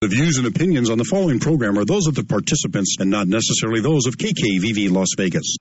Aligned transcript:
The 0.00 0.06
views 0.06 0.38
and 0.38 0.46
opinions 0.46 0.90
on 0.90 0.98
the 0.98 1.02
following 1.02 1.40
program 1.40 1.76
are 1.76 1.84
those 1.84 2.06
of 2.06 2.14
the 2.14 2.22
participants 2.22 2.98
and 3.00 3.10
not 3.10 3.26
necessarily 3.26 3.80
those 3.80 4.06
of 4.06 4.16
KKVV 4.16 4.92
Las 4.92 5.08
Vegas. 5.16 5.56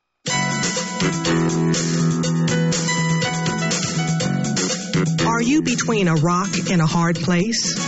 Are 5.26 5.42
you 5.42 5.64
between 5.64 6.08
a 6.08 6.14
rock 6.14 6.50
and 6.70 6.84
a 6.84 6.86
hard 6.86 7.16
place? 7.16 7.80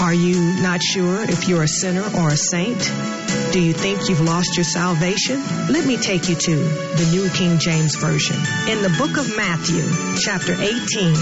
Are 0.00 0.14
you 0.14 0.62
not 0.62 0.82
sure 0.82 1.24
if 1.24 1.46
you're 1.46 1.64
a 1.64 1.68
sinner 1.68 2.04
or 2.16 2.28
a 2.30 2.38
saint? 2.38 2.90
Do 3.52 3.60
you 3.60 3.72
think 3.72 4.10
you've 4.10 4.20
lost 4.20 4.56
your 4.56 4.64
salvation? 4.64 5.40
Let 5.70 5.86
me 5.86 5.96
take 5.96 6.28
you 6.28 6.34
to 6.34 6.56
the 6.56 7.08
New 7.10 7.30
King 7.30 7.58
James 7.58 7.96
Version. 7.96 8.36
In 8.68 8.82
the 8.82 8.94
book 8.98 9.16
of 9.16 9.36
Matthew, 9.38 9.80
chapter 10.20 10.52
18, 10.52 11.14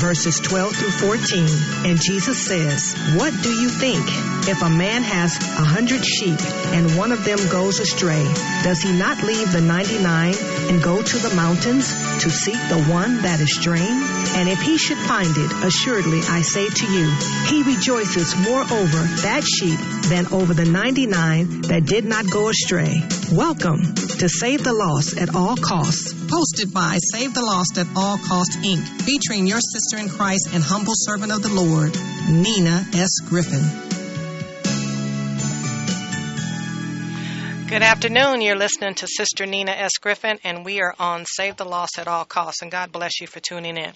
verses 0.00 0.40
12 0.40 0.74
through 0.76 0.90
14, 0.90 1.90
and 1.90 2.00
Jesus 2.00 2.46
says, 2.46 2.94
What 3.16 3.34
do 3.42 3.50
you 3.50 3.68
think? 3.68 4.00
If 4.46 4.62
a 4.62 4.68
man 4.68 5.02
has 5.02 5.36
a 5.36 5.64
hundred 5.64 6.04
sheep 6.04 6.40
and 6.72 6.96
one 6.96 7.12
of 7.12 7.24
them 7.24 7.38
goes 7.50 7.80
astray, 7.80 8.24
does 8.62 8.80
he 8.80 8.96
not 8.96 9.22
leave 9.22 9.52
the 9.52 9.60
99 9.60 10.34
and 10.68 10.82
go 10.82 11.02
to 11.02 11.18
the 11.18 11.34
mountains 11.34 11.92
to 12.22 12.30
seek 12.30 12.60
the 12.68 12.84
one 12.88 13.22
that 13.22 13.40
is 13.40 13.54
straying? 13.54 14.00
And 14.36 14.48
if 14.48 14.60
he 14.60 14.78
should 14.78 14.98
find 14.98 15.32
it, 15.36 15.52
assuredly 15.64 16.20
I 16.28 16.42
say 16.42 16.68
to 16.68 16.86
you, 16.86 17.10
he 17.48 17.62
rejoices 17.62 18.36
more 18.36 18.60
over 18.60 19.00
that 19.24 19.44
sheep 19.44 19.78
than 20.08 20.26
over 20.32 20.52
the 20.52 20.64
99 20.64 21.62
that 21.62 21.73
did 21.80 22.04
not 22.04 22.30
go 22.30 22.48
astray. 22.48 23.02
Welcome 23.32 23.94
to 23.94 24.28
Save 24.28 24.62
the 24.64 24.72
Lost 24.72 25.18
at 25.18 25.34
All 25.34 25.56
Costs. 25.56 26.12
Hosted 26.12 26.72
by 26.72 26.98
Save 27.12 27.34
the 27.34 27.42
Lost 27.42 27.78
at 27.78 27.86
All 27.96 28.18
Costs, 28.18 28.56
Inc., 28.58 28.86
featuring 29.02 29.46
your 29.46 29.60
sister 29.60 29.96
in 29.98 30.08
Christ 30.08 30.50
and 30.52 30.62
humble 30.62 30.94
servant 30.94 31.32
of 31.32 31.42
the 31.42 31.48
Lord, 31.48 31.96
Nina 32.28 32.86
S. 32.94 33.20
Griffin. 33.26 34.03
Good 37.74 37.82
afternoon. 37.82 38.40
You're 38.40 38.54
listening 38.54 38.94
to 38.94 39.08
Sister 39.08 39.46
Nina 39.46 39.72
S. 39.72 39.98
Griffin, 40.00 40.38
and 40.44 40.64
we 40.64 40.80
are 40.80 40.94
on 41.00 41.24
Save 41.26 41.56
the 41.56 41.64
Lost 41.64 41.98
at 41.98 42.06
All 42.06 42.24
Costs. 42.24 42.62
And 42.62 42.70
God 42.70 42.92
bless 42.92 43.20
you 43.20 43.26
for 43.26 43.40
tuning 43.40 43.76
in. 43.76 43.90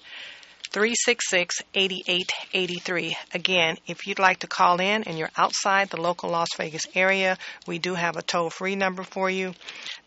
366 0.69 1.55
8883. 1.73 3.17
Again, 3.33 3.77
if 3.87 4.05
you'd 4.05 4.19
like 4.19 4.41
to 4.41 4.47
call 4.47 4.79
in 4.79 5.05
and 5.05 5.17
you're 5.17 5.31
outside 5.35 5.89
the 5.89 5.99
local 5.99 6.29
Las 6.29 6.49
Vegas 6.55 6.85
area, 6.93 7.39
we 7.65 7.79
do 7.79 7.95
have 7.95 8.15
a 8.15 8.21
toll 8.21 8.51
free 8.51 8.75
number 8.75 9.01
for 9.01 9.27
you. 9.27 9.55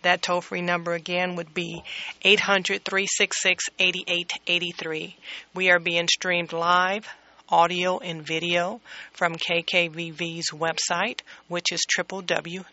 That 0.03 0.23
toll 0.23 0.41
free 0.41 0.63
number 0.63 0.93
again 0.93 1.35
would 1.35 1.55
be 1.55 1.83
800 2.23 2.85
366 2.85 3.65
8883. 3.81 5.17
We 5.55 5.71
are 5.71 5.81
being 5.81 6.07
streamed 6.07 6.53
live 6.53 7.09
audio 7.55 7.99
and 7.99 8.21
video 8.21 8.81
from 9.13 9.37
KKVV's 9.37 10.51
website, 10.51 11.21
which 11.47 11.71
is 11.71 11.87
www.kkvv.com. 11.97 12.65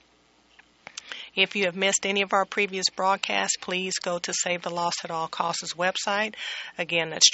If 1.34 1.56
you 1.56 1.66
have 1.66 1.76
missed 1.76 2.06
any 2.06 2.22
of 2.22 2.32
our 2.32 2.44
previous 2.44 2.88
broadcasts, 2.90 3.56
please 3.56 3.94
go 3.98 4.18
to 4.18 4.32
Save 4.32 4.62
the 4.62 4.70
Lost 4.70 5.00
at 5.04 5.10
All 5.10 5.28
Costs 5.28 5.74
website. 5.74 6.34
Again, 6.76 7.10
that's 7.10 7.28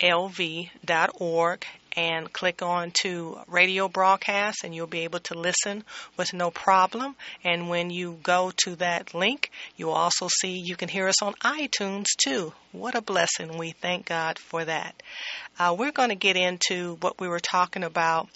www.savethelostlv.org 0.00 1.66
and 1.96 2.32
click 2.32 2.62
on 2.62 2.92
to 3.02 3.38
radio 3.48 3.88
broadcast 3.88 4.62
and 4.62 4.74
you'll 4.74 4.86
be 4.86 5.00
able 5.00 5.18
to 5.18 5.34
listen 5.34 5.82
with 6.16 6.32
no 6.32 6.50
problem. 6.50 7.16
And 7.44 7.68
when 7.68 7.90
you 7.90 8.18
go 8.22 8.52
to 8.64 8.76
that 8.76 9.14
link 9.14 9.50
you'll 9.76 9.90
also 9.90 10.28
see 10.28 10.62
you 10.64 10.76
can 10.76 10.88
hear 10.88 11.08
us 11.08 11.22
on 11.22 11.34
itunes 11.34 12.06
too. 12.16 12.52
What 12.72 12.94
a 12.94 13.02
blessing. 13.02 13.58
We 13.58 13.72
thank 13.72 14.06
god 14.06 14.38
for 14.38 14.64
that. 14.64 15.02
Uh, 15.58 15.74
we're 15.78 15.92
going 15.92 16.10
to 16.10 16.14
get 16.14 16.36
into 16.36 16.96
what 17.00 17.20
we 17.20 17.28
were 17.28 17.40
talking 17.40 17.84
about 17.84 18.28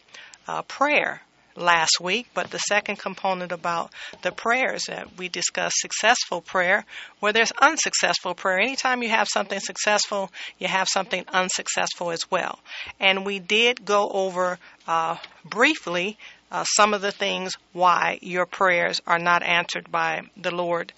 uh, 0.49 0.63
prayer 0.63 1.23
last 1.57 2.01
week, 2.01 2.27
but 2.35 2.51
the 2.51 2.59
second 2.59 2.99
component 2.99 3.53
about 3.53 3.93
the 4.23 4.33
prayers 4.33 4.85
that 4.89 5.17
we 5.17 5.29
discussed 5.29 5.77
successful 5.79 6.41
prayer, 6.41 6.85
where 7.21 7.33
there's 7.33 7.53
unsuccessful 7.53 8.35
prayer. 8.35 8.59
Anytime 8.59 9.03
you 9.03 9.09
have 9.11 9.29
something 9.29 9.61
successful, 9.61 10.31
you 10.59 10.69
have 10.69 10.89
something 10.89 11.25
unsuccessful 11.29 12.11
as 12.11 12.31
well. 12.31 12.59
And 13.01 13.25
we 13.25 13.39
did 13.39 13.85
go 13.85 14.09
over 14.09 14.59
uh, 14.87 15.17
briefly 15.45 16.19
uh, 16.51 16.65
some 16.65 16.95
of 16.95 17.03
the 17.03 17.13
things 17.13 17.55
why 17.73 18.19
your 18.23 18.47
prayers 18.47 19.01
are 19.07 19.19
not 19.19 19.43
answered 19.43 19.91
by 19.91 20.23
the 20.37 20.55
Lord. 20.55 20.93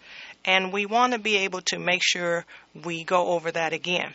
And 0.44 0.72
we 0.72 0.86
want 0.86 1.12
to 1.12 1.18
be 1.18 1.38
able 1.38 1.62
to 1.62 1.78
make 1.78 2.02
sure 2.04 2.44
we 2.84 3.04
go 3.04 3.28
over 3.28 3.50
that 3.50 3.72
again 3.72 4.14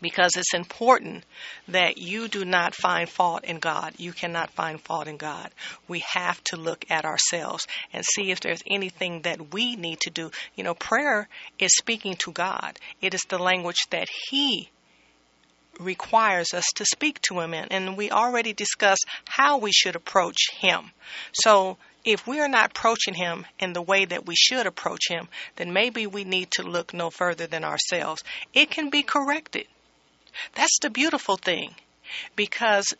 because 0.00 0.32
it's 0.36 0.54
important 0.54 1.24
that 1.68 1.98
you 1.98 2.28
do 2.28 2.44
not 2.44 2.74
find 2.74 3.08
fault 3.08 3.44
in 3.44 3.58
God. 3.58 3.94
You 3.98 4.12
cannot 4.12 4.50
find 4.50 4.80
fault 4.80 5.08
in 5.08 5.16
God. 5.16 5.50
We 5.88 6.00
have 6.00 6.42
to 6.44 6.56
look 6.56 6.84
at 6.90 7.04
ourselves 7.04 7.66
and 7.92 8.04
see 8.04 8.30
if 8.30 8.40
there's 8.40 8.62
anything 8.66 9.22
that 9.22 9.52
we 9.52 9.76
need 9.76 10.00
to 10.00 10.10
do. 10.10 10.30
You 10.54 10.64
know, 10.64 10.74
prayer 10.74 11.28
is 11.58 11.76
speaking 11.76 12.16
to 12.16 12.32
God, 12.32 12.78
it 13.00 13.14
is 13.14 13.22
the 13.28 13.38
language 13.38 13.86
that 13.90 14.08
He 14.30 14.70
requires 15.78 16.54
us 16.54 16.66
to 16.76 16.84
speak 16.86 17.20
to 17.22 17.40
Him 17.40 17.54
in. 17.54 17.68
And 17.70 17.96
we 17.96 18.10
already 18.10 18.52
discussed 18.52 19.04
how 19.26 19.58
we 19.58 19.72
should 19.72 19.96
approach 19.96 20.50
Him. 20.58 20.90
So, 21.32 21.76
if 22.06 22.24
we 22.24 22.38
are 22.38 22.48
not 22.48 22.70
approaching 22.70 23.14
him 23.14 23.44
in 23.58 23.72
the 23.72 23.82
way 23.82 24.04
that 24.04 24.26
we 24.26 24.36
should 24.36 24.64
approach 24.64 25.08
him, 25.08 25.26
then 25.56 25.72
maybe 25.72 26.06
we 26.06 26.22
need 26.22 26.48
to 26.52 26.62
look 26.62 26.94
no 26.94 27.10
further 27.10 27.48
than 27.48 27.64
ourselves. 27.64 28.22
It 28.54 28.70
can 28.70 28.90
be 28.90 29.02
corrected. 29.02 29.66
That's 30.54 30.78
the 30.80 30.90
beautiful 30.90 31.36
thing 31.36 31.74
because 32.34 32.94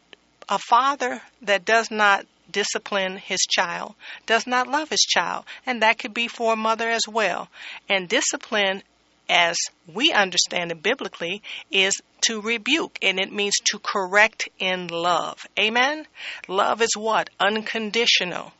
a 0.48 0.58
father 0.58 1.22
that 1.42 1.64
does 1.64 1.90
not 1.90 2.26
discipline 2.50 3.16
his 3.16 3.40
child 3.40 3.94
does 4.26 4.46
not 4.46 4.68
love 4.68 4.88
his 4.88 5.00
child, 5.00 5.44
and 5.66 5.82
that 5.82 5.98
could 5.98 6.14
be 6.14 6.28
for 6.28 6.52
a 6.52 6.56
mother 6.56 6.88
as 6.88 7.02
well. 7.08 7.48
And 7.88 8.08
discipline, 8.08 8.82
as 9.28 9.56
we 9.92 10.12
understand 10.12 10.70
it 10.70 10.82
biblically, 10.82 11.42
is 11.70 11.94
to 12.22 12.40
rebuke, 12.40 12.98
and 13.02 13.18
it 13.18 13.32
means 13.32 13.54
to 13.70 13.78
correct 13.78 14.48
in 14.58 14.88
love. 14.88 15.46
Amen? 15.58 16.06
Love 16.48 16.80
is 16.80 16.96
what? 16.96 17.30
Unconditional. 17.40 18.52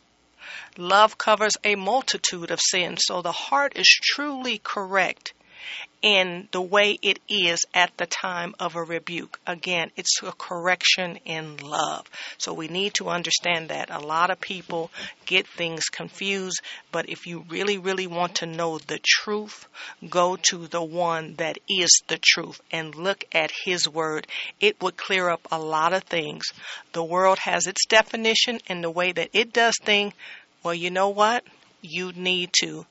Love 0.77 1.17
covers 1.17 1.57
a 1.65 1.75
multitude 1.75 2.51
of 2.51 2.61
sins, 2.61 3.03
so 3.07 3.23
the 3.23 3.33
heart 3.33 3.77
is 3.77 3.87
truly 3.87 4.59
correct 4.59 5.33
in 6.07 6.47
the 6.53 6.63
way 6.63 6.97
it 7.03 7.19
is 7.29 7.65
at 7.75 7.91
the 7.97 8.07
time 8.07 8.55
of 8.61 8.77
a 8.77 8.83
rebuke. 8.85 9.41
Again, 9.45 9.91
it's 9.97 10.23
a 10.23 10.31
correction 10.31 11.19
in 11.25 11.57
love. 11.57 12.09
So 12.39 12.55
we 12.55 12.69
need 12.69 12.95
to 12.95 13.09
understand 13.09 13.71
that. 13.71 13.91
A 13.91 13.99
lot 13.99 14.31
of 14.31 14.41
people 14.41 14.93
get 15.25 15.49
things 15.49 15.89
confused, 15.89 16.61
but 16.93 17.09
if 17.09 17.27
you 17.27 17.45
really, 17.49 17.79
really 17.79 18.07
want 18.07 18.37
to 18.37 18.47
know 18.47 18.79
the 18.79 19.01
truth, 19.05 19.67
go 20.09 20.37
to 20.51 20.69
the 20.69 20.81
one 20.81 21.35
that 21.39 21.59
is 21.69 21.91
the 22.07 22.21
truth 22.23 22.61
and 22.71 22.95
look 22.95 23.25
at 23.33 23.51
his 23.65 23.89
word. 23.89 24.29
It 24.61 24.81
would 24.81 24.97
clear 24.97 25.29
up 25.29 25.49
a 25.51 25.59
lot 25.59 25.93
of 25.93 26.05
things. 26.05 26.45
The 26.93 27.03
world 27.03 27.41
has 27.41 27.67
its 27.67 27.85
definition 27.85 28.61
and 28.69 28.85
the 28.85 28.93
way 28.93 29.11
that 29.11 29.31
it 29.33 29.53
does 29.53 29.75
things. 29.83 30.15
Well, 30.63 30.75
you 30.75 30.91
know 30.91 31.09
what? 31.09 31.43
You 31.83 32.13
need 32.13 32.51
to 32.61 32.87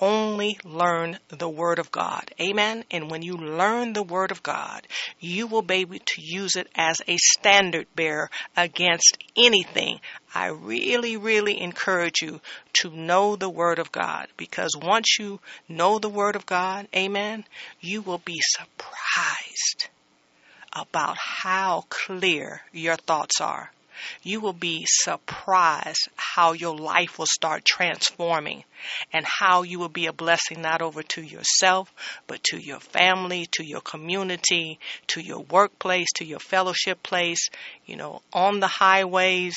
only 0.00 0.58
learn 0.64 1.18
the 1.28 1.48
Word 1.48 1.78
of 1.78 1.90
God. 1.90 2.30
Amen. 2.40 2.84
And 2.90 3.10
when 3.10 3.22
you 3.22 3.36
learn 3.36 3.92
the 3.92 4.02
Word 4.02 4.30
of 4.30 4.42
God, 4.42 4.86
you 5.18 5.46
will 5.46 5.62
be 5.62 5.76
able 5.76 5.98
to 5.98 6.22
use 6.22 6.56
it 6.56 6.68
as 6.74 7.00
a 7.06 7.16
standard 7.16 7.86
bearer 7.94 8.30
against 8.56 9.18
anything. 9.36 10.00
I 10.34 10.46
really, 10.48 11.16
really 11.16 11.60
encourage 11.60 12.22
you 12.22 12.40
to 12.74 12.90
know 12.90 13.36
the 13.36 13.50
Word 13.50 13.78
of 13.78 13.92
God 13.92 14.28
because 14.36 14.76
once 14.80 15.18
you 15.18 15.40
know 15.68 15.98
the 15.98 16.08
Word 16.08 16.36
of 16.36 16.46
God, 16.46 16.88
amen, 16.94 17.44
you 17.80 18.02
will 18.02 18.18
be 18.18 18.38
surprised 18.40 19.88
about 20.72 21.16
how 21.16 21.84
clear 21.88 22.62
your 22.72 22.96
thoughts 22.96 23.40
are 23.40 23.72
you 24.22 24.40
will 24.40 24.52
be 24.52 24.84
surprised 24.86 26.08
how 26.16 26.52
your 26.52 26.76
life 26.76 27.18
will 27.18 27.26
start 27.26 27.64
transforming 27.64 28.64
and 29.12 29.24
how 29.26 29.62
you 29.62 29.78
will 29.78 29.88
be 29.88 30.06
a 30.06 30.12
blessing 30.12 30.62
not 30.62 30.82
over 30.82 31.02
to 31.02 31.22
yourself, 31.22 31.92
but 32.26 32.42
to 32.44 32.58
your 32.58 32.80
family, 32.80 33.46
to 33.52 33.64
your 33.64 33.80
community, 33.80 34.78
to 35.08 35.20
your 35.20 35.40
workplace, 35.40 36.08
to 36.16 36.24
your 36.24 36.38
fellowship 36.38 37.02
place, 37.02 37.48
you 37.86 37.96
know, 37.96 38.22
on 38.32 38.60
the 38.60 38.68
highways, 38.68 39.56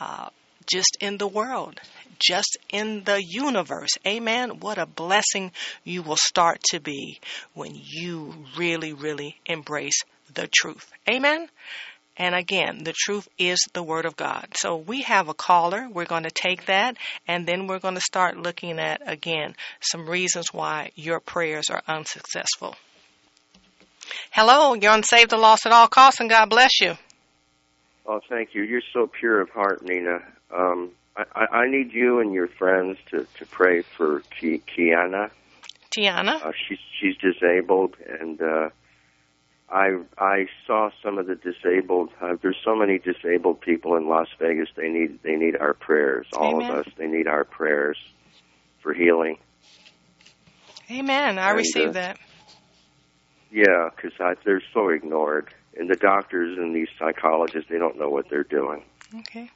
uh, 0.00 0.28
just 0.66 0.96
in 1.00 1.18
the 1.18 1.26
world, 1.28 1.80
just 2.18 2.56
in 2.70 3.04
the 3.04 3.22
universe. 3.22 3.90
Amen. 4.06 4.60
What 4.60 4.78
a 4.78 4.86
blessing 4.86 5.52
you 5.82 6.02
will 6.02 6.16
start 6.16 6.62
to 6.70 6.80
be 6.80 7.20
when 7.54 7.72
you 7.74 8.34
really, 8.56 8.92
really 8.92 9.36
embrace 9.46 10.02
the 10.32 10.48
truth. 10.52 10.90
Amen. 11.08 11.48
And 12.16 12.34
again, 12.34 12.84
the 12.84 12.94
truth 12.96 13.28
is 13.38 13.58
the 13.72 13.82
Word 13.82 14.04
of 14.06 14.16
God. 14.16 14.46
So 14.56 14.76
we 14.76 15.02
have 15.02 15.28
a 15.28 15.34
caller. 15.34 15.88
We're 15.90 16.04
going 16.04 16.22
to 16.22 16.30
take 16.30 16.66
that, 16.66 16.96
and 17.26 17.46
then 17.46 17.66
we're 17.66 17.80
going 17.80 17.96
to 17.96 18.00
start 18.00 18.36
looking 18.36 18.78
at, 18.78 19.02
again, 19.04 19.54
some 19.80 20.08
reasons 20.08 20.52
why 20.52 20.90
your 20.94 21.18
prayers 21.18 21.70
are 21.70 21.82
unsuccessful. 21.88 22.76
Hello, 24.30 24.74
you're 24.74 24.92
on 24.92 25.02
Save 25.02 25.30
the 25.30 25.36
Lost 25.36 25.66
at 25.66 25.72
All 25.72 25.88
Costs, 25.88 26.20
and 26.20 26.30
God 26.30 26.50
bless 26.50 26.80
you. 26.80 26.94
Oh, 28.06 28.20
thank 28.28 28.54
you. 28.54 28.62
You're 28.62 28.82
so 28.92 29.08
pure 29.08 29.40
of 29.40 29.50
heart, 29.50 29.82
Nina. 29.82 30.18
Um, 30.54 30.90
I, 31.16 31.46
I 31.50 31.68
need 31.68 31.92
you 31.92 32.20
and 32.20 32.32
your 32.32 32.48
friends 32.48 32.98
to, 33.10 33.26
to 33.38 33.46
pray 33.46 33.82
for 33.82 34.22
Kiana. 34.40 35.30
Tiana? 35.96 36.44
Uh, 36.44 36.52
she's 36.68 36.78
she's 37.00 37.16
disabled, 37.16 37.96
and 38.20 38.40
uh, 38.42 38.70
I 39.74 39.98
I 40.18 40.46
saw 40.66 40.90
some 41.02 41.18
of 41.18 41.26
the 41.26 41.34
disabled. 41.34 42.10
Uh, 42.22 42.34
there's 42.40 42.56
so 42.64 42.76
many 42.76 42.98
disabled 42.98 43.60
people 43.60 43.96
in 43.96 44.08
Las 44.08 44.28
Vegas. 44.38 44.68
They 44.76 44.88
need 44.88 45.18
they 45.24 45.34
need 45.34 45.56
our 45.56 45.74
prayers. 45.74 46.26
All 46.32 46.62
Amen. 46.62 46.70
of 46.70 46.86
us. 46.86 46.92
They 46.96 47.08
need 47.08 47.26
our 47.26 47.44
prayers 47.44 47.98
for 48.82 48.94
healing. 48.94 49.38
Amen. 50.90 51.38
I 51.38 51.48
And, 51.48 51.56
received 51.56 51.90
uh, 51.90 51.92
that. 51.92 52.18
Yeah, 53.50 53.88
because 53.94 54.12
they're 54.44 54.62
so 54.72 54.90
ignored, 54.90 55.52
and 55.76 55.90
the 55.90 55.96
doctors 55.96 56.56
and 56.56 56.74
these 56.74 56.88
psychologists 56.98 57.68
they 57.68 57.78
don't 57.78 57.98
know 57.98 58.08
what 58.10 58.26
they're 58.30 58.44
doing. 58.44 58.84
Okay. 59.20 59.50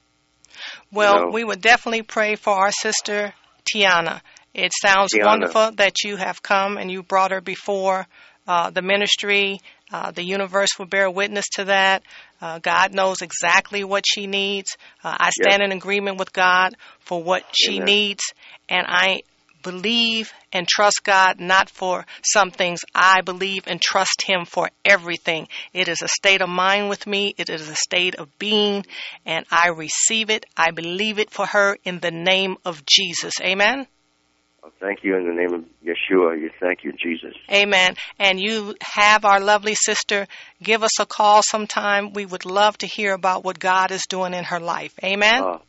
Well, 0.92 1.26
know. 1.26 1.30
we 1.32 1.44
would 1.44 1.60
definitely 1.60 2.02
pray 2.02 2.34
for 2.34 2.54
our 2.54 2.72
sister 2.72 3.34
Tiana. 3.72 4.20
It 4.54 4.72
sounds 4.82 5.12
Tiana. 5.14 5.26
wonderful 5.26 5.72
that 5.76 6.02
you 6.02 6.16
have 6.16 6.42
come 6.42 6.76
and 6.76 6.90
you 6.90 7.02
brought 7.02 7.30
her 7.30 7.40
before 7.40 8.06
uh, 8.46 8.70
the 8.70 8.82
ministry. 8.82 9.60
Uh, 9.90 10.10
the 10.10 10.22
universe 10.22 10.70
will 10.78 10.86
bear 10.86 11.10
witness 11.10 11.48
to 11.54 11.64
that. 11.64 12.02
Uh, 12.40 12.58
God 12.58 12.94
knows 12.94 13.22
exactly 13.22 13.84
what 13.84 14.04
she 14.06 14.26
needs. 14.26 14.76
Uh, 15.02 15.16
I 15.18 15.30
stand 15.30 15.62
in 15.62 15.72
agreement 15.72 16.18
with 16.18 16.32
God 16.32 16.74
for 17.00 17.22
what 17.22 17.42
she 17.52 17.76
Amen. 17.76 17.86
needs, 17.86 18.22
and 18.68 18.86
I 18.86 19.22
believe 19.62 20.32
and 20.52 20.68
trust 20.68 21.00
God 21.04 21.40
not 21.40 21.68
for 21.68 22.06
some 22.22 22.50
things. 22.50 22.80
I 22.94 23.22
believe 23.22 23.64
and 23.66 23.80
trust 23.80 24.22
Him 24.22 24.44
for 24.44 24.70
everything. 24.84 25.48
It 25.72 25.88
is 25.88 26.02
a 26.02 26.08
state 26.08 26.42
of 26.42 26.48
mind 26.48 26.88
with 26.88 27.06
me. 27.06 27.34
It 27.36 27.50
is 27.50 27.68
a 27.68 27.74
state 27.74 28.14
of 28.14 28.38
being, 28.38 28.84
and 29.26 29.44
I 29.50 29.68
receive 29.68 30.30
it. 30.30 30.46
I 30.56 30.70
believe 30.70 31.18
it 31.18 31.30
for 31.30 31.46
her 31.46 31.76
in 31.84 31.98
the 32.00 32.10
name 32.10 32.56
of 32.64 32.84
Jesus. 32.86 33.34
Amen. 33.40 33.86
Thank 34.80 35.04
you 35.04 35.16
in 35.16 35.26
the 35.26 35.34
name 35.34 35.54
of 35.54 35.64
Yeshua. 35.84 36.40
You 36.40 36.50
thank 36.60 36.84
you, 36.84 36.92
Jesus. 36.92 37.34
Amen. 37.50 37.94
And 38.18 38.40
you 38.40 38.74
have 38.80 39.24
our 39.24 39.40
lovely 39.40 39.74
sister 39.74 40.26
give 40.62 40.82
us 40.82 41.00
a 41.00 41.06
call 41.06 41.42
sometime. 41.42 42.12
We 42.12 42.26
would 42.26 42.44
love 42.44 42.78
to 42.78 42.86
hear 42.86 43.12
about 43.12 43.44
what 43.44 43.58
God 43.58 43.90
is 43.90 44.06
doing 44.08 44.34
in 44.34 44.44
her 44.44 44.60
life. 44.60 44.92
Amen. 45.02 45.42
Oh, 45.42 45.60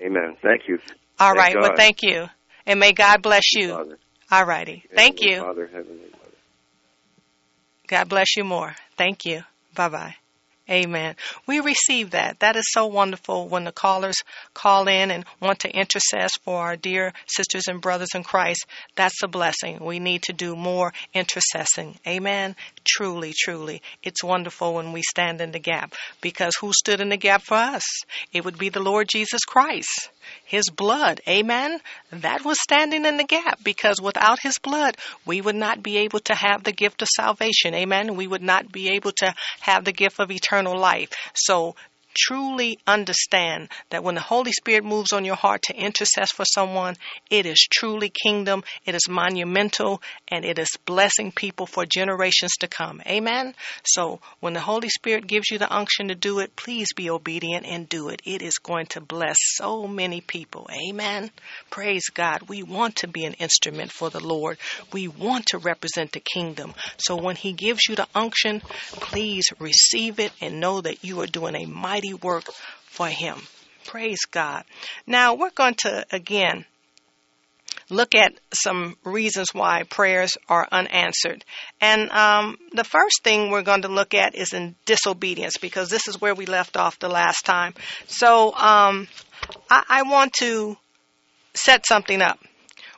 amen. 0.00 0.36
Thank 0.42 0.68
you. 0.68 0.78
All 1.18 1.34
thank 1.34 1.38
right. 1.38 1.56
Well, 1.60 1.72
thank 1.76 2.02
you. 2.02 2.26
And 2.66 2.80
may 2.80 2.92
God 2.92 3.22
bless 3.22 3.54
you. 3.54 3.70
Father. 3.70 3.98
All 4.30 4.44
righty. 4.44 4.84
Thank 4.94 5.20
Heavenly 5.20 5.36
you. 5.36 5.42
Father. 5.42 5.70
God 7.88 8.08
bless 8.08 8.36
you 8.36 8.44
more. 8.44 8.74
Thank 8.96 9.24
you. 9.24 9.42
Bye 9.74 9.88
bye. 9.88 10.14
Amen. 10.70 11.16
We 11.46 11.60
receive 11.60 12.10
that. 12.10 12.40
That 12.40 12.56
is 12.56 12.70
so 12.72 12.86
wonderful 12.86 13.48
when 13.48 13.64
the 13.64 13.72
callers 13.72 14.16
call 14.52 14.86
in 14.86 15.10
and 15.10 15.24
want 15.40 15.60
to 15.60 15.72
intercess 15.72 16.30
for 16.42 16.60
our 16.60 16.76
dear 16.76 17.14
sisters 17.26 17.64
and 17.68 17.80
brothers 17.80 18.10
in 18.14 18.22
Christ. 18.22 18.66
That's 18.94 19.22
a 19.22 19.28
blessing. 19.28 19.78
We 19.82 19.98
need 19.98 20.22
to 20.24 20.34
do 20.34 20.54
more 20.54 20.92
intercessing. 21.14 21.96
Amen. 22.06 22.54
Truly, 22.86 23.32
truly. 23.38 23.80
It's 24.02 24.22
wonderful 24.22 24.74
when 24.74 24.92
we 24.92 25.02
stand 25.02 25.40
in 25.40 25.52
the 25.52 25.58
gap 25.58 25.94
because 26.20 26.52
who 26.60 26.72
stood 26.74 27.00
in 27.00 27.08
the 27.08 27.16
gap 27.16 27.42
for 27.42 27.56
us? 27.56 27.84
It 28.32 28.44
would 28.44 28.58
be 28.58 28.68
the 28.68 28.80
Lord 28.80 29.08
Jesus 29.08 29.44
Christ. 29.46 30.10
His 30.44 30.68
blood. 30.68 31.22
Amen. 31.26 31.80
That 32.10 32.44
was 32.44 32.60
standing 32.60 33.06
in 33.06 33.16
the 33.16 33.24
gap 33.24 33.60
because 33.62 34.00
without 34.00 34.38
His 34.42 34.58
blood, 34.58 34.96
we 35.24 35.40
would 35.40 35.54
not 35.54 35.82
be 35.82 35.98
able 35.98 36.20
to 36.20 36.34
have 36.34 36.64
the 36.64 36.72
gift 36.72 37.00
of 37.00 37.08
salvation. 37.16 37.74
Amen. 37.74 38.16
We 38.16 38.26
would 38.26 38.42
not 38.42 38.70
be 38.70 38.90
able 38.90 39.12
to 39.18 39.34
have 39.60 39.84
the 39.84 39.92
gift 39.92 40.20
of 40.20 40.30
eternal 40.30 40.57
life. 40.66 41.10
So, 41.34 41.74
truly 42.16 42.78
understand 42.86 43.68
that 43.90 44.02
when 44.02 44.14
the 44.14 44.20
Holy 44.20 44.52
Spirit 44.52 44.84
moves 44.84 45.12
on 45.12 45.24
your 45.24 45.36
heart 45.36 45.62
to 45.62 45.74
intercess 45.74 46.28
for 46.34 46.44
someone, 46.44 46.96
it 47.30 47.46
is 47.46 47.66
truly 47.70 48.10
kingdom, 48.10 48.62
it 48.84 48.94
is 48.94 49.08
monumental, 49.08 50.02
and 50.28 50.44
it 50.44 50.58
is 50.58 50.68
blessing 50.84 51.32
people 51.32 51.66
for 51.66 51.86
generations 51.86 52.52
to 52.60 52.68
come. 52.68 53.02
Amen. 53.06 53.54
So 53.84 54.20
when 54.40 54.52
the 54.52 54.60
Holy 54.60 54.88
Spirit 54.88 55.26
gives 55.26 55.50
you 55.50 55.58
the 55.58 55.74
unction 55.74 56.08
to 56.08 56.14
do 56.14 56.38
it, 56.40 56.56
please 56.56 56.88
be 56.94 57.10
obedient 57.10 57.66
and 57.66 57.88
do 57.88 58.08
it. 58.08 58.22
It 58.24 58.42
is 58.42 58.58
going 58.58 58.86
to 58.86 59.00
bless 59.00 59.36
so 59.40 59.86
many 59.86 60.20
people. 60.20 60.68
Amen. 60.88 61.30
Praise 61.70 62.08
God. 62.12 62.48
We 62.48 62.62
want 62.62 62.96
to 62.96 63.08
be 63.08 63.24
an 63.24 63.34
instrument 63.34 63.92
for 63.92 64.10
the 64.10 64.24
Lord. 64.24 64.58
We 64.92 65.08
want 65.08 65.46
to 65.46 65.58
represent 65.58 66.12
the 66.12 66.20
kingdom. 66.20 66.74
So 66.98 67.16
when 67.16 67.36
He 67.36 67.52
gives 67.52 67.80
you 67.88 67.96
the 67.96 68.08
unction, 68.14 68.62
please 69.00 69.44
receive 69.58 70.20
it 70.20 70.32
and 70.40 70.60
know 70.60 70.80
that 70.80 71.04
you 71.04 71.20
are 71.20 71.26
doing 71.26 71.54
a 71.54 71.66
mighty 71.66 71.97
work 72.22 72.44
for 72.84 73.08
Him. 73.08 73.38
Praise 73.84 74.24
God. 74.30 74.64
Now 75.06 75.34
we're 75.34 75.50
going 75.50 75.74
to 75.82 76.04
again 76.10 76.64
look 77.90 78.14
at 78.14 78.32
some 78.52 78.96
reasons 79.04 79.48
why 79.52 79.82
prayers 79.84 80.36
are 80.48 80.68
unanswered. 80.70 81.44
And 81.80 82.10
um, 82.10 82.58
the 82.72 82.84
first 82.84 83.22
thing 83.24 83.50
we're 83.50 83.62
going 83.62 83.82
to 83.82 83.88
look 83.88 84.14
at 84.14 84.34
is 84.34 84.52
in 84.52 84.74
disobedience 84.84 85.56
because 85.56 85.88
this 85.88 86.06
is 86.06 86.20
where 86.20 86.34
we 86.34 86.46
left 86.46 86.76
off 86.76 86.98
the 86.98 87.08
last 87.08 87.44
time. 87.44 87.74
So 88.06 88.54
um, 88.54 89.08
I, 89.70 89.84
I 89.88 90.02
want 90.02 90.34
to 90.40 90.76
set 91.54 91.86
something 91.86 92.20
up. 92.20 92.38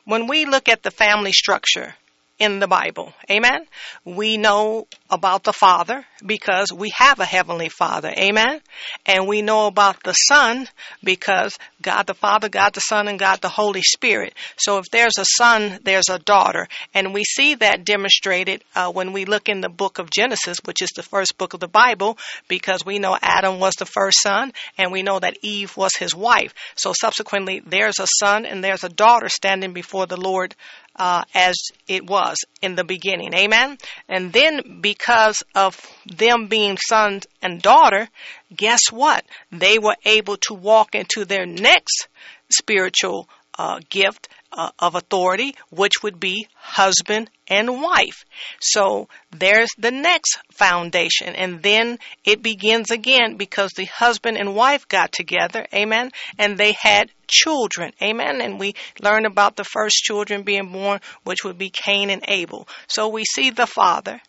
When 0.03 0.27
we 0.27 0.45
look 0.45 0.67
at 0.67 0.83
the 0.83 0.91
family 0.91 1.31
structure, 1.31 1.95
in 2.41 2.57
the 2.57 2.67
Bible. 2.67 3.13
Amen. 3.29 3.67
We 4.03 4.35
know 4.35 4.87
about 5.11 5.43
the 5.43 5.53
Father 5.53 6.03
because 6.25 6.73
we 6.73 6.91
have 6.95 7.19
a 7.19 7.25
Heavenly 7.25 7.69
Father. 7.69 8.11
Amen. 8.17 8.61
And 9.05 9.27
we 9.27 9.43
know 9.43 9.67
about 9.67 10.01
the 10.01 10.13
Son 10.13 10.67
because 11.03 11.55
God 11.83 12.07
the 12.07 12.15
Father, 12.15 12.49
God 12.49 12.73
the 12.73 12.79
Son, 12.79 13.07
and 13.07 13.19
God 13.19 13.41
the 13.41 13.49
Holy 13.49 13.83
Spirit. 13.83 14.33
So 14.57 14.79
if 14.79 14.85
there's 14.91 15.19
a 15.19 15.25
son, 15.25 15.77
there's 15.83 16.09
a 16.09 16.17
daughter. 16.17 16.67
And 16.95 17.13
we 17.13 17.23
see 17.25 17.53
that 17.55 17.85
demonstrated 17.85 18.63
uh, 18.73 18.91
when 18.91 19.13
we 19.13 19.25
look 19.25 19.47
in 19.47 19.61
the 19.61 19.69
book 19.69 19.99
of 19.99 20.09
Genesis, 20.09 20.57
which 20.65 20.81
is 20.81 20.89
the 20.95 21.03
first 21.03 21.37
book 21.37 21.53
of 21.53 21.59
the 21.59 21.67
Bible, 21.67 22.17
because 22.47 22.83
we 22.83 22.97
know 22.97 23.15
Adam 23.21 23.59
was 23.59 23.75
the 23.77 23.85
first 23.85 24.17
son 24.23 24.51
and 24.79 24.91
we 24.91 25.03
know 25.03 25.19
that 25.19 25.37
Eve 25.43 25.77
was 25.77 25.95
his 25.95 26.15
wife. 26.15 26.55
So 26.73 26.91
subsequently, 26.99 27.61
there's 27.63 27.99
a 27.99 28.07
son 28.19 28.47
and 28.47 28.63
there's 28.63 28.83
a 28.83 28.89
daughter 28.89 29.29
standing 29.29 29.73
before 29.73 30.07
the 30.07 30.17
Lord 30.19 30.55
uh, 30.95 31.23
as 31.33 31.55
it 31.87 32.05
was 32.05 32.37
in 32.61 32.75
the 32.75 32.83
beginning. 32.83 33.33
Amen. 33.33 33.77
And 34.07 34.31
then 34.33 34.81
because 34.81 35.43
of 35.55 35.79
them 36.05 36.47
being 36.47 36.77
sons 36.77 37.25
and 37.41 37.61
daughter, 37.61 38.07
guess 38.55 38.91
what? 38.91 39.25
They 39.51 39.79
were 39.79 39.95
able 40.05 40.37
to 40.47 40.53
walk 40.53 40.95
into 40.95 41.25
their 41.25 41.45
next 41.45 42.07
spiritual 42.49 43.29
uh, 43.57 43.79
gift 43.89 44.27
uh, 44.53 44.71
of 44.79 44.95
authority, 44.95 45.55
which 45.69 46.03
would 46.03 46.19
be 46.19 46.47
husband 46.55 47.29
and 47.47 47.81
wife. 47.81 48.25
So 48.59 49.07
there's 49.31 49.69
the 49.77 49.91
next 49.91 50.39
foundation. 50.51 51.35
And 51.35 51.61
then 51.61 51.99
it 52.25 52.41
begins 52.41 52.91
again 52.91 53.37
because 53.37 53.71
the 53.71 53.85
husband 53.85 54.37
and 54.37 54.55
wife 54.55 54.87
got 54.87 55.11
together. 55.11 55.65
Amen. 55.73 56.11
And 56.37 56.57
they 56.57 56.73
had 56.73 57.11
children. 57.27 57.93
Amen. 58.01 58.41
And 58.41 58.59
we 58.59 58.75
learn 59.01 59.25
about 59.25 59.55
the 59.55 59.63
first 59.63 59.95
children 59.95 60.43
being 60.43 60.71
born, 60.71 60.99
which 61.23 61.43
would 61.43 61.57
be 61.57 61.69
Cain 61.69 62.09
and 62.09 62.23
Abel. 62.27 62.67
So 62.87 63.07
we 63.07 63.23
see 63.25 63.51
the 63.51 63.67
father. 63.67 64.21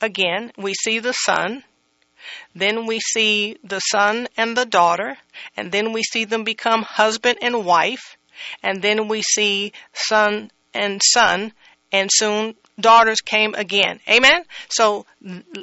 Again, 0.00 0.52
we 0.56 0.74
see 0.74 0.98
the 0.98 1.12
son. 1.12 1.62
Then 2.54 2.86
we 2.86 3.00
see 3.00 3.56
the 3.62 3.80
son 3.80 4.28
and 4.36 4.56
the 4.56 4.66
daughter. 4.66 5.16
And 5.56 5.70
then 5.70 5.92
we 5.92 6.02
see 6.02 6.24
them 6.24 6.44
become 6.44 6.82
husband 6.82 7.38
and 7.42 7.64
wife 7.64 8.16
and 8.62 8.82
then 8.82 9.08
we 9.08 9.22
see 9.22 9.72
son 9.92 10.50
and 10.74 11.00
son, 11.02 11.52
and 11.92 12.10
soon 12.12 12.54
daughters 12.78 13.20
came 13.20 13.54
again. 13.54 14.00
Amen? 14.08 14.44
So 14.68 15.06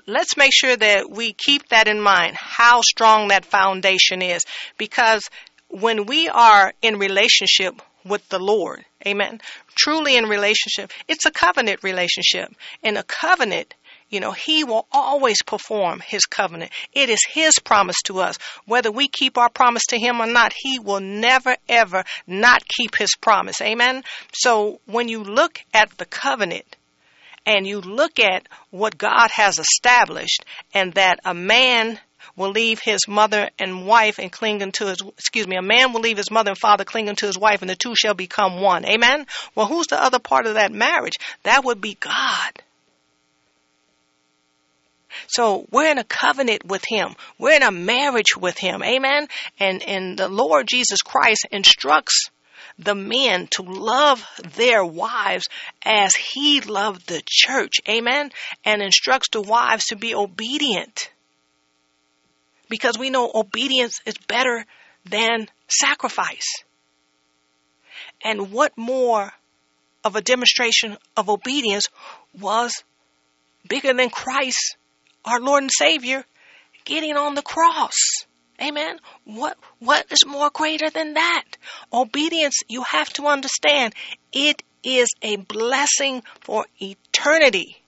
let's 0.05 0.37
make 0.37 0.51
sure 0.53 0.75
that 0.75 1.09
we 1.09 1.33
keep 1.33 1.69
that 1.69 1.87
in 1.87 2.01
mind, 2.01 2.35
how 2.37 2.81
strong 2.81 3.29
that 3.29 3.45
foundation 3.45 4.21
is. 4.21 4.43
Because 4.77 5.23
when 5.69 6.05
we 6.05 6.29
are 6.29 6.73
in 6.81 6.99
relationship 6.99 7.81
with 8.05 8.27
the 8.29 8.39
Lord, 8.39 8.85
amen, 9.05 9.41
truly 9.75 10.15
in 10.15 10.25
relationship, 10.25 10.91
it's 11.07 11.25
a 11.25 11.31
covenant 11.31 11.83
relationship. 11.83 12.53
And 12.83 12.97
a 12.97 13.03
covenant, 13.03 13.73
you 14.09 14.19
know, 14.19 14.31
He 14.31 14.63
will 14.63 14.87
always 14.91 15.41
perform 15.41 15.99
His 15.99 16.25
covenant. 16.25 16.71
It 16.93 17.09
is 17.09 17.19
His 17.29 17.53
promise 17.63 18.01
to 18.05 18.19
us. 18.19 18.37
Whether 18.65 18.91
we 18.91 19.07
keep 19.07 19.37
our 19.37 19.49
promise 19.49 19.83
to 19.89 19.99
Him 19.99 20.21
or 20.21 20.27
not, 20.27 20.53
He 20.55 20.79
will 20.79 20.99
never, 20.99 21.55
ever 21.67 22.03
not 22.25 22.67
keep 22.67 22.95
His 22.95 23.15
promise. 23.19 23.61
Amen? 23.61 24.03
So 24.33 24.79
when 24.85 25.07
you 25.07 25.23
look 25.23 25.61
at 25.73 25.97
the 25.97 26.05
covenant, 26.05 26.75
and 27.45 27.65
you 27.65 27.79
look 27.79 28.19
at 28.19 28.45
what 28.71 28.97
God 28.97 29.31
has 29.31 29.57
established, 29.57 30.43
and 30.73 30.93
that 30.95 31.21
a 31.23 31.33
man 31.33 31.97
will 32.35 32.51
leave 32.51 32.79
his 32.79 33.07
mother 33.07 33.49
and 33.57 33.87
wife 33.87 34.19
and 34.19 34.31
cling 34.31 34.61
unto 34.61 34.85
his 34.85 34.99
excuse 35.17 35.47
me 35.47 35.57
a 35.57 35.61
man 35.61 35.91
will 35.91 36.01
leave 36.01 36.17
his 36.17 36.31
mother 36.31 36.51
and 36.51 36.57
father 36.57 36.85
cling 36.85 37.13
to 37.13 37.25
his 37.25 37.37
wife 37.37 37.61
and 37.61 37.69
the 37.69 37.75
two 37.75 37.95
shall 37.95 38.13
become 38.13 38.61
one 38.61 38.85
amen 38.85 39.25
well 39.55 39.65
who's 39.65 39.87
the 39.87 40.01
other 40.01 40.19
part 40.19 40.45
of 40.45 40.53
that 40.53 40.71
marriage 40.71 41.15
that 41.43 41.63
would 41.65 41.81
be 41.81 41.95
god 41.95 42.61
so 45.27 45.65
we're 45.71 45.89
in 45.89 45.97
a 45.97 46.03
covenant 46.03 46.65
with 46.65 46.83
Him. 46.87 47.15
We're 47.39 47.55
in 47.55 47.63
a 47.63 47.71
marriage 47.71 48.37
with 48.37 48.57
Him. 48.57 48.83
Amen. 48.83 49.27
And, 49.59 49.81
and 49.83 50.17
the 50.17 50.27
Lord 50.27 50.67
Jesus 50.67 51.01
Christ 51.01 51.47
instructs 51.51 52.29
the 52.79 52.95
men 52.95 53.47
to 53.47 53.63
love 53.63 54.23
their 54.55 54.85
wives 54.85 55.47
as 55.83 56.13
He 56.15 56.61
loved 56.61 57.07
the 57.07 57.21
church. 57.25 57.75
Amen. 57.89 58.31
And 58.63 58.81
instructs 58.81 59.29
the 59.31 59.41
wives 59.41 59.85
to 59.85 59.95
be 59.95 60.13
obedient. 60.13 61.09
Because 62.69 62.97
we 62.97 63.09
know 63.09 63.31
obedience 63.33 63.99
is 64.05 64.17
better 64.27 64.65
than 65.05 65.47
sacrifice. 65.67 66.63
And 68.23 68.51
what 68.51 68.77
more 68.77 69.31
of 70.03 70.15
a 70.15 70.21
demonstration 70.21 70.97
of 71.15 71.29
obedience 71.29 71.87
was 72.39 72.83
bigger 73.67 73.93
than 73.93 74.09
Christ 74.09 74.77
our 75.27 75.39
Lord 75.39 75.63
and 75.63 75.71
Savior 75.71 76.25
getting 76.85 77.17
on 77.17 77.35
the 77.35 77.41
cross. 77.41 77.95
Amen. 78.61 78.97
What 79.25 79.57
what 79.79 80.05
is 80.09 80.25
more 80.25 80.49
greater 80.49 80.89
than 80.89 81.13
that? 81.13 81.43
Obedience, 81.93 82.55
you 82.67 82.81
have 82.83 83.09
to 83.13 83.27
understand, 83.27 83.93
it 84.31 84.63
is 84.83 85.09
a 85.21 85.35
blessing 85.35 86.23
for 86.41 86.65
eternity. 86.79 87.83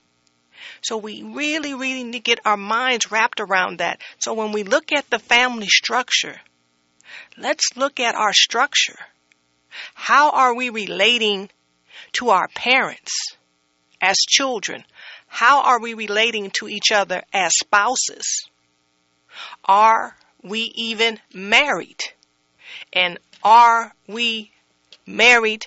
So 0.82 0.96
we 0.96 1.22
really, 1.22 1.74
really 1.74 2.04
need 2.04 2.12
to 2.12 2.20
get 2.20 2.40
our 2.44 2.56
minds 2.56 3.10
wrapped 3.10 3.40
around 3.40 3.78
that. 3.78 4.00
So 4.18 4.34
when 4.34 4.52
we 4.52 4.62
look 4.62 4.92
at 4.92 5.10
the 5.10 5.18
family 5.18 5.66
structure, 5.66 6.40
let's 7.36 7.76
look 7.76 8.00
at 8.00 8.14
our 8.14 8.32
structure. 8.32 8.98
How 9.94 10.30
are 10.30 10.54
we 10.54 10.70
relating 10.70 11.50
to 12.12 12.30
our 12.30 12.48
parents 12.48 13.12
as 14.00 14.16
children? 14.16 14.84
How 15.32 15.62
are 15.62 15.80
we 15.80 15.94
relating 15.94 16.50
to 16.58 16.68
each 16.68 16.90
other 16.92 17.22
as 17.32 17.52
spouses? 17.58 18.48
Are 19.64 20.16
we 20.42 20.72
even 20.74 21.20
married? 21.32 22.00
And 22.92 23.18
are 23.42 23.94
we 24.08 24.50
married 25.06 25.66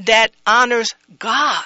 that 0.00 0.32
honors 0.46 0.88
God? 1.18 1.64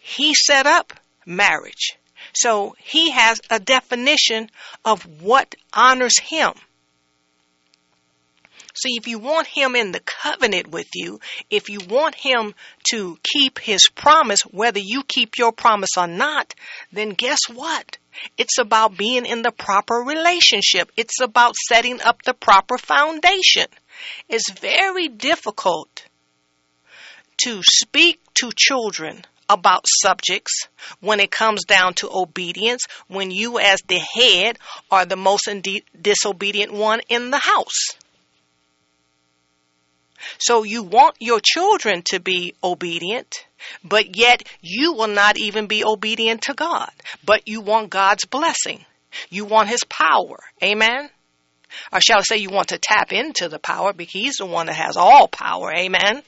He 0.00 0.32
set 0.34 0.66
up 0.66 0.92
marriage. 1.26 1.98
So 2.32 2.76
he 2.78 3.10
has 3.10 3.40
a 3.50 3.58
definition 3.58 4.48
of 4.84 5.20
what 5.20 5.56
honors 5.72 6.18
him. 6.18 6.52
So 8.76 8.90
if 8.90 9.08
you 9.08 9.18
want 9.18 9.46
him 9.46 9.74
in 9.74 9.92
the 9.92 10.00
covenant 10.00 10.68
with 10.68 10.88
you, 10.94 11.18
if 11.48 11.70
you 11.70 11.80
want 11.88 12.14
him 12.14 12.54
to 12.90 13.18
keep 13.32 13.58
his 13.58 13.88
promise, 13.94 14.42
whether 14.42 14.78
you 14.78 15.02
keep 15.02 15.38
your 15.38 15.50
promise 15.50 15.96
or 15.96 16.06
not, 16.06 16.54
then 16.92 17.10
guess 17.10 17.38
what? 17.48 17.96
It's 18.36 18.58
about 18.58 18.98
being 18.98 19.24
in 19.24 19.40
the 19.40 19.50
proper 19.50 19.94
relationship. 19.94 20.92
It's 20.94 21.22
about 21.22 21.54
setting 21.56 22.02
up 22.02 22.22
the 22.22 22.34
proper 22.34 22.76
foundation. 22.76 23.66
It's 24.28 24.50
very 24.50 25.08
difficult 25.08 26.04
to 27.44 27.62
speak 27.62 28.20
to 28.34 28.50
children 28.54 29.24
about 29.48 29.86
subjects 29.88 30.68
when 31.00 31.20
it 31.20 31.30
comes 31.30 31.64
down 31.64 31.94
to 31.94 32.10
obedience 32.12 32.84
when 33.08 33.30
you 33.30 33.58
as 33.58 33.80
the 33.88 33.98
head 33.98 34.58
are 34.90 35.06
the 35.06 35.16
most 35.16 35.48
disobedient 36.02 36.72
one 36.72 37.00
in 37.08 37.30
the 37.30 37.38
house. 37.38 37.96
So 40.38 40.62
you 40.62 40.82
want 40.82 41.16
your 41.20 41.40
children 41.42 42.02
to 42.06 42.20
be 42.20 42.54
obedient, 42.62 43.46
but 43.84 44.16
yet 44.16 44.42
you 44.60 44.92
will 44.92 45.08
not 45.08 45.38
even 45.38 45.66
be 45.66 45.84
obedient 45.84 46.42
to 46.42 46.54
God. 46.54 46.90
But 47.24 47.48
you 47.48 47.60
want 47.60 47.90
God's 47.90 48.24
blessing. 48.24 48.84
You 49.30 49.44
want 49.44 49.68
His 49.68 49.84
power. 49.84 50.38
Amen? 50.62 51.10
Or 51.92 52.00
shall 52.00 52.18
I 52.18 52.22
say 52.22 52.36
you 52.38 52.50
want 52.50 52.68
to 52.68 52.78
tap 52.78 53.12
into 53.12 53.48
the 53.48 53.58
power 53.58 53.92
because 53.92 54.12
He's 54.12 54.36
the 54.36 54.46
one 54.46 54.66
that 54.66 54.76
has 54.76 54.96
all 54.96 55.28
power. 55.28 55.72
Amen? 55.72 56.22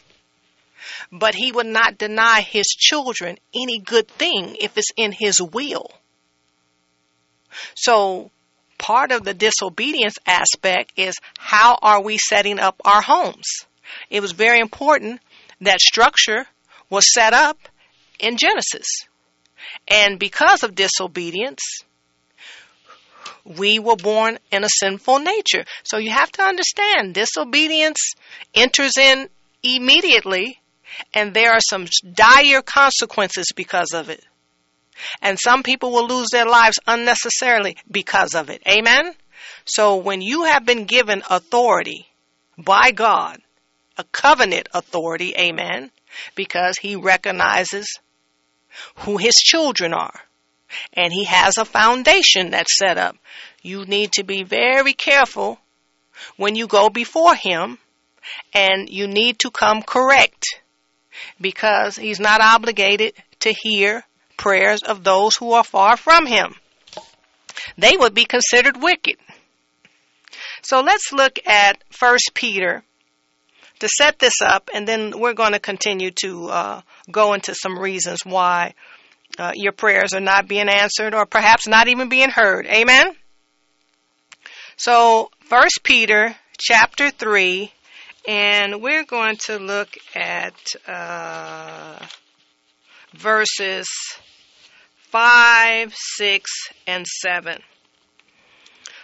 But 1.13 1.35
He 1.35 1.53
would 1.53 1.67
not 1.67 1.99
deny 1.99 2.41
His 2.41 2.67
children 2.67 3.39
any 3.55 3.79
good 3.79 4.09
thing 4.09 4.57
if 4.61 4.77
it's 4.77 4.93
in 4.97 5.13
His 5.13 5.41
will. 5.41 5.91
So 7.75 8.31
part 8.79 9.11
of 9.11 9.25
the 9.25 9.35
disobedience 9.35 10.17
aspect 10.27 10.93
is 10.97 11.17
how 11.39 11.79
are 11.83 12.01
we 12.01 12.19
setting 12.19 12.59
up 12.59 12.81
our 12.85 13.03
homes? 13.03 13.67
It 14.11 14.21
was 14.21 14.33
very 14.33 14.61
important 14.61 15.21
that 15.61 15.81
structure 15.81 16.47
was 16.91 17.13
set 17.13 17.35
up 17.35 17.59
in 18.19 18.37
Genesis. 18.37 18.87
And 19.87 20.19
because 20.19 20.63
of 20.63 20.75
disobedience, 20.75 21.63
we 23.45 23.79
were 23.79 23.97
born 23.97 24.39
in 24.51 24.65
a 24.65 24.69
sinful 24.69 25.21
nature. 25.21 25.65
So 25.83 25.99
you 25.99 26.11
have 26.11 26.31
to 26.33 26.43
understand 26.43 27.15
disobedience 27.15 28.13
enters 28.55 28.97
in 28.99 29.29
immediately, 29.63 30.61
and 31.15 31.35
there 31.35 31.53
are 31.53 31.61
some 31.61 31.87
dire 32.13 32.63
consequences 32.63 33.47
because 33.55 33.93
of 33.95 34.11
it. 34.11 34.25
And 35.23 35.39
some 35.39 35.63
people 35.63 35.93
will 35.93 36.09
lose 36.09 36.29
their 36.33 36.47
lives 36.47 36.79
unnecessarily 36.87 37.77
because 37.91 38.35
of 38.35 38.51
it. 38.51 38.63
Amen? 38.67 39.15
So 39.65 39.97
when 39.97 40.21
you 40.21 40.45
have 40.45 40.65
been 40.65 40.85
given 40.85 41.23
authority 41.31 42.07
by 42.57 42.91
God 42.91 43.39
a 43.99 44.05
covenant 44.05 44.69
authority, 44.73 45.35
amen, 45.37 45.91
because 46.35 46.79
he 46.79 46.97
recognizes 46.97 47.99
who 48.99 49.17
his 49.17 49.35
children 49.35 49.93
are. 49.93 50.21
And 50.93 51.13
he 51.13 51.25
has 51.25 51.57
a 51.57 51.65
foundation 51.65 52.51
that's 52.51 52.77
set 52.79 52.99
up. 52.99 53.17
You 53.63 53.85
need 53.87 54.13
to 54.13 54.23
be 54.23 54.45
very 54.45 54.93
careful 54.93 55.59
when 56.37 56.55
you 56.55 56.67
go 56.67 56.89
before 56.91 57.35
him 57.35 57.79
and 58.53 58.89
you 58.89 59.07
need 59.07 59.39
to 59.41 59.51
come 59.51 59.83
correct 59.83 60.45
because 61.41 61.97
he's 61.97 62.21
not 62.21 62.41
obligated 62.41 63.15
to 63.41 63.53
hear 63.53 64.05
prayers 64.37 64.83
of 64.83 65.05
those 65.05 65.37
who 65.37 65.53
are 65.53 65.65
far 65.65 65.97
from 65.97 66.27
him. 66.27 66.55
They 67.77 67.97
would 67.97 68.15
be 68.15 68.25
considered 68.25 68.81
wicked. 68.81 69.17
So 70.63 70.81
let's 70.81 71.13
look 71.13 71.39
at 71.47 71.83
1 71.99 72.17
Peter 72.35 72.83
to 73.81 73.89
set 73.89 74.19
this 74.19 74.41
up, 74.45 74.71
and 74.75 74.87
then 74.87 75.19
we're 75.19 75.35
going 75.35 75.53
to 75.53 75.61
continue 75.61 76.11
to 76.23 76.47
uh, 76.49 76.81
go 77.11 77.35
into 77.35 77.55
some 77.55 77.79
reasons 77.79 78.21
why 78.25 78.75
uh, 79.39 79.53
your 79.55 79.73
prayers 79.73 80.15
are 80.15 80.21
not 80.21 80.49
being 80.49 80.69
answered 80.69 81.15
or 81.15 81.27
perhaps 81.27 81.67
not 81.67 81.89
even 81.89 82.09
being 82.09 82.31
heard. 82.31 82.67
Amen? 82.67 83.15
So, 84.77 85.31
First 85.41 85.81
Peter 85.83 86.37
chapter 86.59 87.11
3, 87.11 87.73
and 88.27 88.83
we're 88.83 89.05
going 89.05 89.37
to 89.47 89.59
look 89.59 89.89
at 90.15 90.55
uh, 90.87 91.99
verses 93.15 93.87
5, 95.11 95.95
6, 95.95 96.51
and 96.87 97.07
7. 97.07 97.63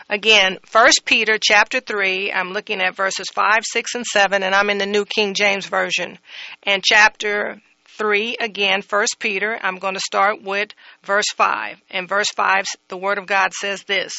Again, 0.09 0.59
1 0.71 0.91
Peter 1.07 1.39
chapter 1.41 1.81
3, 1.81 2.31
I'm 2.31 2.53
looking 2.53 2.83
at 2.83 2.95
verses 2.95 3.27
5, 3.33 3.63
6, 3.65 3.95
and 3.95 4.07
7, 4.07 4.43
and 4.43 4.55
I'm 4.55 4.69
in 4.69 4.77
the 4.77 4.87
New 4.87 5.07
King 5.07 5.33
James 5.33 5.65
Version. 5.65 6.19
And 6.63 6.85
chapter 6.85 7.63
3, 7.97 8.37
again, 8.39 8.83
1 8.87 9.07
Peter, 9.19 9.59
I'm 9.63 9.79
going 9.79 9.95
to 9.95 10.01
start 10.01 10.43
with 10.43 10.71
verse 11.05 11.31
5. 11.35 11.81
And 11.91 12.07
verse 12.07 12.29
5, 12.37 12.65
the 12.89 12.99
Word 12.99 13.17
of 13.17 13.27
God 13.27 13.55
says 13.55 13.83
this 13.85 14.13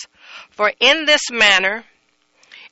For 0.50 0.74
in 0.80 1.06
this 1.06 1.30
manner, 1.32 1.84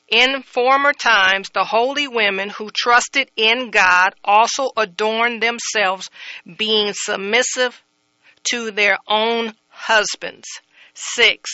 in 0.08 0.42
former 0.42 0.92
times, 0.92 1.50
the 1.54 1.66
holy 1.66 2.08
women 2.08 2.50
who 2.50 2.72
trusted 2.76 3.30
in 3.36 3.70
God 3.70 4.16
also 4.24 4.72
adorned 4.76 5.44
themselves, 5.44 6.10
being 6.58 6.94
submissive 6.94 7.80
to 8.52 8.72
their 8.72 8.98
own 9.08 9.54
husbands. 9.70 10.48
6 10.96 11.50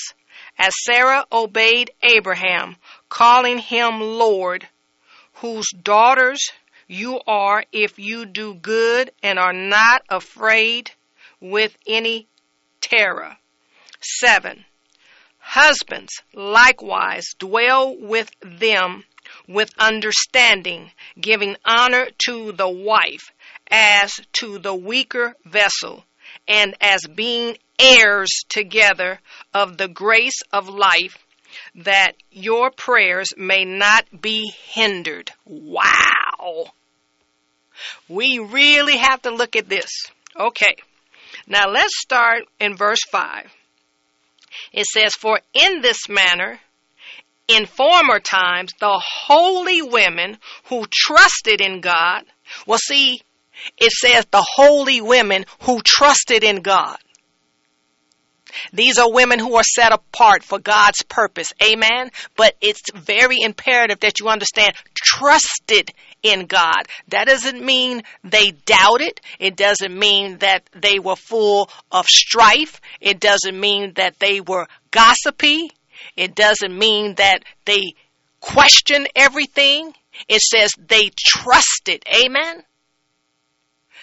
as 0.59 0.73
Sarah 0.83 1.25
obeyed 1.31 1.91
Abraham, 2.03 2.75
calling 3.07 3.57
him 3.57 4.01
Lord, 4.01 4.67
whose 5.35 5.69
daughters 5.71 6.51
you 6.85 7.21
are 7.25 7.63
if 7.71 7.97
you 7.97 8.25
do 8.25 8.53
good 8.53 9.11
and 9.23 9.39
are 9.39 9.53
not 9.53 10.01
afraid 10.09 10.91
with 11.39 11.77
any 11.87 12.27
terror. 12.81 13.37
7. 14.01 14.65
Husbands 15.39 16.21
likewise 16.33 17.25
dwell 17.39 17.95
with 17.95 18.29
them 18.41 19.05
with 19.47 19.71
understanding, 19.79 20.91
giving 21.19 21.55
honor 21.63 22.07
to 22.25 22.51
the 22.51 22.69
wife 22.69 23.31
as 23.69 24.19
to 24.33 24.59
the 24.59 24.75
weaker 24.75 25.35
vessel, 25.45 26.03
and 26.49 26.75
as 26.81 27.05
being 27.05 27.55
heirs 27.77 28.43
together 28.49 29.19
of 29.53 29.77
the 29.77 29.87
grace 29.87 30.41
of 30.51 30.67
life, 30.67 31.17
that 31.75 32.13
your 32.31 32.71
prayers 32.71 33.29
may 33.37 33.63
not 33.63 34.05
be 34.19 34.51
hindered. 34.65 35.31
Wow. 35.45 36.65
We 38.09 38.39
really 38.39 38.97
have 38.97 39.21
to 39.21 39.31
look 39.31 39.55
at 39.55 39.69
this. 39.69 39.91
Okay. 40.37 40.75
Now 41.47 41.69
let's 41.69 41.99
start 41.99 42.43
in 42.59 42.75
verse 42.75 42.99
5. 43.11 43.51
It 44.73 44.85
says, 44.85 45.13
For 45.13 45.39
in 45.53 45.81
this 45.81 46.09
manner, 46.09 46.59
in 47.47 47.65
former 47.65 48.19
times, 48.19 48.71
the 48.79 49.01
holy 49.03 49.81
women 49.81 50.37
who 50.65 50.85
trusted 50.91 51.61
in 51.61 51.81
God, 51.81 52.23
well, 52.65 52.79
see, 52.79 53.21
it 53.77 53.91
says 53.91 54.25
the 54.31 54.45
holy 54.55 55.01
women 55.01 55.45
who 55.61 55.81
trusted 55.83 56.43
in 56.43 56.61
God. 56.61 56.97
These 58.73 58.97
are 58.97 59.11
women 59.11 59.39
who 59.39 59.55
are 59.55 59.63
set 59.63 59.91
apart 59.91 60.43
for 60.43 60.59
God's 60.59 61.03
purpose. 61.03 61.53
Amen. 61.63 62.09
But 62.35 62.55
it's 62.61 62.81
very 62.93 63.37
imperative 63.41 63.99
that 63.99 64.19
you 64.19 64.27
understand 64.27 64.73
trusted 64.95 65.91
in 66.23 66.45
God. 66.45 66.83
That 67.09 67.27
doesn't 67.27 67.63
mean 67.63 68.01
they 68.23 68.51
doubted. 68.65 69.21
It 69.39 69.55
doesn't 69.55 69.97
mean 69.97 70.39
that 70.39 70.69
they 70.73 70.99
were 70.99 71.15
full 71.15 71.69
of 71.91 72.07
strife. 72.07 72.81
It 72.99 73.19
doesn't 73.19 73.57
mean 73.57 73.93
that 73.95 74.19
they 74.19 74.41
were 74.41 74.67
gossipy. 74.91 75.71
It 76.15 76.35
doesn't 76.35 76.77
mean 76.77 77.15
that 77.15 77.43
they 77.65 77.93
questioned 78.39 79.09
everything. 79.15 79.93
It 80.27 80.41
says 80.41 80.71
they 80.77 81.11
trusted. 81.17 82.03
Amen. 82.23 82.63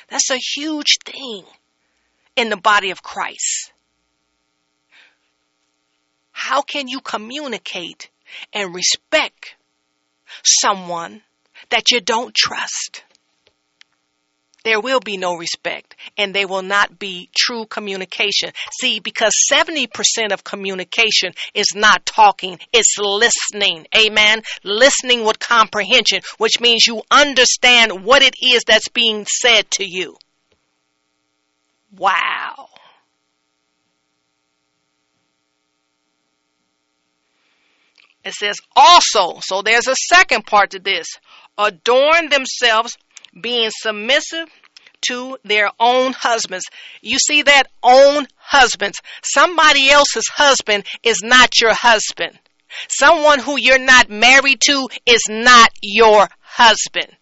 That's 0.09 0.31
a 0.31 0.39
huge 0.39 0.99
thing 1.05 1.45
in 2.37 2.49
the 2.49 2.57
body 2.57 2.91
of 2.91 3.03
Christ. 3.03 3.73
How 6.33 6.63
can 6.63 6.87
you 6.87 7.01
communicate 7.01 8.11
and 8.53 8.75
respect 8.75 9.57
someone 10.45 11.23
that 11.71 11.91
you 11.91 12.01
don't 12.01 12.35
trust? 12.35 13.03
There 14.67 14.81
will 14.81 14.99
be 14.99 15.17
no 15.17 15.37
respect 15.37 15.95
and 16.19 16.35
there 16.35 16.49
will 16.49 16.63
not 16.63 16.99
be 16.99 17.31
true 17.39 17.67
communication. 17.67 18.51
See, 18.81 18.99
because 18.99 19.33
70% 19.49 19.87
of 20.33 20.43
communication 20.43 21.35
is 21.55 21.67
not 21.77 22.05
talking, 22.05 22.59
it's 22.73 22.97
listening. 22.99 23.87
Amen. 23.97 24.43
Listening 24.65 25.25
with 25.25 25.39
comprehension, 25.39 26.23
which 26.39 26.61
means 26.61 26.85
you 26.85 27.03
understand 27.13 28.05
what 28.05 28.25
it 28.25 28.35
is 28.43 28.65
that's 28.67 28.89
being 28.89 29.25
said 29.27 29.71
to 29.71 29.85
you. 29.85 30.17
Wow. 31.97 32.69
It 38.25 38.35
says 38.35 38.57
also, 38.75 39.39
so 39.45 39.63
there's 39.63 39.87
a 39.87 39.95
second 39.95 40.45
part 40.45 40.71
to 40.71 40.81
this, 40.81 41.07
adorn 41.57 42.31
themselves 42.31 42.99
being 43.39 43.71
submissive 43.71 44.49
to 45.09 45.39
their 45.45 45.71
own 45.79 46.13
husbands. 46.13 46.65
You 47.01 47.19
see 47.19 47.43
that 47.43 47.65
own 47.83 48.27
husbands. 48.37 48.99
Somebody 49.23 49.91
else's 49.91 50.29
husband 50.29 50.85
is 51.03 51.23
not 51.23 51.61
your 51.61 51.75
husband. 51.75 52.39
Someone 52.89 53.39
who 53.39 53.57
you're 53.59 53.79
not 53.79 54.11
married 54.11 54.61
to 54.67 54.89
is 55.07 55.23
not 55.29 55.71
your 55.83 56.29
husband. 56.41 57.17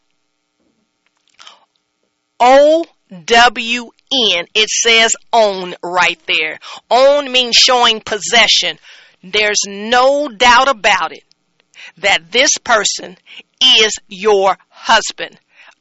O 2.40 2.86
W 3.26 3.90
N. 4.32 4.46
It 4.54 4.68
says 4.68 5.12
own 5.32 5.74
right 5.82 6.20
there. 6.26 6.58
Own 6.90 7.30
means 7.30 7.56
showing 7.56 8.00
possession. 8.00 8.78
There's 9.22 9.62
no 9.66 10.28
doubt 10.28 10.68
about 10.68 11.12
it 11.12 11.24
that 11.98 12.32
this 12.32 12.50
person 12.58 13.16
is 13.60 13.92
your 14.08 14.56
husband. 14.68 15.38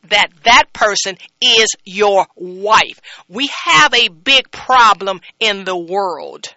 That 0.10 0.32
that 0.44 0.74
person 0.74 1.18
is 1.42 1.68
your 1.86 2.28
wife. 2.36 3.00
We 3.30 3.50
have 3.66 3.94
a 3.94 4.10
big 4.10 4.52
problem 4.52 5.22
in 5.40 5.64
the 5.64 5.78
world. 5.78 6.54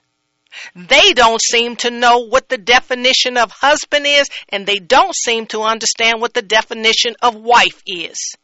They 0.75 1.13
don't 1.13 1.41
seem 1.41 1.77
to 1.77 1.91
know 1.91 2.27
what 2.27 2.49
the 2.49 2.59
definition 2.59 3.37
of 3.37 3.51
husband 3.53 4.07
is, 4.07 4.29
and 4.49 4.67
they 4.67 4.79
don't 4.79 5.15
seem 5.15 5.47
to 5.49 5.63
understand 5.63 6.21
what 6.21 6.35
the 6.35 6.43
definition 6.43 7.15
of 7.23 7.37
wife 7.37 7.83
is. 7.87 8.35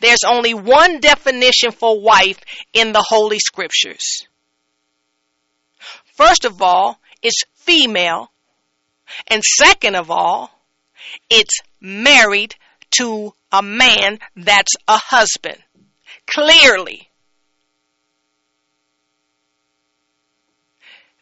There's 0.00 0.24
only 0.26 0.54
one 0.54 1.00
definition 1.00 1.72
for 1.72 2.00
wife 2.00 2.38
in 2.72 2.92
the 2.92 3.04
Holy 3.08 3.38
Scriptures. 3.38 4.26
First 6.14 6.44
of 6.44 6.60
all, 6.60 7.00
it's 7.22 7.42
female. 7.54 8.30
And 9.26 9.42
second 9.42 9.96
of 9.96 10.10
all, 10.10 10.50
it's 11.30 11.60
married 11.80 12.54
to 12.98 13.32
a 13.52 13.62
man 13.62 14.18
that's 14.36 14.72
a 14.88 14.96
husband. 14.96 15.58
Clearly. 16.26 17.08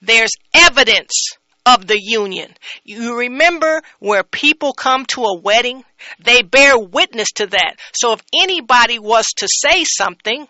There's 0.00 0.30
evidence 0.54 1.36
of 1.66 1.86
the 1.86 2.00
union. 2.00 2.52
You 2.84 3.18
remember 3.18 3.82
where 3.98 4.22
people 4.22 4.72
come 4.72 5.04
to 5.06 5.24
a 5.24 5.38
wedding? 5.38 5.84
They 6.18 6.42
bear 6.42 6.78
witness 6.78 7.28
to 7.36 7.46
that. 7.46 7.76
So 7.92 8.12
if 8.12 8.22
anybody 8.40 8.98
was 8.98 9.26
to 9.38 9.48
say 9.48 9.84
something 9.84 10.46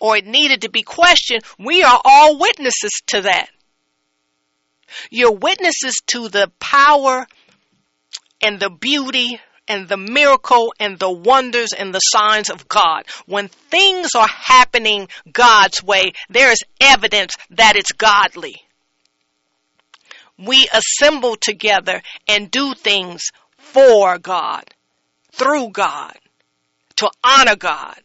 or 0.00 0.16
it 0.16 0.26
needed 0.26 0.62
to 0.62 0.70
be 0.70 0.82
questioned, 0.82 1.42
we 1.58 1.82
are 1.82 2.00
all 2.04 2.38
witnesses 2.38 2.90
to 3.08 3.22
that. 3.22 3.48
You're 5.10 5.32
witnesses 5.32 5.94
to 6.08 6.28
the 6.28 6.50
power 6.58 7.26
and 8.42 8.58
the 8.58 8.70
beauty 8.70 9.40
and 9.70 9.88
the 9.88 9.96
miracle 9.96 10.74
and 10.80 10.98
the 10.98 11.10
wonders 11.10 11.68
and 11.72 11.94
the 11.94 12.00
signs 12.00 12.50
of 12.50 12.66
God. 12.66 13.04
When 13.26 13.46
things 13.46 14.16
are 14.16 14.26
happening 14.26 15.08
God's 15.32 15.80
way, 15.80 16.12
there 16.28 16.50
is 16.50 16.58
evidence 16.80 17.34
that 17.50 17.76
it's 17.76 17.92
godly. 17.92 18.62
We 20.36 20.68
assemble 20.72 21.36
together 21.36 22.02
and 22.26 22.50
do 22.50 22.74
things 22.74 23.22
for 23.58 24.18
God, 24.18 24.64
through 25.30 25.70
God, 25.70 26.18
to 26.96 27.08
honor 27.22 27.56
God. 27.56 28.00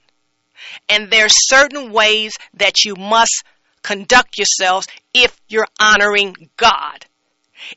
And 0.88 1.10
there's 1.10 1.34
certain 1.48 1.92
ways 1.92 2.34
that 2.54 2.84
you 2.86 2.94
must 2.96 3.44
conduct 3.82 4.38
yourselves 4.38 4.86
if 5.16 5.36
you're 5.48 5.68
honoring 5.80 6.36
God. 6.58 7.08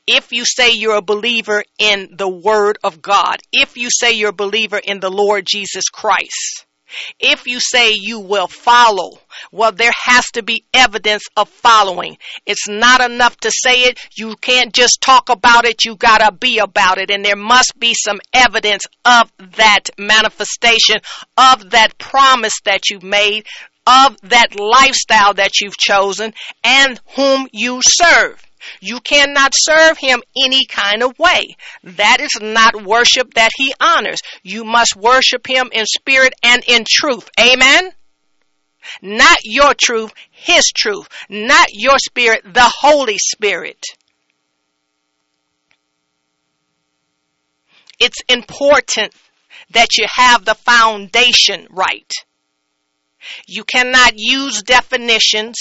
If 0.07 0.33
you 0.33 0.45
say 0.45 0.73
you're 0.73 0.97
a 0.97 1.03
believer 1.03 1.62
in 1.79 2.14
the 2.17 2.29
Word 2.29 2.79
of 2.83 3.03
God, 3.03 3.38
if 3.53 3.77
you 3.77 3.88
say 3.91 4.12
you're 4.12 4.31
a 4.31 4.33
believer 4.33 4.79
in 4.79 5.01
the 5.01 5.11
Lord 5.11 5.47
Jesus 5.47 5.88
Christ, 5.88 6.67
if 7.21 7.47
you 7.47 7.61
say 7.61 7.93
you 7.95 8.21
will 8.21 8.47
follow, 8.47 9.19
well, 9.53 9.73
there 9.73 9.93
has 9.95 10.25
to 10.33 10.43
be 10.43 10.64
evidence 10.73 11.25
of 11.37 11.49
following. 11.49 12.17
It's 12.47 12.69
not 12.69 13.03
enough 13.03 13.37
to 13.41 13.51
say 13.51 13.85
it. 13.85 13.99
You 14.17 14.37
can't 14.37 14.73
just 14.73 15.01
talk 15.01 15.29
about 15.29 15.67
it. 15.67 15.85
You 15.85 15.97
gotta 15.97 16.33
be 16.33 16.59
about 16.59 16.99
it. 16.99 17.11
And 17.11 17.25
there 17.25 17.37
must 17.37 17.75
be 17.79 17.95
some 17.95 18.21
evidence 18.33 18.85
of 19.05 19.31
that 19.57 19.91
manifestation, 19.99 20.97
of 21.37 21.71
that 21.71 21.99
promise 21.99 22.59
that 22.64 22.88
you've 22.88 23.03
made, 23.03 23.47
of 23.87 24.17
that 24.23 24.59
lifestyle 24.59 25.35
that 25.35 25.61
you've 25.61 25.79
chosen, 25.79 26.33
and 26.64 27.01
whom 27.17 27.49
you 27.53 27.81
serve. 27.85 28.43
You 28.81 29.00
cannot 29.00 29.52
serve 29.54 29.98
him 29.98 30.22
any 30.44 30.66
kind 30.66 31.02
of 31.02 31.18
way. 31.18 31.57
That 31.85 32.20
is 32.20 32.31
not 32.40 32.85
worship 32.85 33.35
that 33.35 33.50
he 33.57 33.74
honors. 33.81 34.20
You 34.42 34.64
must 34.64 34.96
worship 34.96 35.46
him 35.46 35.70
in 35.72 35.87
spirit 35.87 36.35
and 36.42 36.62
in 36.66 36.85
truth. 36.88 37.28
Amen? 37.38 37.90
Not 39.02 39.38
your 39.44 39.74
truth, 39.81 40.12
his 40.31 40.64
truth. 40.74 41.09
Not 41.28 41.68
your 41.72 41.98
spirit, 41.98 42.42
the 42.44 42.72
Holy 42.81 43.18
Spirit. 43.18 43.83
It's 47.98 48.22
important 48.28 49.12
that 49.70 49.96
you 49.96 50.07
have 50.14 50.44
the 50.44 50.54
foundation 50.54 51.66
right. 51.70 52.11
You 53.46 53.64
cannot 53.64 54.12
use 54.16 54.62
definitions 54.62 55.57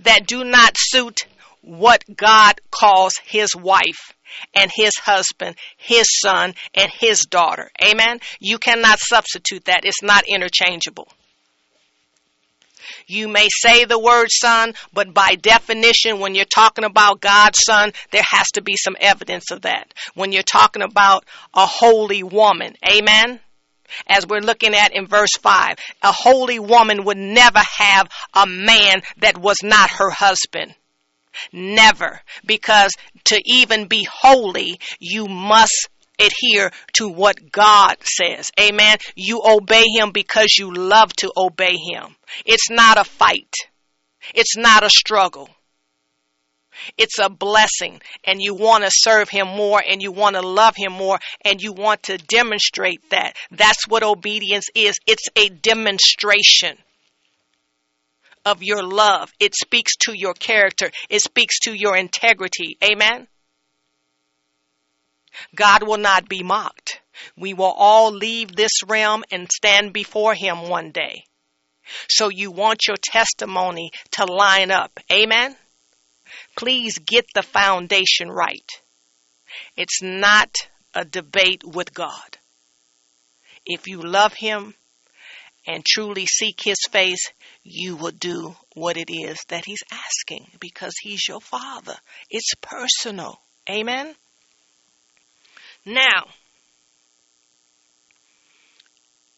that 0.00 0.26
do 0.26 0.44
not 0.44 0.76
suit 0.76 1.26
what 1.64 2.04
God 2.14 2.60
calls 2.70 3.14
his 3.24 3.56
wife 3.56 4.12
and 4.54 4.70
his 4.74 4.92
husband, 4.96 5.56
his 5.76 6.06
son, 6.20 6.54
and 6.74 6.90
his 6.90 7.24
daughter. 7.26 7.70
Amen? 7.82 8.20
You 8.40 8.58
cannot 8.58 8.98
substitute 9.00 9.64
that. 9.64 9.84
It's 9.84 10.02
not 10.02 10.24
interchangeable. 10.28 11.08
You 13.06 13.28
may 13.28 13.48
say 13.50 13.84
the 13.84 13.98
word 13.98 14.28
son, 14.30 14.74
but 14.92 15.14
by 15.14 15.36
definition, 15.36 16.20
when 16.20 16.34
you're 16.34 16.44
talking 16.44 16.84
about 16.84 17.20
God's 17.20 17.58
son, 17.64 17.92
there 18.10 18.24
has 18.30 18.46
to 18.54 18.62
be 18.62 18.76
some 18.76 18.96
evidence 19.00 19.50
of 19.50 19.62
that. 19.62 19.92
When 20.14 20.32
you're 20.32 20.42
talking 20.42 20.82
about 20.82 21.24
a 21.54 21.66
holy 21.66 22.22
woman, 22.22 22.74
amen? 22.86 23.40
As 24.06 24.26
we're 24.26 24.40
looking 24.40 24.74
at 24.74 24.94
in 24.94 25.06
verse 25.06 25.36
5, 25.38 25.76
a 26.02 26.12
holy 26.12 26.58
woman 26.58 27.04
would 27.04 27.18
never 27.18 27.60
have 27.78 28.08
a 28.34 28.46
man 28.46 29.02
that 29.18 29.38
was 29.38 29.58
not 29.62 29.90
her 29.90 30.10
husband. 30.10 30.74
Never. 31.52 32.20
Because 32.44 32.92
to 33.24 33.40
even 33.44 33.86
be 33.86 34.06
holy, 34.10 34.78
you 34.98 35.26
must 35.26 35.88
adhere 36.18 36.70
to 36.94 37.08
what 37.08 37.50
God 37.50 37.96
says. 38.02 38.50
Amen. 38.60 38.98
You 39.16 39.42
obey 39.44 39.84
Him 39.96 40.10
because 40.12 40.56
you 40.58 40.72
love 40.72 41.12
to 41.16 41.32
obey 41.36 41.76
Him. 41.76 42.16
It's 42.44 42.70
not 42.70 42.98
a 42.98 43.04
fight. 43.04 43.52
It's 44.34 44.56
not 44.56 44.84
a 44.84 44.90
struggle. 44.90 45.48
It's 46.98 47.18
a 47.18 47.30
blessing 47.30 48.00
and 48.24 48.42
you 48.42 48.54
want 48.54 48.84
to 48.84 48.90
serve 48.92 49.28
him 49.28 49.46
more 49.46 49.82
and 49.86 50.02
you 50.02 50.10
want 50.10 50.34
to 50.34 50.42
love 50.42 50.74
him 50.76 50.92
more 50.92 51.18
and 51.44 51.62
you 51.62 51.72
want 51.72 52.04
to 52.04 52.18
demonstrate 52.18 53.10
that. 53.10 53.36
That's 53.50 53.86
what 53.86 54.02
obedience 54.02 54.66
is. 54.74 54.94
It's 55.06 55.28
a 55.36 55.48
demonstration 55.50 56.76
of 58.44 58.62
your 58.62 58.82
love. 58.82 59.32
It 59.40 59.54
speaks 59.54 59.96
to 60.06 60.12
your 60.12 60.34
character. 60.34 60.90
It 61.08 61.22
speaks 61.22 61.60
to 61.60 61.72
your 61.72 61.96
integrity. 61.96 62.76
Amen. 62.82 63.26
God 65.54 65.82
will 65.82 65.98
not 65.98 66.28
be 66.28 66.42
mocked. 66.42 67.00
We 67.36 67.54
will 67.54 67.74
all 67.76 68.12
leave 68.12 68.54
this 68.54 68.82
realm 68.86 69.24
and 69.30 69.50
stand 69.50 69.92
before 69.92 70.34
Him 70.34 70.68
one 70.68 70.90
day. 70.90 71.24
So 72.08 72.28
you 72.28 72.50
want 72.50 72.86
your 72.86 72.96
testimony 73.02 73.90
to 74.12 74.24
line 74.24 74.70
up. 74.70 74.98
Amen. 75.12 75.56
Please 76.56 76.98
get 76.98 77.26
the 77.34 77.42
foundation 77.42 78.30
right. 78.30 78.68
It's 79.76 80.02
not 80.02 80.54
a 80.94 81.04
debate 81.04 81.62
with 81.64 81.92
God. 81.92 82.38
If 83.66 83.88
you 83.88 84.00
love 84.00 84.34
Him, 84.34 84.74
and 85.66 85.84
truly 85.84 86.26
seek 86.26 86.60
his 86.62 86.78
face, 86.90 87.30
you 87.62 87.96
will 87.96 88.10
do 88.10 88.54
what 88.74 88.96
it 88.96 89.10
is 89.10 89.38
that 89.48 89.64
he's 89.64 89.82
asking 89.90 90.46
because 90.60 90.94
he's 91.00 91.26
your 91.26 91.40
father. 91.40 91.96
It's 92.30 92.54
personal. 92.60 93.40
Amen. 93.68 94.14
Now, 95.86 96.24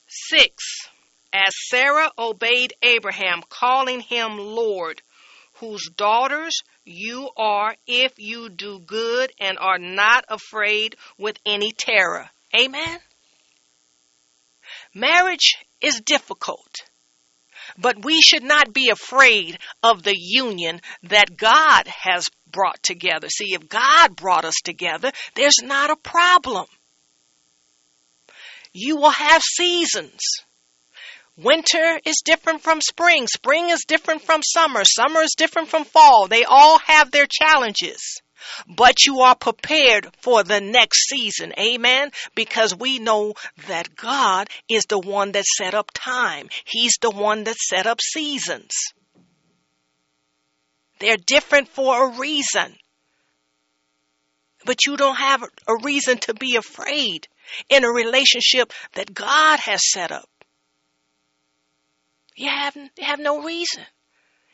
six, 0.09 0.89
as 1.33 1.53
Sarah 1.69 2.11
obeyed 2.19 2.73
Abraham, 2.83 3.43
calling 3.49 4.01
him 4.01 4.39
Lord, 4.39 5.03
whose 5.55 5.89
daughters 5.97 6.55
you 6.85 7.31
are 7.37 7.75
if 7.87 8.13
you 8.19 8.49
do 8.49 8.79
good 8.79 9.33
and 9.41 9.59
are 9.59 9.79
not 9.79 10.25
afraid 10.29 10.97
with 11.19 11.39
any 11.45 11.73
terror. 11.73 12.29
Amen. 12.59 12.99
Marriage 14.95 15.57
is 15.81 16.01
difficult. 16.01 16.75
But 17.79 18.05
we 18.05 18.23
should 18.23 18.43
not 18.43 18.73
be 18.73 18.91
afraid 18.91 19.59
of 19.83 20.03
the 20.03 20.17
union 20.17 20.81
that 21.05 21.37
God 21.37 21.87
has 21.89 22.29
brought 22.47 22.83
together. 22.83 23.29
See, 23.29 23.55
if 23.55 23.69
God 23.69 24.17
brought 24.17 24.45
us 24.45 24.57
together, 24.65 25.13
there's 25.35 25.63
not 25.63 25.91
a 25.91 25.97
problem. 25.97 26.67
You 28.73 28.97
will 28.97 29.11
have 29.11 29.43
seasons. 29.43 30.21
Winter 31.37 32.01
is 32.05 32.23
different 32.25 32.63
from 32.63 32.81
spring. 32.81 33.27
Spring 33.27 33.69
is 33.71 33.85
different 33.87 34.23
from 34.23 34.43
summer. 34.43 34.85
Summer 34.85 35.21
is 35.23 35.35
different 35.37 35.69
from 35.69 35.85
fall. 35.85 36.29
They 36.29 36.45
all 36.45 36.79
have 36.79 37.11
their 37.11 37.27
challenges 37.27 38.23
but 38.67 39.05
you 39.05 39.21
are 39.21 39.35
prepared 39.35 40.09
for 40.21 40.43
the 40.43 40.61
next 40.61 41.09
season. 41.09 41.53
Amen. 41.59 42.11
Because 42.35 42.75
we 42.75 42.99
know 42.99 43.35
that 43.69 43.95
God 43.95 44.49
is 44.69 44.85
the 44.85 44.99
one 44.99 45.33
that 45.33 45.45
set 45.45 45.75
up 45.75 45.91
time. 45.95 46.49
He's 46.65 46.95
the 47.01 47.11
one 47.11 47.45
that 47.45 47.57
set 47.57 47.87
up 47.87 48.01
seasons. 48.01 48.73
They're 50.99 51.17
different 51.17 51.69
for 51.69 52.09
a 52.09 52.19
reason. 52.19 52.77
But 54.65 54.87
you 54.87 54.97
don't 54.97 55.17
have 55.17 55.43
a 55.43 55.77
reason 55.83 56.19
to 56.19 56.35
be 56.35 56.57
afraid 56.57 57.29
in 57.69 57.85
a 57.85 57.91
relationship 57.91 58.73
that 58.95 59.15
God 59.15 59.61
has 59.61 59.81
set 59.93 60.11
up. 60.11 60.29
You 62.35 62.49
have, 62.49 62.77
you 62.77 62.91
have 63.05 63.21
no 63.21 63.43
reason. 63.43 63.85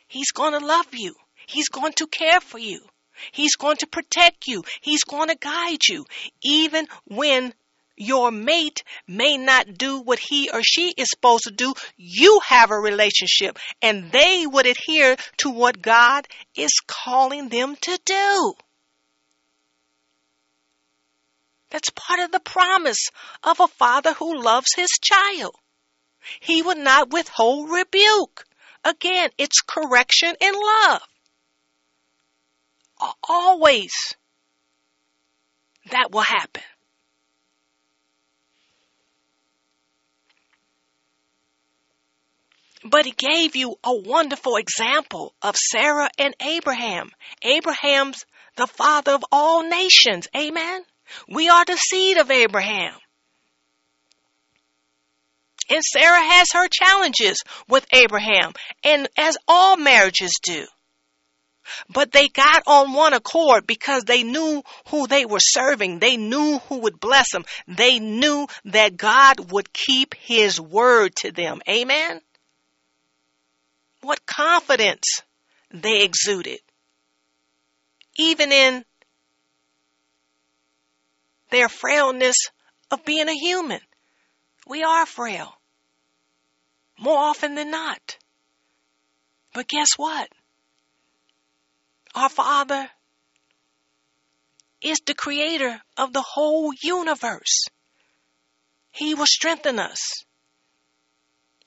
He's 0.07 0.31
going 0.31 0.57
to 0.57 0.65
love 0.65 0.87
you. 0.93 1.15
He's 1.47 1.69
going 1.69 1.93
to 1.93 2.07
care 2.07 2.39
for 2.39 2.59
you. 2.59 2.81
He's 3.31 3.55
going 3.55 3.77
to 3.77 3.87
protect 3.87 4.47
you. 4.47 4.63
He's 4.81 5.03
going 5.03 5.29
to 5.29 5.35
guide 5.35 5.85
you. 5.87 6.05
Even 6.41 6.87
when 7.05 7.53
your 7.95 8.31
mate 8.31 8.83
may 9.07 9.37
not 9.37 9.77
do 9.77 9.99
what 9.99 10.19
he 10.19 10.49
or 10.51 10.61
she 10.63 10.93
is 10.97 11.09
supposed 11.09 11.43
to 11.43 11.51
do, 11.51 11.73
you 11.95 12.39
have 12.45 12.71
a 12.71 12.79
relationship 12.79 13.59
and 13.81 14.11
they 14.11 14.45
would 14.47 14.65
adhere 14.65 15.15
to 15.37 15.49
what 15.49 15.81
God 15.81 16.27
is 16.55 16.71
calling 16.87 17.49
them 17.49 17.75
to 17.81 17.99
do. 18.05 18.53
That's 21.69 21.89
part 21.89 22.19
of 22.19 22.31
the 22.31 22.39
promise 22.39 23.09
of 23.43 23.59
a 23.59 23.67
father 23.67 24.13
who 24.13 24.41
loves 24.41 24.73
his 24.75 24.89
child. 25.01 25.55
He 26.39 26.61
would 26.61 26.77
not 26.77 27.09
withhold 27.09 27.69
rebuke. 27.69 28.45
Again, 28.83 29.29
it's 29.37 29.61
correction 29.61 30.35
and 30.39 30.55
love 30.55 31.01
always 33.27 33.91
that 35.91 36.11
will 36.11 36.21
happen. 36.21 36.63
But 42.85 43.05
he 43.05 43.11
gave 43.11 43.55
you 43.55 43.77
a 43.83 43.95
wonderful 43.95 44.57
example 44.57 45.33
of 45.41 45.55
Sarah 45.55 46.09
and 46.17 46.35
Abraham. 46.41 47.11
Abraham's 47.41 48.25
the 48.55 48.67
father 48.67 49.13
of 49.13 49.23
all 49.31 49.63
nations. 49.63 50.27
Amen. 50.35 50.83
We 51.29 51.49
are 51.49 51.65
the 51.65 51.77
seed 51.77 52.17
of 52.17 52.29
Abraham. 52.29 52.93
And 55.69 55.83
Sarah 55.83 56.21
has 56.21 56.49
her 56.53 56.67
challenges 56.67 57.41
with 57.69 57.85
Abraham, 57.93 58.51
and 58.83 59.07
as 59.17 59.37
all 59.47 59.77
marriages 59.77 60.33
do. 60.43 60.65
But 61.89 62.11
they 62.11 62.27
got 62.27 62.63
on 62.67 62.93
one 62.93 63.13
accord 63.13 63.65
because 63.67 64.03
they 64.03 64.23
knew 64.23 64.63
who 64.89 65.07
they 65.07 65.25
were 65.25 65.39
serving. 65.39 65.99
They 65.99 66.17
knew 66.17 66.59
who 66.69 66.79
would 66.79 66.99
bless 66.99 67.31
them. 67.31 67.45
They 67.67 67.99
knew 67.99 68.47
that 68.65 68.97
God 68.97 69.51
would 69.51 69.71
keep 69.73 70.15
his 70.15 70.59
word 70.59 71.15
to 71.17 71.31
them. 71.31 71.61
Amen. 71.69 72.19
What 74.01 74.25
confidence 74.25 75.21
they 75.71 76.03
exuded. 76.03 76.59
Even 78.15 78.51
in 78.51 78.85
their 81.49 81.69
frailness 81.69 82.35
of 82.91 83.05
being 83.05 83.29
a 83.29 83.33
human. 83.33 83.79
We 84.67 84.83
are 84.83 85.05
frail. 85.05 85.53
More 86.99 87.17
often 87.17 87.55
than 87.55 87.71
not. 87.71 88.17
But 89.53 89.67
guess 89.67 89.89
what? 89.97 90.29
Our 92.15 92.29
Father 92.29 92.89
is 94.81 94.99
the 95.05 95.15
creator 95.15 95.81
of 95.97 96.13
the 96.13 96.21
whole 96.21 96.71
universe. 96.83 97.65
He 98.91 99.15
will 99.15 99.25
strengthen 99.25 99.79
us. 99.79 99.99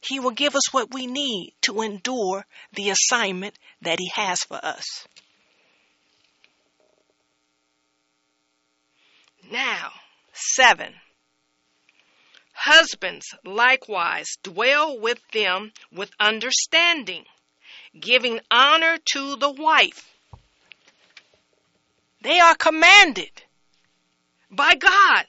He 0.00 0.20
will 0.20 0.30
give 0.30 0.54
us 0.54 0.72
what 0.72 0.94
we 0.94 1.06
need 1.06 1.54
to 1.62 1.80
endure 1.80 2.46
the 2.72 2.90
assignment 2.90 3.58
that 3.82 3.98
He 3.98 4.10
has 4.14 4.40
for 4.40 4.64
us. 4.64 4.84
Now, 9.50 9.90
seven. 10.32 10.94
Husbands 12.52 13.34
likewise 13.44 14.28
dwell 14.42 14.98
with 14.98 15.20
them 15.32 15.72
with 15.92 16.10
understanding, 16.20 17.24
giving 17.98 18.40
honor 18.50 18.98
to 19.12 19.36
the 19.36 19.50
wife. 19.50 20.15
They 22.26 22.40
are 22.40 22.56
commanded 22.56 23.30
by 24.50 24.74
God. 24.74 25.26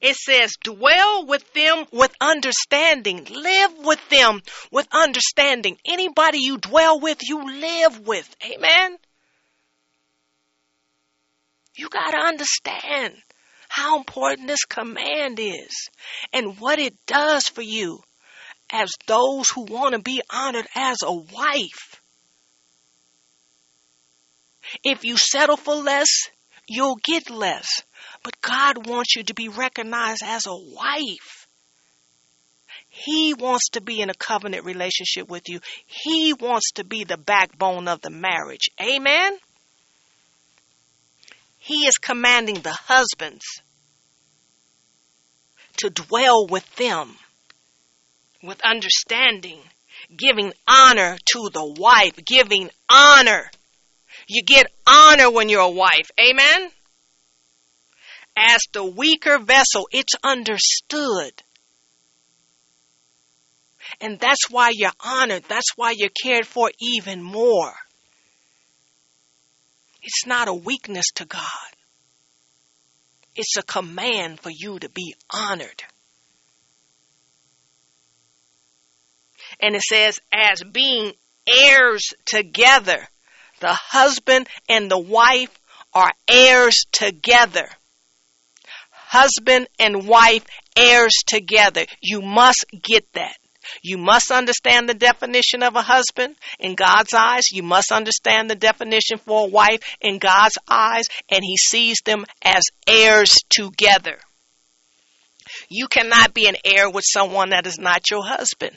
It 0.00 0.16
says, 0.16 0.52
dwell 0.62 1.26
with 1.26 1.52
them 1.52 1.84
with 1.92 2.10
understanding. 2.22 3.26
Live 3.30 3.74
with 3.80 4.08
them 4.08 4.40
with 4.70 4.88
understanding. 4.92 5.76
Anybody 5.84 6.38
you 6.38 6.56
dwell 6.56 7.00
with, 7.00 7.18
you 7.28 7.60
live 7.60 8.00
with. 8.00 8.34
Amen. 8.50 8.96
You 11.76 11.90
got 11.90 12.12
to 12.12 12.16
understand 12.16 13.16
how 13.68 13.98
important 13.98 14.48
this 14.48 14.64
command 14.64 15.38
is 15.38 15.90
and 16.32 16.58
what 16.58 16.78
it 16.78 16.94
does 17.04 17.46
for 17.48 17.60
you 17.60 18.00
as 18.72 18.90
those 19.06 19.50
who 19.50 19.64
want 19.64 19.92
to 19.92 20.00
be 20.00 20.22
honored 20.30 20.66
as 20.74 21.02
a 21.02 21.12
wife. 21.12 22.00
If 24.82 25.04
you 25.04 25.16
settle 25.16 25.56
for 25.56 25.74
less, 25.74 26.08
you'll 26.66 26.98
get 27.02 27.30
less. 27.30 27.82
But 28.22 28.40
God 28.40 28.86
wants 28.86 29.16
you 29.16 29.22
to 29.24 29.34
be 29.34 29.48
recognized 29.48 30.22
as 30.24 30.46
a 30.46 30.54
wife. 30.54 31.46
He 32.88 33.34
wants 33.34 33.70
to 33.70 33.80
be 33.80 34.00
in 34.00 34.10
a 34.10 34.14
covenant 34.14 34.64
relationship 34.64 35.28
with 35.28 35.48
you. 35.48 35.60
He 35.86 36.32
wants 36.32 36.72
to 36.72 36.84
be 36.84 37.04
the 37.04 37.16
backbone 37.16 37.88
of 37.88 38.00
the 38.00 38.10
marriage. 38.10 38.70
Amen? 38.80 39.36
He 41.58 41.86
is 41.86 41.96
commanding 41.96 42.60
the 42.60 42.72
husbands 42.72 43.44
to 45.78 45.90
dwell 45.90 46.46
with 46.46 46.76
them 46.76 47.16
with 48.42 48.60
understanding, 48.64 49.58
giving 50.14 50.52
honor 50.68 51.16
to 51.32 51.50
the 51.52 51.74
wife, 51.78 52.12
giving 52.24 52.70
honor. 52.88 53.50
You 54.26 54.42
get 54.42 54.72
honor 54.86 55.30
when 55.30 55.48
you're 55.48 55.60
a 55.60 55.70
wife. 55.70 56.10
Amen? 56.18 56.70
As 58.36 58.60
the 58.72 58.84
weaker 58.84 59.38
vessel, 59.38 59.86
it's 59.92 60.14
understood. 60.22 61.42
And 64.00 64.18
that's 64.18 64.50
why 64.50 64.70
you're 64.74 64.90
honored. 65.00 65.44
That's 65.48 65.76
why 65.76 65.94
you're 65.96 66.10
cared 66.22 66.46
for 66.46 66.70
even 66.80 67.22
more. 67.22 67.72
It's 70.02 70.26
not 70.26 70.48
a 70.48 70.54
weakness 70.54 71.06
to 71.16 71.24
God. 71.24 71.42
It's 73.36 73.56
a 73.56 73.62
command 73.62 74.40
for 74.40 74.50
you 74.50 74.78
to 74.78 74.88
be 74.88 75.14
honored. 75.32 75.82
And 79.60 79.74
it 79.74 79.82
says, 79.82 80.18
as 80.32 80.62
being 80.62 81.12
heirs 81.46 82.12
together, 82.26 83.08
the 83.60 83.72
husband 83.72 84.48
and 84.68 84.90
the 84.90 84.98
wife 84.98 85.58
are 85.92 86.12
heirs 86.28 86.84
together. 86.92 87.68
Husband 88.90 89.68
and 89.78 90.08
wife, 90.08 90.44
heirs 90.76 91.22
together. 91.26 91.84
You 92.02 92.20
must 92.20 92.64
get 92.82 93.04
that. 93.12 93.36
You 93.82 93.96
must 93.96 94.30
understand 94.30 94.88
the 94.88 94.94
definition 94.94 95.62
of 95.62 95.76
a 95.76 95.82
husband 95.82 96.36
in 96.58 96.74
God's 96.74 97.14
eyes. 97.14 97.50
You 97.52 97.62
must 97.62 97.92
understand 97.92 98.50
the 98.50 98.56
definition 98.56 99.18
for 99.18 99.46
a 99.46 99.50
wife 99.50 99.80
in 100.00 100.18
God's 100.18 100.58
eyes, 100.68 101.04
and 101.30 101.42
He 101.42 101.56
sees 101.56 101.98
them 102.04 102.24
as 102.42 102.62
heirs 102.86 103.32
together. 103.50 104.18
You 105.68 105.88
cannot 105.88 106.34
be 106.34 106.46
an 106.46 106.56
heir 106.64 106.90
with 106.90 107.04
someone 107.06 107.50
that 107.50 107.66
is 107.66 107.78
not 107.78 108.10
your 108.10 108.26
husband. 108.26 108.76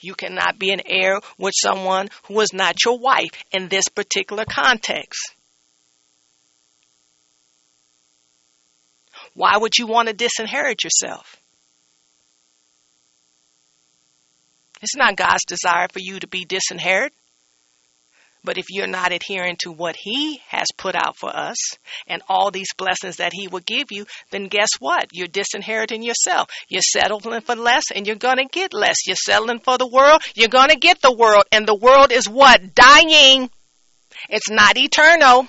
You 0.00 0.14
cannot 0.14 0.58
be 0.58 0.70
an 0.70 0.82
heir 0.86 1.20
with 1.38 1.54
someone 1.56 2.08
who 2.24 2.40
is 2.40 2.52
not 2.52 2.84
your 2.84 2.98
wife 2.98 3.30
in 3.52 3.68
this 3.68 3.88
particular 3.88 4.44
context. 4.44 5.20
Why 9.34 9.56
would 9.56 9.78
you 9.78 9.86
want 9.86 10.08
to 10.08 10.14
disinherit 10.14 10.84
yourself? 10.84 11.36
It's 14.82 14.96
not 14.96 15.16
God's 15.16 15.44
desire 15.46 15.88
for 15.88 16.00
you 16.00 16.18
to 16.20 16.26
be 16.26 16.44
disinherited. 16.44 17.16
But 18.44 18.58
if 18.58 18.66
you're 18.70 18.86
not 18.86 19.12
adhering 19.12 19.56
to 19.60 19.72
what 19.72 19.96
He 19.96 20.40
has 20.48 20.66
put 20.76 20.94
out 20.94 21.16
for 21.16 21.34
us 21.34 21.56
and 22.06 22.22
all 22.28 22.50
these 22.50 22.72
blessings 22.76 23.16
that 23.16 23.32
He 23.32 23.48
will 23.48 23.60
give 23.60 23.88
you, 23.90 24.06
then 24.30 24.48
guess 24.48 24.70
what? 24.78 25.08
You're 25.12 25.28
disinheriting 25.28 26.02
yourself. 26.02 26.48
You're 26.68 26.82
settling 26.82 27.42
for 27.42 27.54
less 27.54 27.84
and 27.94 28.06
you're 28.06 28.16
going 28.16 28.38
to 28.38 28.46
get 28.46 28.72
less. 28.72 29.06
You're 29.06 29.16
settling 29.16 29.60
for 29.60 29.78
the 29.78 29.88
world, 29.88 30.22
you're 30.34 30.48
going 30.48 30.70
to 30.70 30.76
get 30.76 31.00
the 31.00 31.14
world. 31.14 31.44
And 31.52 31.66
the 31.66 31.74
world 31.74 32.12
is 32.12 32.28
what? 32.28 32.74
Dying. 32.74 33.50
It's 34.28 34.50
not 34.50 34.76
eternal. 34.76 35.48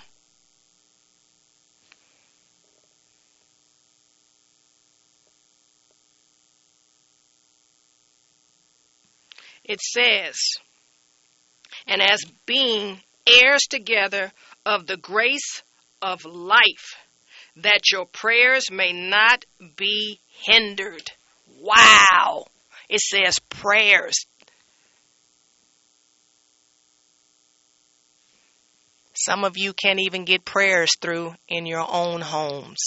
it 9.71 9.79
says, 9.79 10.35
and 11.87 12.01
as 12.01 12.23
being 12.45 12.99
heirs 13.27 13.63
together 13.69 14.31
of 14.65 14.87
the 14.87 14.97
grace 14.97 15.63
of 16.01 16.25
life, 16.25 16.95
that 17.57 17.91
your 17.91 18.05
prayers 18.05 18.71
may 18.71 18.93
not 18.93 19.45
be 19.75 20.19
hindered. 20.43 21.11
Wow! 21.59 22.45
It 22.89 22.99
says 22.99 23.39
prayers. 23.49 24.15
Some 29.13 29.43
of 29.43 29.57
you 29.57 29.73
can't 29.73 29.99
even 29.99 30.25
get 30.25 30.45
prayers 30.45 30.91
through 30.99 31.35
in 31.47 31.65
your 31.65 31.85
own 31.87 32.21
homes 32.21 32.79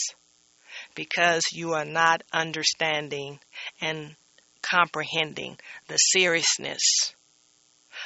because 0.94 1.42
you 1.52 1.74
are 1.74 1.84
not 1.84 2.22
understanding 2.32 3.38
and 3.80 4.16
comprehending 4.62 5.56
the 5.86 5.96
seriousness 5.96 7.13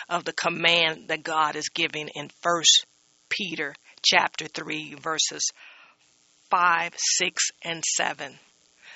of 0.09 0.25
the 0.25 0.33
command 0.33 1.09
that 1.09 1.23
God 1.23 1.57
is 1.57 1.69
giving 1.69 2.09
in 2.15 2.31
First 2.43 2.87
Peter 3.29 3.75
chapter 4.03 4.47
3 4.47 4.95
verses 4.95 5.51
5, 6.51 6.93
6 6.97 7.45
and 7.63 7.85
7. 7.85 8.33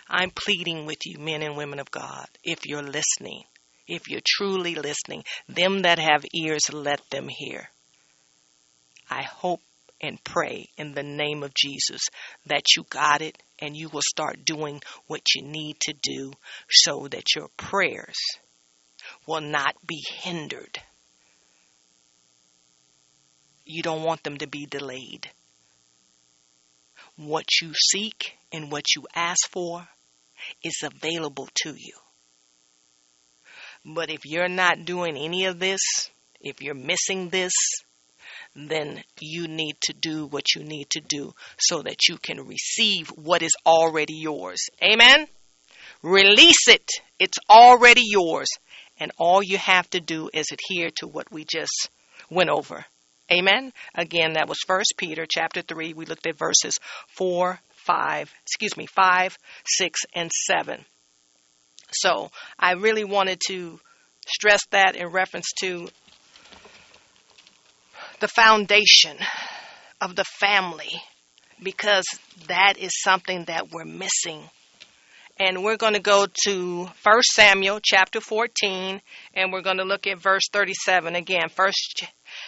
I'm 0.08 0.30
pleading 0.30 0.86
with 0.86 0.98
you 1.04 1.18
men 1.18 1.42
and 1.42 1.56
women 1.56 1.78
of 1.78 1.90
God 1.90 2.26
if 2.42 2.66
you're 2.66 2.82
listening, 2.82 3.44
if 3.86 4.08
you're 4.08 4.20
truly 4.24 4.74
listening, 4.74 5.24
them 5.48 5.82
that 5.82 5.98
have 5.98 6.24
ears 6.34 6.72
let 6.72 7.00
them 7.10 7.28
hear. 7.28 7.68
I 9.10 9.22
hope 9.22 9.60
and 10.00 10.22
pray 10.24 10.68
in 10.76 10.94
the 10.94 11.02
name 11.02 11.42
of 11.42 11.54
Jesus 11.54 12.00
that 12.46 12.64
you 12.76 12.84
got 12.90 13.22
it 13.22 13.40
and 13.60 13.76
you 13.76 13.88
will 13.88 14.02
start 14.02 14.44
doing 14.44 14.80
what 15.06 15.22
you 15.34 15.42
need 15.42 15.78
to 15.80 15.92
do 15.92 16.32
so 16.68 17.06
that 17.08 17.34
your 17.36 17.48
prayers 17.56 18.18
will 19.26 19.40
not 19.40 19.76
be 19.86 20.02
hindered. 20.22 20.80
You 23.72 23.82
don't 23.82 24.02
want 24.02 24.22
them 24.22 24.36
to 24.36 24.46
be 24.46 24.66
delayed. 24.66 25.30
What 27.16 27.46
you 27.62 27.72
seek 27.72 28.36
and 28.52 28.70
what 28.70 28.94
you 28.94 29.06
ask 29.14 29.50
for 29.50 29.88
is 30.62 30.82
available 30.84 31.48
to 31.62 31.70
you. 31.70 31.94
But 33.82 34.10
if 34.10 34.26
you're 34.26 34.50
not 34.50 34.84
doing 34.84 35.16
any 35.16 35.46
of 35.46 35.58
this, 35.58 35.80
if 36.38 36.60
you're 36.60 36.74
missing 36.74 37.30
this, 37.30 37.54
then 38.54 39.02
you 39.18 39.48
need 39.48 39.76
to 39.84 39.94
do 39.94 40.26
what 40.26 40.54
you 40.54 40.64
need 40.64 40.90
to 40.90 41.00
do 41.00 41.32
so 41.58 41.80
that 41.80 42.08
you 42.10 42.18
can 42.18 42.46
receive 42.46 43.08
what 43.08 43.40
is 43.40 43.56
already 43.64 44.18
yours. 44.18 44.60
Amen? 44.82 45.26
Release 46.02 46.68
it. 46.68 46.90
It's 47.18 47.38
already 47.48 48.02
yours. 48.04 48.48
And 49.00 49.12
all 49.16 49.42
you 49.42 49.56
have 49.56 49.88
to 49.90 50.00
do 50.00 50.28
is 50.34 50.52
adhere 50.52 50.90
to 50.96 51.06
what 51.06 51.32
we 51.32 51.46
just 51.46 51.88
went 52.28 52.50
over. 52.50 52.84
Amen. 53.32 53.72
Again, 53.94 54.34
that 54.34 54.48
was 54.48 54.58
First 54.66 54.94
Peter 54.98 55.24
chapter 55.28 55.62
3. 55.62 55.94
We 55.94 56.04
looked 56.04 56.26
at 56.26 56.38
verses 56.38 56.78
4, 57.16 57.58
5, 57.70 58.34
excuse 58.42 58.76
me, 58.76 58.86
5, 58.86 59.38
6, 59.64 60.00
and 60.14 60.30
7. 60.30 60.84
So 61.92 62.30
I 62.58 62.72
really 62.72 63.04
wanted 63.04 63.40
to 63.48 63.80
stress 64.26 64.60
that 64.70 64.96
in 64.96 65.08
reference 65.08 65.46
to 65.60 65.88
the 68.20 68.28
foundation 68.28 69.18
of 70.00 70.14
the 70.14 70.24
family 70.24 70.90
because 71.62 72.04
that 72.48 72.74
is 72.78 72.90
something 73.02 73.44
that 73.44 73.70
we're 73.72 73.84
missing. 73.84 74.42
And 75.38 75.64
we're 75.64 75.76
going 75.76 75.94
to 75.94 76.00
go 76.00 76.26
to 76.44 76.84
1 77.02 77.22
Samuel 77.22 77.80
chapter 77.82 78.20
14 78.20 79.00
and 79.34 79.52
we're 79.52 79.62
going 79.62 79.78
to 79.78 79.84
look 79.84 80.06
at 80.06 80.18
verse 80.20 80.48
37 80.52 81.16
again. 81.16 81.48
1 81.54 81.72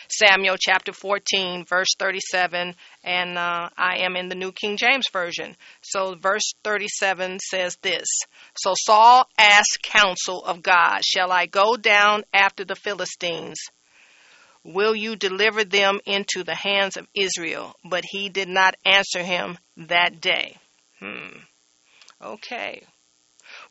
Samuel 0.09 0.57
chapter 0.59 0.93
14 0.93 1.65
verse 1.65 1.95
37 1.99 2.75
and 3.03 3.39
uh, 3.39 3.71
I 3.77 4.01
am 4.01 4.17
in 4.17 4.29
the 4.29 4.35
New 4.35 4.53
King 4.53 4.77
James 4.77 5.07
Version. 5.13 5.57
So 5.81 6.15
verse 6.15 6.53
37 6.63 7.39
says 7.41 7.77
this. 7.83 8.07
So 8.57 8.75
Saul 8.77 9.27
asked 9.39 9.83
counsel 9.83 10.45
of 10.45 10.63
God, 10.63 11.01
shall 11.05 11.33
I 11.33 11.47
go 11.47 11.77
down 11.77 12.25
after 12.33 12.65
the 12.65 12.77
Philistines? 12.77 13.59
Will 14.63 14.95
you 14.95 15.17
deliver 15.17 15.65
them 15.65 16.01
into 16.07 16.43
the 16.43 16.55
hands 16.55 16.97
of 16.97 17.07
Israel? 17.15 17.75
But 17.85 18.05
he 18.07 18.31
did 18.31 18.49
not 18.49 18.77
answer 18.85 19.23
him 19.23 19.59
that 19.77 20.21
day. 20.21 20.57
Hmm. 21.01 21.39
Okay. 22.23 22.83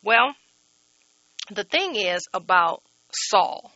Well, 0.04 0.34
the 1.52 1.64
thing 1.64 1.96
is 1.96 2.28
about 2.34 2.82
Saul. 3.12 3.72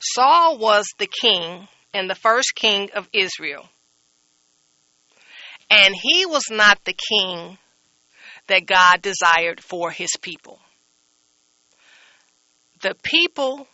Saul 0.00 0.58
was 0.58 0.86
the 0.98 1.08
king 1.08 1.66
and 1.92 2.08
the 2.08 2.14
first 2.14 2.54
king 2.54 2.90
of 2.94 3.08
Israel. 3.12 3.68
And 5.70 5.94
he 5.94 6.24
was 6.26 6.44
not 6.50 6.84
the 6.84 6.94
king 6.94 7.58
that 8.46 8.66
God 8.66 9.02
desired 9.02 9.60
for 9.60 9.90
his 9.90 10.10
people 10.22 10.60
the 12.80 12.94
people 13.02 13.66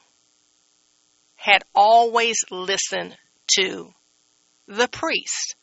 had 1.37 1.63
always 1.75 2.37
listened 2.51 3.17
to 3.59 3.93
the 4.67 4.89
priest. 4.89 5.57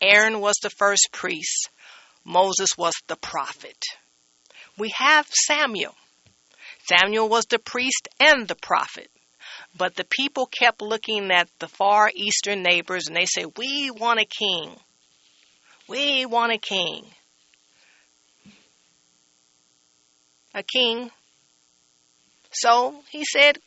Aaron 0.00 0.40
was 0.40 0.56
the 0.62 0.70
first 0.70 1.08
priest. 1.12 1.70
Moses 2.24 2.70
was 2.76 2.94
the 3.06 3.16
prophet. 3.16 3.78
We 4.76 4.92
have 4.96 5.26
Samuel. 5.28 5.94
Samuel 6.88 7.28
was 7.28 7.46
the 7.46 7.58
priest 7.58 8.08
and 8.20 8.46
the 8.46 8.54
prophet. 8.54 9.10
But 9.76 9.96
the 9.96 10.06
people 10.08 10.46
kept 10.46 10.80
looking 10.80 11.30
at 11.30 11.48
the 11.58 11.68
far 11.68 12.10
eastern 12.14 12.62
neighbors 12.62 13.06
and 13.06 13.16
they 13.16 13.26
said, 13.26 13.46
We 13.56 13.90
want 13.90 14.20
a 14.20 14.24
king. 14.24 14.76
We 15.88 16.26
want 16.26 16.52
a 16.52 16.58
king. 16.58 17.04
A 20.54 20.62
king 20.62 21.10
so 22.52 23.02
he 23.10 23.24
said, 23.24 23.58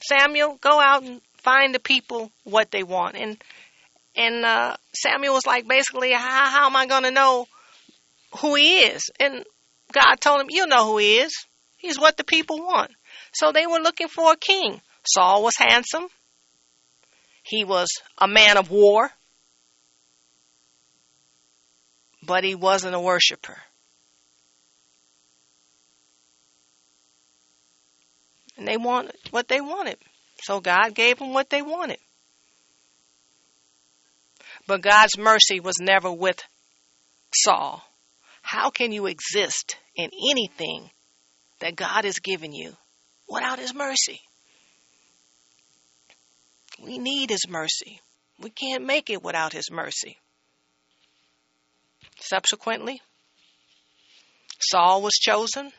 Samuel, 0.00 0.58
go 0.60 0.80
out 0.80 1.02
and 1.02 1.20
find 1.34 1.74
the 1.74 1.80
people 1.80 2.30
what 2.44 2.70
they 2.70 2.82
want. 2.82 3.16
And 3.16 3.42
and 4.18 4.44
uh, 4.44 4.76
Samuel 4.92 5.34
was 5.34 5.46
like, 5.46 5.68
basically, 5.68 6.10
how, 6.10 6.50
how 6.50 6.66
am 6.66 6.74
I 6.74 6.86
going 6.86 7.04
to 7.04 7.12
know 7.12 7.46
who 8.40 8.56
he 8.56 8.80
is? 8.80 9.08
And 9.20 9.44
God 9.92 10.16
told 10.16 10.40
him, 10.40 10.48
you 10.50 10.66
know 10.66 10.86
who 10.86 10.98
he 10.98 11.18
is. 11.18 11.32
He's 11.76 12.00
what 12.00 12.16
the 12.16 12.24
people 12.24 12.58
want. 12.58 12.90
So 13.32 13.52
they 13.52 13.68
were 13.68 13.78
looking 13.78 14.08
for 14.08 14.32
a 14.32 14.36
king. 14.36 14.80
Saul 15.06 15.44
was 15.44 15.54
handsome. 15.56 16.08
He 17.44 17.62
was 17.62 17.86
a 18.18 18.26
man 18.26 18.56
of 18.56 18.72
war. 18.72 19.08
But 22.26 22.42
he 22.42 22.56
wasn't 22.56 22.96
a 22.96 23.00
worshiper. 23.00 23.56
And 28.56 28.66
they 28.66 28.76
wanted 28.76 29.14
what 29.30 29.46
they 29.46 29.60
wanted. 29.60 29.98
So 30.42 30.60
God 30.60 30.92
gave 30.92 31.20
them 31.20 31.32
what 31.32 31.50
they 31.50 31.62
wanted. 31.62 31.98
But 34.68 34.82
God's 34.82 35.18
mercy 35.18 35.58
was 35.58 35.80
never 35.80 36.12
with 36.12 36.40
Saul. 37.34 37.82
How 38.42 38.70
can 38.70 38.92
you 38.92 39.06
exist 39.06 39.76
in 39.96 40.10
anything 40.30 40.90
that 41.58 41.74
God 41.74 42.04
has 42.04 42.20
given 42.20 42.52
you 42.52 42.76
without 43.28 43.58
His 43.58 43.74
mercy? 43.74 44.20
We 46.80 46.98
need 46.98 47.30
His 47.30 47.48
mercy. 47.48 48.00
We 48.38 48.50
can't 48.50 48.86
make 48.86 49.10
it 49.10 49.24
without 49.24 49.52
His 49.52 49.72
mercy. 49.72 50.16
Subsequently, 52.20 53.00
Saul 54.60 55.02
was 55.02 55.14
chosen 55.14 55.72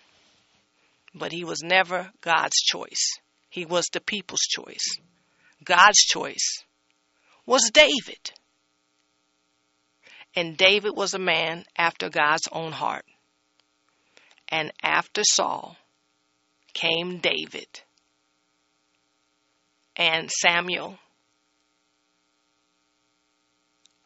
but 1.13 1.31
he 1.31 1.43
was 1.43 1.61
never 1.63 2.11
God's 2.21 2.57
choice. 2.57 3.17
He 3.49 3.65
was 3.65 3.85
the 3.91 4.01
people's 4.01 4.41
choice. 4.41 4.97
God's 5.63 5.99
choice 5.99 6.63
was 7.45 7.71
David. 7.73 8.31
And 10.39 10.55
David 10.55 10.95
was 10.95 11.13
a 11.13 11.19
man 11.19 11.65
after 11.77 12.07
God's 12.07 12.47
own 12.49 12.71
heart. 12.71 13.03
And 14.47 14.71
after 14.81 15.21
Saul 15.25 15.75
came 16.73 17.17
David 17.17 17.67
and 19.97 20.31
Samuel 20.31 20.97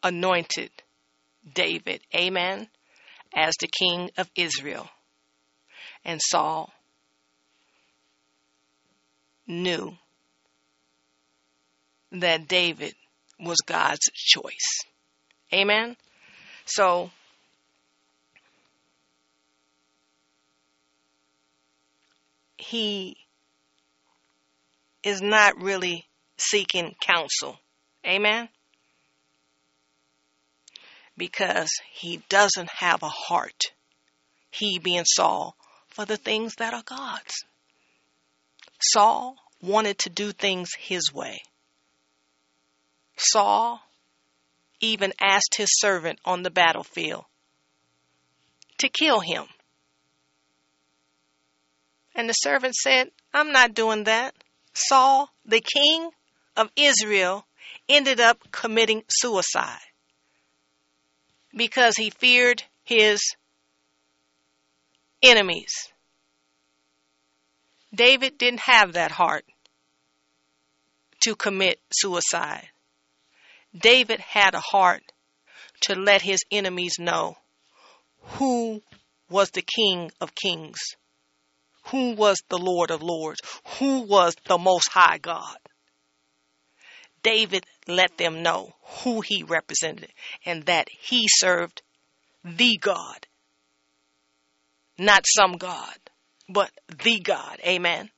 anointed 0.01 0.71
David, 1.53 2.01
amen, 2.15 2.67
as 3.35 3.53
the 3.59 3.67
king 3.67 4.09
of 4.17 4.27
Israel. 4.35 4.89
And 6.03 6.19
Saul 6.19 6.73
knew 9.45 9.95
that 12.11 12.47
David 12.47 12.95
was 13.39 13.59
God's 13.67 14.09
choice. 14.15 14.79
Amen? 15.53 15.95
So, 16.65 17.12
he 22.58 23.17
is 25.04 25.21
not 25.21 25.62
really 25.62 26.08
seeking 26.38 26.95
counsel. 27.02 27.60
Amen? 28.06 28.49
Because 31.17 31.69
he 31.91 32.23
doesn't 32.30 32.69
have 32.69 33.04
a 33.04 33.10
heart, 33.10 33.62
he 34.49 34.80
being 34.80 35.06
Saul, 35.06 35.56
for 35.89 36.06
the 36.06 36.17
things 36.17 36.56
that 36.56 36.73
are 36.73 36.84
God's. 36.84 37.45
Saul 38.82 39.36
wanted 39.62 39.99
to 39.99 40.10
do 40.10 40.32
things 40.32 40.71
his 40.78 41.13
way. 41.13 41.41
Saul 43.15 43.82
even 44.83 45.13
asked 45.21 45.55
his 45.55 45.69
servant 45.79 46.19
on 46.25 46.43
the 46.43 46.51
battlefield 46.51 47.23
to 48.77 48.89
kill 48.89 49.21
him. 49.21 49.45
And 52.13 52.27
the 52.27 52.33
servant 52.33 52.75
said, 52.75 53.09
I'm 53.33 53.51
not 53.53 53.73
doing 53.73 54.03
that. 54.03 54.35
Saul, 54.73 55.29
the 55.45 55.61
king 55.61 56.09
of 56.57 56.69
Israel, 56.75 57.47
ended 57.87 58.19
up 58.19 58.51
committing 58.51 59.03
suicide 59.09 59.79
because 61.55 61.95
he 61.95 62.09
feared 62.09 62.63
his 62.83 63.21
enemies. 65.21 65.71
David 67.95 68.37
didn't 68.37 68.61
have 68.61 68.93
that 68.93 69.11
heart 69.11 69.45
to 71.21 71.35
commit 71.35 71.79
suicide. 71.91 72.67
David 73.77 74.19
had 74.19 74.53
a 74.53 74.59
heart 74.59 75.03
to 75.81 75.95
let 75.95 76.21
his 76.21 76.39
enemies 76.51 76.95
know 76.99 77.36
who 78.38 78.81
was 79.29 79.51
the 79.51 79.63
King 79.63 80.12
of 80.21 80.36
Kings, 80.36 80.79
who 81.88 82.13
was 82.13 82.38
the 82.49 82.57
Lord 82.57 82.91
of 82.91 83.01
Lords, 83.01 83.39
who 83.79 84.01
was 84.01 84.36
the 84.45 84.57
Most 84.57 84.89
High 84.89 85.17
God. 85.17 85.57
David 87.23 87.65
let 87.88 88.17
them 88.17 88.43
know 88.43 88.73
who 89.03 89.21
he 89.21 89.43
represented 89.43 90.09
and 90.45 90.63
that 90.63 90.89
he 90.89 91.28
served 91.28 91.82
the 92.43 92.78
God, 92.82 93.28
not 94.97 95.26
some 95.26 95.53
God 95.53 95.97
but 96.49 96.71
the 97.03 97.19
God. 97.19 97.59
Amen. 97.65 98.09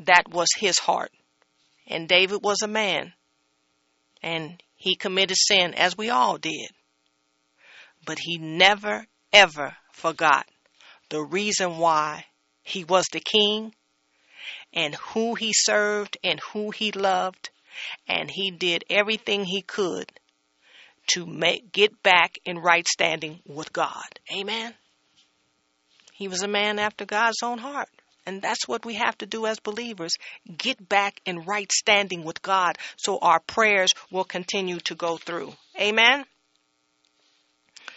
That 0.00 0.24
was 0.30 0.48
his 0.56 0.78
heart. 0.78 1.12
And 1.86 2.08
David 2.08 2.40
was 2.42 2.62
a 2.62 2.68
man. 2.68 3.12
And 4.22 4.62
he 4.76 4.94
committed 4.96 5.36
sin 5.36 5.74
as 5.74 5.96
we 5.96 6.10
all 6.10 6.38
did. 6.38 6.70
But 8.04 8.18
he 8.20 8.38
never, 8.38 9.06
ever 9.32 9.76
forgot 9.92 10.46
the 11.08 11.22
reason 11.22 11.78
why 11.78 12.26
he 12.62 12.84
was 12.84 13.06
the 13.12 13.20
king 13.20 13.74
and 14.72 14.94
who 14.94 15.34
he 15.34 15.52
served 15.52 16.16
and 16.24 16.40
who 16.52 16.70
he 16.70 16.92
loved. 16.92 17.50
And 18.06 18.30
he 18.30 18.50
did 18.50 18.84
everything 18.90 19.44
he 19.44 19.62
could 19.62 20.10
to 21.08 21.26
make 21.26 21.72
get 21.72 22.02
back 22.02 22.38
in 22.44 22.58
right 22.58 22.86
standing 22.86 23.40
with 23.46 23.72
God. 23.72 24.20
Amen. 24.32 24.74
He 26.12 26.28
was 26.28 26.42
a 26.42 26.48
man 26.48 26.78
after 26.78 27.04
God's 27.04 27.42
own 27.42 27.58
heart. 27.58 27.88
And 28.26 28.40
that's 28.40 28.68
what 28.68 28.84
we 28.84 28.94
have 28.94 29.18
to 29.18 29.26
do 29.26 29.46
as 29.46 29.58
believers. 29.58 30.12
Get 30.56 30.88
back 30.88 31.20
in 31.26 31.40
right 31.40 31.70
standing 31.72 32.24
with 32.24 32.42
God 32.42 32.78
so 32.96 33.18
our 33.18 33.40
prayers 33.40 33.90
will 34.10 34.24
continue 34.24 34.78
to 34.80 34.94
go 34.94 35.16
through. 35.16 35.52
Amen. 35.80 36.24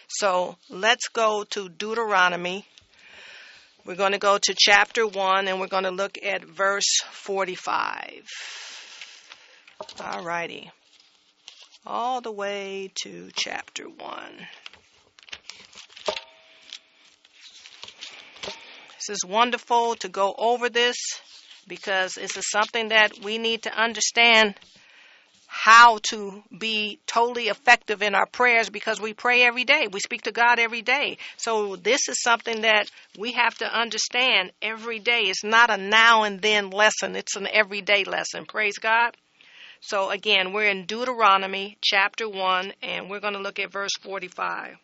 So 0.07 0.57
let's 0.69 1.07
go 1.09 1.43
to 1.51 1.69
Deuteronomy. 1.69 2.65
We're 3.85 3.95
going 3.95 4.13
to 4.13 4.17
go 4.17 4.39
to 4.39 4.55
chapter 4.57 5.05
1 5.05 5.47
and 5.47 5.59
we're 5.59 5.67
going 5.67 5.83
to 5.83 5.91
look 5.91 6.17
at 6.23 6.43
verse 6.43 7.01
45. 7.11 8.27
All 10.03 10.23
righty. 10.23 10.71
All 11.85 12.21
the 12.21 12.31
way 12.31 12.91
to 13.03 13.29
chapter 13.35 13.87
1. 13.87 14.47
Is 19.09 19.25
wonderful 19.25 19.95
to 19.95 20.09
go 20.09 20.33
over 20.37 20.69
this 20.69 20.95
because 21.67 22.15
this 22.15 22.37
is 22.37 22.49
something 22.49 22.89
that 22.89 23.19
we 23.23 23.37
need 23.37 23.63
to 23.63 23.73
understand 23.73 24.55
how 25.47 25.99
to 26.09 26.43
be 26.57 26.99
totally 27.07 27.47
effective 27.47 28.01
in 28.01 28.13
our 28.13 28.25
prayers 28.25 28.69
because 28.69 28.99
we 28.99 29.13
pray 29.13 29.43
every 29.43 29.63
day. 29.63 29.87
We 29.91 29.99
speak 29.99 30.23
to 30.23 30.31
God 30.31 30.59
every 30.59 30.81
day. 30.81 31.17
So 31.37 31.75
this 31.75 32.09
is 32.09 32.21
something 32.21 32.61
that 32.61 32.89
we 33.17 33.31
have 33.33 33.57
to 33.59 33.65
understand 33.65 34.51
every 34.61 34.99
day. 34.99 35.21
It's 35.23 35.43
not 35.43 35.69
a 35.69 35.77
now 35.77 36.23
and 36.23 36.41
then 36.41 36.71
lesson, 36.71 37.15
it's 37.15 37.35
an 37.35 37.47
everyday 37.51 38.03
lesson. 38.03 38.45
Praise 38.45 38.77
God. 38.77 39.15
So 39.81 40.09
again, 40.09 40.51
we're 40.51 40.69
in 40.69 40.85
Deuteronomy 40.85 41.77
chapter 41.81 42.27
1 42.27 42.73
and 42.81 43.09
we're 43.09 43.19
going 43.19 43.33
to 43.33 43.39
look 43.39 43.59
at 43.59 43.71
verse 43.71 43.93
45. 44.01 44.77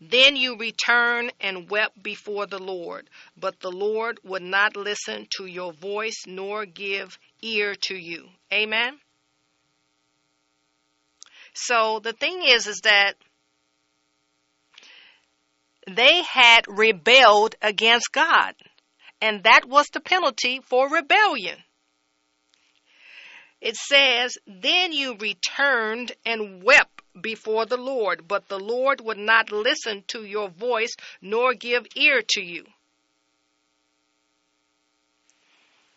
Then 0.00 0.36
you 0.36 0.56
returned 0.56 1.32
and 1.40 1.70
wept 1.70 2.02
before 2.02 2.46
the 2.46 2.58
Lord, 2.58 3.08
but 3.36 3.60
the 3.60 3.70
Lord 3.70 4.18
would 4.24 4.42
not 4.42 4.76
listen 4.76 5.26
to 5.36 5.46
your 5.46 5.72
voice 5.72 6.24
nor 6.26 6.66
give 6.66 7.18
ear 7.42 7.74
to 7.82 7.96
you. 7.96 8.28
Amen. 8.52 8.98
So 11.54 12.00
the 12.00 12.12
thing 12.12 12.42
is, 12.44 12.66
is 12.66 12.80
that 12.82 13.14
they 15.86 16.22
had 16.22 16.64
rebelled 16.66 17.54
against 17.62 18.10
God, 18.12 18.54
and 19.20 19.44
that 19.44 19.66
was 19.66 19.86
the 19.88 20.00
penalty 20.00 20.60
for 20.64 20.88
rebellion. 20.88 21.58
It 23.60 23.76
says, 23.76 24.36
Then 24.46 24.92
you 24.92 25.16
returned 25.16 26.12
and 26.26 26.62
wept 26.62 26.93
before 27.20 27.66
the 27.66 27.76
Lord, 27.76 28.26
but 28.26 28.48
the 28.48 28.58
Lord 28.58 29.00
would 29.00 29.18
not 29.18 29.52
listen 29.52 30.04
to 30.08 30.24
your 30.24 30.48
voice 30.48 30.94
nor 31.20 31.54
give 31.54 31.86
ear 31.96 32.22
to 32.30 32.42
you. 32.42 32.64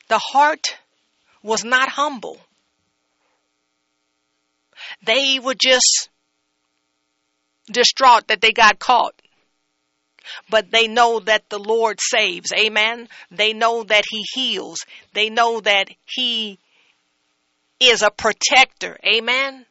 The 0.09 0.20
heart 0.20 0.78
was 1.43 1.63
not 1.63 1.89
humble. 1.89 2.39
They 5.03 5.39
were 5.39 5.55
just 5.55 6.09
distraught 7.72 8.28
that 8.28 8.41
they 8.41 8.51
got 8.53 8.80
caught. 8.80 9.13
But 10.49 10.72
they 10.72 10.88
know 10.88 11.20
that 11.22 11.49
the 11.49 11.59
Lord 11.59 11.99
saves. 12.01 12.51
Amen. 12.53 13.07
They 13.32 13.53
know 13.53 13.84
that 13.84 14.03
He 14.09 14.24
heals. 14.34 14.80
They 15.13 15.30
know 15.30 15.61
that 15.61 15.89
He 16.05 16.59
is 17.80 18.01
a 18.01 18.11
protector. 18.11 18.97
Amen. 19.05 19.66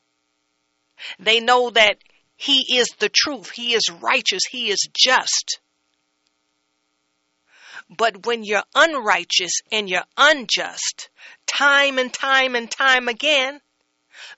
They 1.18 1.40
know 1.40 1.70
that 1.70 1.98
He 2.36 2.78
is 2.78 2.88
the 2.98 3.08
truth. 3.08 3.50
He 3.50 3.74
is 3.74 3.90
righteous. 3.90 4.42
He 4.50 4.70
is 4.70 4.88
just. 4.94 5.60
But 7.88 8.26
when 8.26 8.42
you're 8.42 8.64
unrighteous 8.74 9.60
and 9.70 9.88
you're 9.88 10.06
unjust, 10.16 11.08
time 11.46 11.98
and 11.98 12.12
time 12.12 12.56
and 12.56 12.70
time 12.70 13.08
again, 13.08 13.60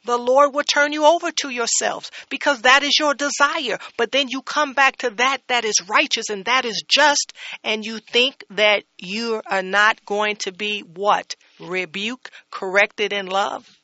the 0.05 0.19
Lord 0.19 0.55
will 0.55 0.65
turn 0.65 0.93
you 0.93 1.05
over 1.07 1.31
to 1.31 1.49
yourselves 1.49 2.11
because 2.29 2.63
that 2.63 2.83
is 2.83 2.99
your 2.99 3.15
desire. 3.15 3.79
But 3.97 4.13
then 4.13 4.29
you 4.29 4.43
come 4.43 4.75
back 4.75 4.97
to 4.99 5.11
that 5.11 5.39
that 5.49 5.65
is 5.65 5.81
righteous 5.89 6.29
and 6.31 6.45
that 6.45 6.65
is 6.65 6.83
just, 6.87 7.33
and 7.65 7.85
you 7.85 7.99
think 7.99 8.45
that 8.51 8.85
you 8.99 9.41
are 9.47 9.63
not 9.63 10.05
going 10.05 10.37
to 10.37 10.53
be 10.53 10.81
what? 10.81 11.37
Rebuke, 11.59 12.31
corrected 12.51 13.13
in 13.13 13.27
love? 13.27 13.78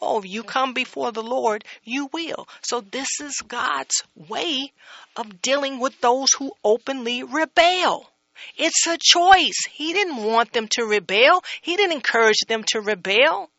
Oh, 0.00 0.22
you 0.22 0.42
come 0.42 0.72
before 0.72 1.12
the 1.12 1.22
Lord, 1.22 1.64
you 1.84 2.08
will. 2.12 2.48
So 2.62 2.80
this 2.80 3.20
is 3.20 3.42
God's 3.46 4.02
way 4.14 4.72
of 5.16 5.42
dealing 5.42 5.78
with 5.78 6.00
those 6.00 6.32
who 6.32 6.52
openly 6.64 7.22
rebel. 7.22 8.10
It's 8.56 8.86
a 8.86 8.96
choice. 8.98 9.66
He 9.70 9.92
didn't 9.92 10.24
want 10.24 10.52
them 10.52 10.68
to 10.68 10.84
rebel. 10.84 11.44
He 11.60 11.76
didn't 11.76 11.92
encourage 11.92 12.40
them 12.48 12.64
to 12.68 12.80
rebel. 12.80 13.50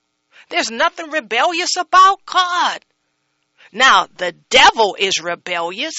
There's 0.49 0.71
nothing 0.71 1.11
rebellious 1.11 1.75
about 1.77 2.25
God. 2.25 2.83
Now, 3.71 4.07
the 4.17 4.33
devil 4.49 4.95
is 4.97 5.21
rebellious. 5.21 5.95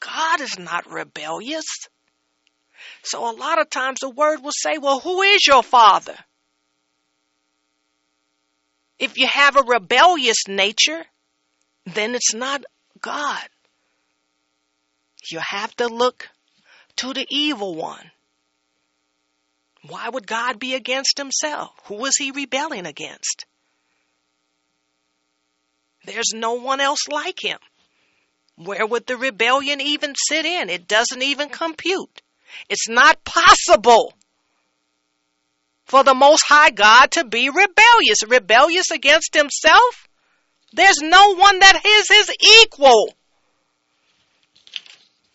God 0.00 0.40
is 0.40 0.58
not 0.58 0.90
rebellious. 0.90 1.66
So 3.02 3.30
a 3.30 3.36
lot 3.36 3.60
of 3.60 3.70
times 3.70 4.00
the 4.00 4.10
word 4.10 4.42
will 4.42 4.52
say, 4.52 4.78
well, 4.78 5.00
who 5.00 5.22
is 5.22 5.46
your 5.46 5.62
father? 5.62 6.16
If 8.98 9.18
you 9.18 9.26
have 9.26 9.56
a 9.56 9.62
rebellious 9.62 10.46
nature, 10.48 11.04
then 11.86 12.14
it's 12.14 12.34
not 12.34 12.64
God. 13.00 13.48
You 15.30 15.40
have 15.40 15.74
to 15.76 15.88
look 15.88 16.28
to 16.96 17.12
the 17.12 17.26
evil 17.28 17.74
one. 17.74 18.10
Why 19.86 20.08
would 20.08 20.26
God 20.26 20.58
be 20.58 20.74
against 20.74 21.18
himself? 21.18 21.70
Who 21.84 21.96
was 21.96 22.16
he 22.16 22.30
rebelling 22.30 22.86
against? 22.86 23.44
There's 26.06 26.32
no 26.34 26.54
one 26.54 26.80
else 26.80 27.08
like 27.08 27.42
him. 27.42 27.58
Where 28.56 28.86
would 28.86 29.06
the 29.06 29.16
rebellion 29.16 29.80
even 29.80 30.14
sit 30.16 30.46
in? 30.46 30.70
It 30.70 30.86
doesn't 30.86 31.22
even 31.22 31.48
compute. 31.48 32.22
It's 32.68 32.88
not 32.88 33.24
possible 33.24 34.14
for 35.84 36.02
the 36.02 36.14
Most 36.14 36.44
High 36.46 36.70
God 36.70 37.10
to 37.12 37.24
be 37.24 37.48
rebellious, 37.48 38.26
rebellious 38.26 38.90
against 38.90 39.34
Himself. 39.34 40.08
There's 40.72 41.00
no 41.00 41.34
one 41.34 41.58
that 41.60 41.80
is 41.84 42.08
His 42.08 42.30
equal. 42.62 43.14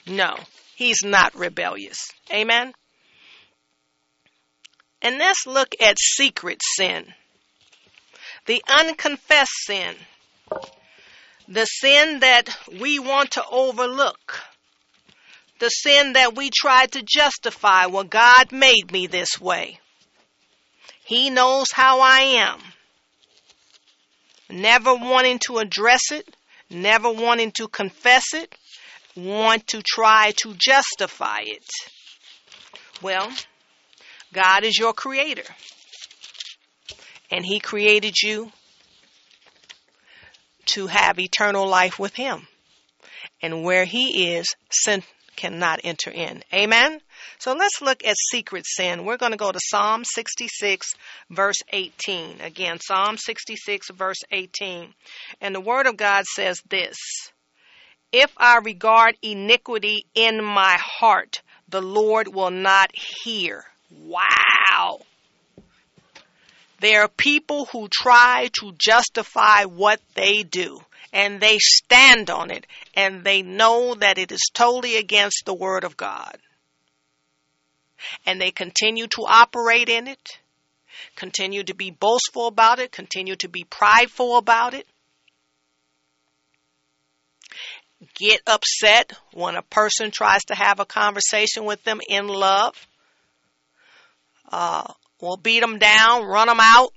No, 0.07 0.35
He's 0.75 1.03
not 1.03 1.35
rebellious. 1.35 1.99
Amen. 2.33 2.73
And 5.01 5.17
let's 5.17 5.45
look 5.47 5.75
at 5.79 5.97
secret 5.99 6.59
sin. 6.75 7.05
The 8.45 8.63
unconfessed 8.67 9.65
sin. 9.65 9.95
The 11.47 11.65
sin 11.65 12.19
that 12.19 12.49
we 12.79 12.99
want 12.99 13.31
to 13.31 13.43
overlook. 13.49 14.41
The 15.59 15.69
sin 15.69 16.13
that 16.13 16.35
we 16.35 16.49
try 16.49 16.87
to 16.87 17.03
justify. 17.03 17.85
Well, 17.85 18.03
God 18.03 18.51
made 18.51 18.91
me 18.91 19.07
this 19.07 19.39
way. 19.39 19.79
He 21.09 21.31
knows 21.31 21.71
how 21.71 22.01
I 22.01 22.19
am. 22.45 22.59
Never 24.47 24.93
wanting 24.93 25.39
to 25.47 25.57
address 25.57 26.11
it, 26.11 26.35
never 26.69 27.11
wanting 27.11 27.51
to 27.53 27.67
confess 27.67 28.25
it, 28.35 28.53
want 29.15 29.65
to 29.69 29.81
try 29.81 30.33
to 30.43 30.53
justify 30.53 31.39
it. 31.41 31.65
Well, 33.01 33.27
God 34.33 34.63
is 34.63 34.77
your 34.77 34.93
creator. 34.93 35.51
And 37.31 37.43
He 37.43 37.59
created 37.59 38.21
you 38.21 38.51
to 40.75 40.85
have 40.85 41.17
eternal 41.17 41.67
life 41.67 41.97
with 41.97 42.13
Him. 42.13 42.47
And 43.41 43.63
where 43.63 43.85
He 43.85 44.35
is, 44.35 44.45
sin 44.69 45.01
cannot 45.35 45.79
enter 45.83 46.11
in. 46.11 46.43
Amen? 46.53 47.01
So 47.37 47.53
let's 47.53 47.81
look 47.81 48.03
at 48.03 48.15
secret 48.17 48.65
sin. 48.67 49.05
We're 49.05 49.17
going 49.17 49.31
to 49.31 49.37
go 49.37 49.51
to 49.51 49.59
Psalm 49.61 50.03
66, 50.03 50.93
verse 51.29 51.57
18. 51.71 52.41
Again, 52.41 52.79
Psalm 52.79 53.17
66, 53.17 53.91
verse 53.91 54.19
18. 54.31 54.93
And 55.41 55.55
the 55.55 55.61
Word 55.61 55.85
of 55.85 55.97
God 55.97 56.25
says 56.25 56.61
this 56.69 56.97
If 58.11 58.31
I 58.37 58.57
regard 58.57 59.15
iniquity 59.21 60.05
in 60.15 60.43
my 60.43 60.77
heart, 60.79 61.41
the 61.67 61.81
Lord 61.81 62.27
will 62.27 62.51
not 62.51 62.91
hear. 63.23 63.65
Wow. 63.91 64.99
There 66.79 67.03
are 67.03 67.09
people 67.09 67.65
who 67.65 67.89
try 67.89 68.49
to 68.59 68.73
justify 68.77 69.65
what 69.65 69.99
they 70.15 70.43
do 70.43 70.79
and 71.11 71.41
they 71.41 71.57
stand 71.59 72.29
on 72.29 72.51
it 72.51 72.65
and 72.95 73.23
they 73.23 73.41
know 73.41 73.95
that 73.95 74.17
it 74.17 74.31
is 74.31 74.49
totally 74.53 74.97
against 74.97 75.43
the 75.45 75.53
Word 75.53 75.83
of 75.83 75.97
God 75.97 76.37
and 78.25 78.39
they 78.39 78.51
continue 78.51 79.07
to 79.07 79.25
operate 79.27 79.89
in 79.89 80.07
it, 80.07 80.39
continue 81.15 81.63
to 81.63 81.73
be 81.73 81.91
boastful 81.91 82.47
about 82.47 82.79
it, 82.79 82.91
continue 82.91 83.35
to 83.37 83.49
be 83.49 83.63
prideful 83.63 84.37
about 84.37 84.73
it. 84.73 84.85
get 88.15 88.41
upset 88.47 89.13
when 89.33 89.55
a 89.55 89.61
person 89.61 90.11
tries 90.11 90.43
to 90.45 90.55
have 90.55 90.79
a 90.79 90.85
conversation 90.85 91.65
with 91.65 91.83
them 91.83 91.99
in 92.07 92.27
love. 92.27 92.87
Uh, 94.51 94.93
we'll 95.21 95.37
beat 95.37 95.59
them 95.59 95.79
down, 95.79 96.25
run 96.25 96.47
them 96.47 96.59
out. 96.59 96.93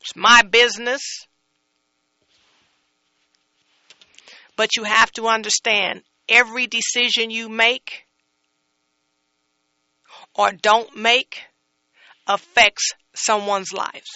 It's 0.00 0.14
my 0.14 0.42
business. 0.42 1.02
But 4.56 4.76
you 4.76 4.84
have 4.84 5.10
to 5.12 5.26
understand 5.26 6.02
every 6.28 6.66
decision 6.66 7.30
you 7.30 7.48
make 7.48 8.05
or 10.36 10.52
don't 10.52 10.94
make 10.96 11.42
affects 12.26 12.92
someone's 13.14 13.72
lives. 13.72 14.10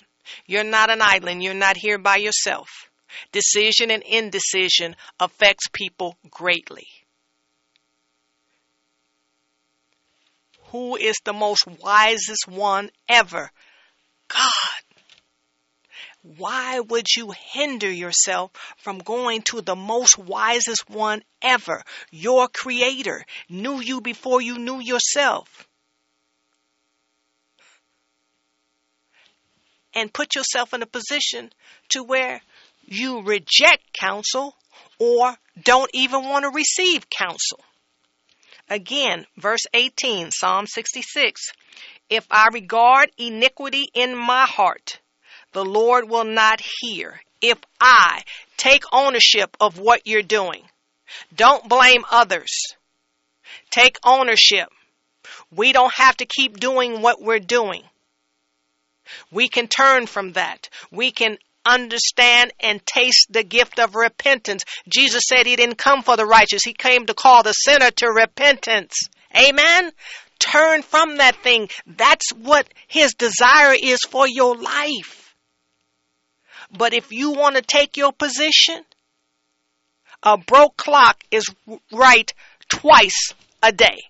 You're 0.46 0.64
not 0.64 0.90
an 0.90 1.00
island. 1.02 1.42
You're 1.42 1.54
not 1.54 1.76
here 1.76 1.98
by 1.98 2.16
yourself. 2.16 2.68
Decision 3.32 3.90
and 3.90 4.02
indecision 4.02 4.94
affects 5.18 5.66
people 5.72 6.16
greatly. 6.30 6.86
Who 10.70 10.96
is 10.96 11.16
the 11.24 11.32
most 11.32 11.66
wisest 11.66 12.46
one 12.46 12.90
ever? 13.08 13.50
God. 14.28 14.52
Why 16.22 16.78
would 16.78 17.06
you 17.16 17.32
hinder 17.52 17.90
yourself 17.90 18.52
from 18.76 18.98
going 18.98 19.42
to 19.42 19.62
the 19.62 19.74
most 19.74 20.18
wisest 20.18 20.88
one 20.88 21.22
ever? 21.42 21.82
Your 22.10 22.46
creator 22.46 23.24
knew 23.48 23.80
you 23.80 24.00
before 24.00 24.40
you 24.40 24.58
knew 24.58 24.78
yourself. 24.80 25.66
And 29.94 30.12
put 30.12 30.34
yourself 30.34 30.72
in 30.72 30.82
a 30.82 30.86
position 30.86 31.50
to 31.90 32.02
where 32.02 32.40
you 32.84 33.22
reject 33.22 33.92
counsel 33.92 34.54
or 34.98 35.36
don't 35.62 35.90
even 35.94 36.24
want 36.24 36.44
to 36.44 36.50
receive 36.50 37.10
counsel. 37.10 37.60
Again, 38.68 39.26
verse 39.36 39.66
18, 39.74 40.30
Psalm 40.30 40.66
66. 40.66 41.40
If 42.08 42.26
I 42.30 42.48
regard 42.52 43.10
iniquity 43.18 43.88
in 43.94 44.16
my 44.16 44.44
heart, 44.46 45.00
the 45.52 45.64
Lord 45.64 46.08
will 46.08 46.24
not 46.24 46.60
hear. 46.80 47.20
If 47.40 47.58
I 47.80 48.22
take 48.56 48.84
ownership 48.92 49.56
of 49.60 49.78
what 49.78 50.06
you're 50.06 50.22
doing, 50.22 50.62
don't 51.34 51.68
blame 51.68 52.04
others. 52.10 52.50
Take 53.70 53.96
ownership. 54.04 54.68
We 55.50 55.72
don't 55.72 55.94
have 55.94 56.16
to 56.18 56.26
keep 56.26 56.60
doing 56.60 57.02
what 57.02 57.22
we're 57.22 57.40
doing. 57.40 57.82
We 59.30 59.48
can 59.48 59.68
turn 59.68 60.06
from 60.06 60.32
that. 60.32 60.68
We 60.90 61.10
can 61.12 61.38
understand 61.64 62.52
and 62.60 62.84
taste 62.86 63.26
the 63.30 63.42
gift 63.44 63.78
of 63.78 63.94
repentance. 63.94 64.62
Jesus 64.88 65.24
said 65.26 65.46
he 65.46 65.56
didn't 65.56 65.78
come 65.78 66.02
for 66.02 66.16
the 66.16 66.26
righteous. 66.26 66.62
He 66.64 66.72
came 66.72 67.06
to 67.06 67.14
call 67.14 67.42
the 67.42 67.52
sinner 67.52 67.90
to 67.90 68.06
repentance. 68.08 68.94
Amen. 69.36 69.92
Turn 70.38 70.82
from 70.82 71.18
that 71.18 71.36
thing. 71.36 71.68
That's 71.86 72.30
what 72.32 72.66
his 72.88 73.14
desire 73.14 73.76
is 73.80 74.00
for 74.08 74.26
your 74.26 74.56
life. 74.56 75.34
But 76.76 76.94
if 76.94 77.12
you 77.12 77.32
want 77.32 77.56
to 77.56 77.62
take 77.62 77.96
your 77.96 78.12
position, 78.12 78.84
a 80.22 80.38
broke 80.38 80.76
clock 80.76 81.22
is 81.30 81.44
right 81.92 82.32
twice 82.68 83.34
a 83.62 83.72
day. 83.72 84.09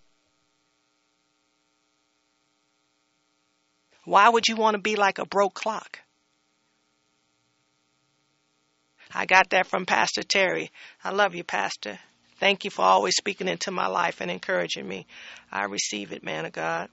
Why 4.10 4.28
would 4.28 4.48
you 4.48 4.56
want 4.56 4.74
to 4.74 4.82
be 4.82 4.96
like 4.96 5.20
a 5.20 5.24
broke 5.24 5.54
clock? 5.54 6.00
I 9.14 9.24
got 9.24 9.50
that 9.50 9.68
from 9.68 9.86
Pastor 9.86 10.24
Terry. 10.24 10.72
I 11.04 11.10
love 11.12 11.36
you, 11.36 11.44
Pastor. 11.44 11.96
Thank 12.40 12.64
you 12.64 12.72
for 12.72 12.82
always 12.82 13.14
speaking 13.14 13.46
into 13.46 13.70
my 13.70 13.86
life 13.86 14.20
and 14.20 14.28
encouraging 14.28 14.88
me. 14.88 15.06
I 15.52 15.66
receive 15.66 16.10
it, 16.10 16.24
man 16.24 16.44
of 16.44 16.50
God. 16.50 16.88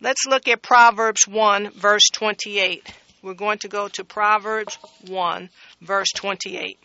Let's 0.00 0.26
look 0.26 0.48
at 0.48 0.62
Proverbs 0.62 1.28
1, 1.28 1.70
verse 1.74 2.08
28. 2.12 2.92
We're 3.22 3.34
going 3.34 3.58
to 3.58 3.68
go 3.68 3.86
to 3.86 4.02
Proverbs 4.02 4.76
1, 5.06 5.48
verse 5.80 6.10
28. 6.16 6.76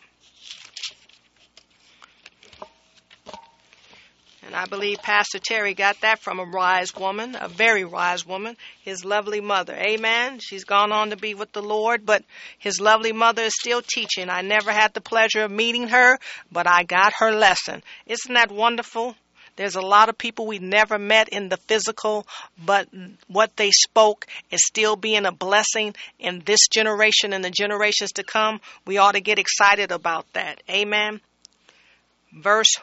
And 4.48 4.56
I 4.56 4.64
believe 4.64 5.02
Pastor 5.02 5.38
Terry 5.38 5.74
got 5.74 6.00
that 6.00 6.20
from 6.20 6.38
a 6.38 6.50
wise 6.50 6.96
woman, 6.96 7.36
a 7.38 7.48
very 7.48 7.84
wise 7.84 8.24
woman, 8.24 8.56
his 8.80 9.04
lovely 9.04 9.42
mother. 9.42 9.74
Amen. 9.74 10.38
She's 10.38 10.64
gone 10.64 10.90
on 10.90 11.10
to 11.10 11.18
be 11.18 11.34
with 11.34 11.52
the 11.52 11.60
Lord, 11.60 12.06
but 12.06 12.24
his 12.58 12.80
lovely 12.80 13.12
mother 13.12 13.42
is 13.42 13.52
still 13.52 13.82
teaching. 13.82 14.30
I 14.30 14.40
never 14.40 14.72
had 14.72 14.94
the 14.94 15.02
pleasure 15.02 15.42
of 15.42 15.50
meeting 15.50 15.88
her, 15.88 16.18
but 16.50 16.66
I 16.66 16.84
got 16.84 17.12
her 17.18 17.30
lesson. 17.30 17.82
Isn't 18.06 18.32
that 18.32 18.50
wonderful? 18.50 19.14
There's 19.56 19.76
a 19.76 19.82
lot 19.82 20.08
of 20.08 20.16
people 20.16 20.46
we 20.46 20.60
never 20.60 20.98
met 20.98 21.28
in 21.28 21.50
the 21.50 21.58
physical, 21.58 22.26
but 22.64 22.88
what 23.26 23.54
they 23.58 23.70
spoke 23.70 24.26
is 24.50 24.64
still 24.66 24.96
being 24.96 25.26
a 25.26 25.30
blessing 25.30 25.94
in 26.18 26.40
this 26.46 26.68
generation 26.72 27.34
and 27.34 27.44
the 27.44 27.50
generations 27.50 28.12
to 28.12 28.24
come. 28.24 28.62
We 28.86 28.96
ought 28.96 29.12
to 29.12 29.20
get 29.20 29.38
excited 29.38 29.92
about 29.92 30.24
that. 30.32 30.62
Amen. 30.70 31.20
Verse 32.32 32.76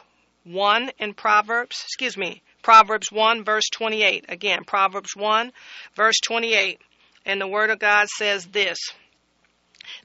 1 0.46 0.90
in 1.00 1.12
Proverbs, 1.12 1.82
excuse 1.84 2.16
me, 2.16 2.40
Proverbs 2.62 3.10
1, 3.10 3.44
verse 3.44 3.68
28. 3.72 4.26
Again, 4.28 4.64
Proverbs 4.64 5.16
1, 5.16 5.52
verse 5.96 6.20
28. 6.24 6.80
And 7.24 7.40
the 7.40 7.48
Word 7.48 7.70
of 7.70 7.80
God 7.80 8.06
says 8.08 8.46
this 8.46 8.78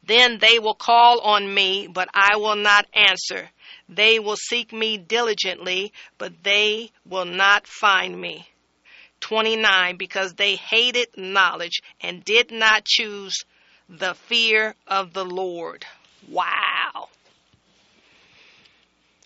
Then 0.03 0.39
they 0.39 0.57
will 0.57 0.73
call 0.73 1.19
on 1.21 1.53
me, 1.53 1.87
but 1.87 2.09
I 2.13 2.37
will 2.37 2.55
not 2.55 2.87
answer. 2.93 3.49
They 3.87 4.19
will 4.19 4.35
seek 4.35 4.73
me 4.73 4.97
diligently, 4.97 5.93
but 6.17 6.43
they 6.43 6.91
will 7.05 7.25
not 7.25 7.67
find 7.67 8.19
me. 8.19 8.47
29. 9.19 9.97
Because 9.97 10.33
they 10.33 10.55
hated 10.55 11.07
knowledge 11.17 11.81
and 12.01 12.25
did 12.25 12.51
not 12.51 12.85
choose 12.85 13.37
the 13.89 14.15
fear 14.15 14.73
of 14.87 15.13
the 15.13 15.25
Lord. 15.25 15.85
Wow. 16.27 17.09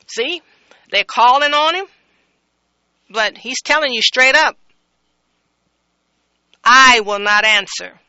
See, 0.08 0.42
they're 0.92 1.04
calling 1.04 1.54
on 1.54 1.76
him, 1.76 1.86
but 3.10 3.38
he's 3.38 3.62
telling 3.62 3.94
you 3.94 4.02
straight 4.02 4.36
up 4.36 4.58
I 6.66 7.02
will 7.02 7.20
not 7.20 7.46
answer. 7.46 8.00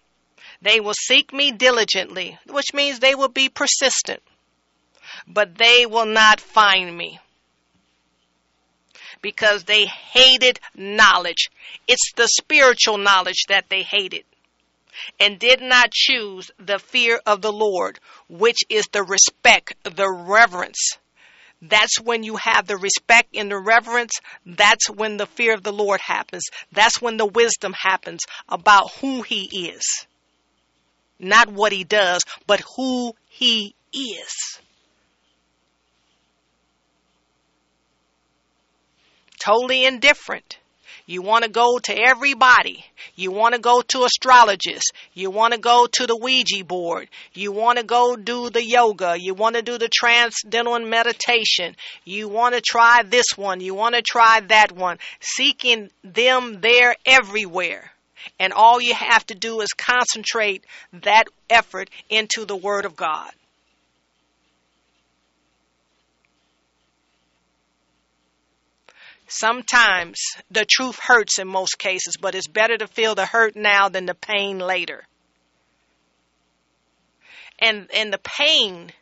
They 0.63 0.81
will 0.81 0.95
seek 0.95 1.33
me 1.33 1.53
diligently, 1.53 2.39
which 2.47 2.73
means 2.73 2.99
they 2.99 3.15
will 3.15 3.29
be 3.29 3.51
persistent, 3.51 4.23
but 5.27 5.57
they 5.57 5.85
will 5.85 6.07
not 6.07 6.41
find 6.41 6.97
me 6.97 7.21
because 9.21 9.65
they 9.65 9.85
hated 9.85 10.59
knowledge. 10.75 11.51
It's 11.87 12.13
the 12.17 12.29
spiritual 12.29 12.97
knowledge 12.97 13.45
that 13.49 13.69
they 13.69 13.83
hated 13.83 14.25
and 15.21 15.39
did 15.39 15.61
not 15.61 15.93
choose 15.93 16.51
the 16.59 16.79
fear 16.79 17.21
of 17.27 17.43
the 17.43 17.53
Lord, 17.53 18.01
which 18.29 18.61
is 18.71 18.87
the 18.87 19.03
respect, 19.03 19.75
the 19.85 20.11
reverence 20.11 20.97
that's 21.63 22.01
when 22.01 22.23
you 22.23 22.37
have 22.37 22.67
the 22.67 22.77
respect 22.77 23.35
and 23.35 23.51
the 23.51 23.59
reverence. 23.59 24.13
That's 24.45 24.91
when 24.91 25.17
the 25.17 25.27
fear 25.27 25.55
of 25.55 25.63
the 25.63 25.73
Lord 25.73 26.01
happens. 26.01 26.45
That's 26.73 27.01
when 27.01 27.17
the 27.17 27.27
wisdom 27.27 27.73
happens 27.73 28.21
about 28.49 28.91
who 29.01 29.23
He 29.23 29.69
is. 29.69 30.07
Not 31.19 31.49
what 31.49 31.73
He 31.73 31.85
does, 31.85 32.21
but 32.47 32.63
who 32.77 33.15
He 33.29 33.75
is. 33.93 34.61
Totally 39.39 39.85
indifferent. 39.85 40.59
You 41.09 41.23
want 41.23 41.45
to 41.45 41.51
go 41.51 41.79
to 41.79 41.97
everybody. 41.97 42.85
You 43.15 43.31
want 43.31 43.55
to 43.55 43.61
go 43.61 43.81
to 43.81 44.05
astrologists. 44.05 44.91
You 45.15 45.31
want 45.31 45.55
to 45.55 45.61
go 45.61 45.87
to 45.87 46.07
the 46.07 46.17
Ouija 46.17 46.65
board. 46.65 47.09
You 47.33 47.53
want 47.53 47.79
to 47.79 47.85
go 47.85 48.17
do 48.17 48.51
the 48.51 48.65
yoga. 48.65 49.17
You 49.17 49.35
want 49.35 49.55
to 49.55 49.63
do 49.63 49.79
the 49.79 49.89
transcendental 49.89 50.81
meditation. 50.81 51.77
You 52.05 52.29
want 52.29 52.57
to 52.57 52.61
try 52.61 53.05
this 53.05 53.27
one. 53.37 53.61
You 53.61 53.75
want 53.75 53.95
to 53.95 54.03
try 54.03 54.41
that 54.49 54.73
one. 54.73 54.99
Seeking 55.21 55.91
them 56.03 56.61
there 56.61 56.97
everywhere. 57.07 57.93
And 58.41 58.53
all 58.53 58.81
you 58.81 58.95
have 58.95 59.25
to 59.27 59.37
do 59.37 59.61
is 59.61 59.73
concentrate 59.73 60.65
that 60.93 61.25
effort 61.49 61.89
into 62.11 62.45
the 62.45 62.57
Word 62.57 62.85
of 62.85 62.97
God. 62.97 63.31
Sometimes 69.29 70.21
the 70.51 70.65
truth 70.65 70.99
hurts 71.01 71.39
in 71.39 71.49
most 71.49 71.79
cases, 71.79 72.17
but 72.17 72.35
it's 72.35 72.47
better 72.47 72.77
to 72.79 72.87
feel 72.87 73.15
the 73.15 73.27
hurt 73.27 73.57
now 73.57 73.89
than 73.89 74.07
the 74.07 74.15
pain 74.15 74.59
later. 74.59 75.05
And 77.59 77.91
and 77.93 78.13
the 78.13 78.19
pain 78.19 78.93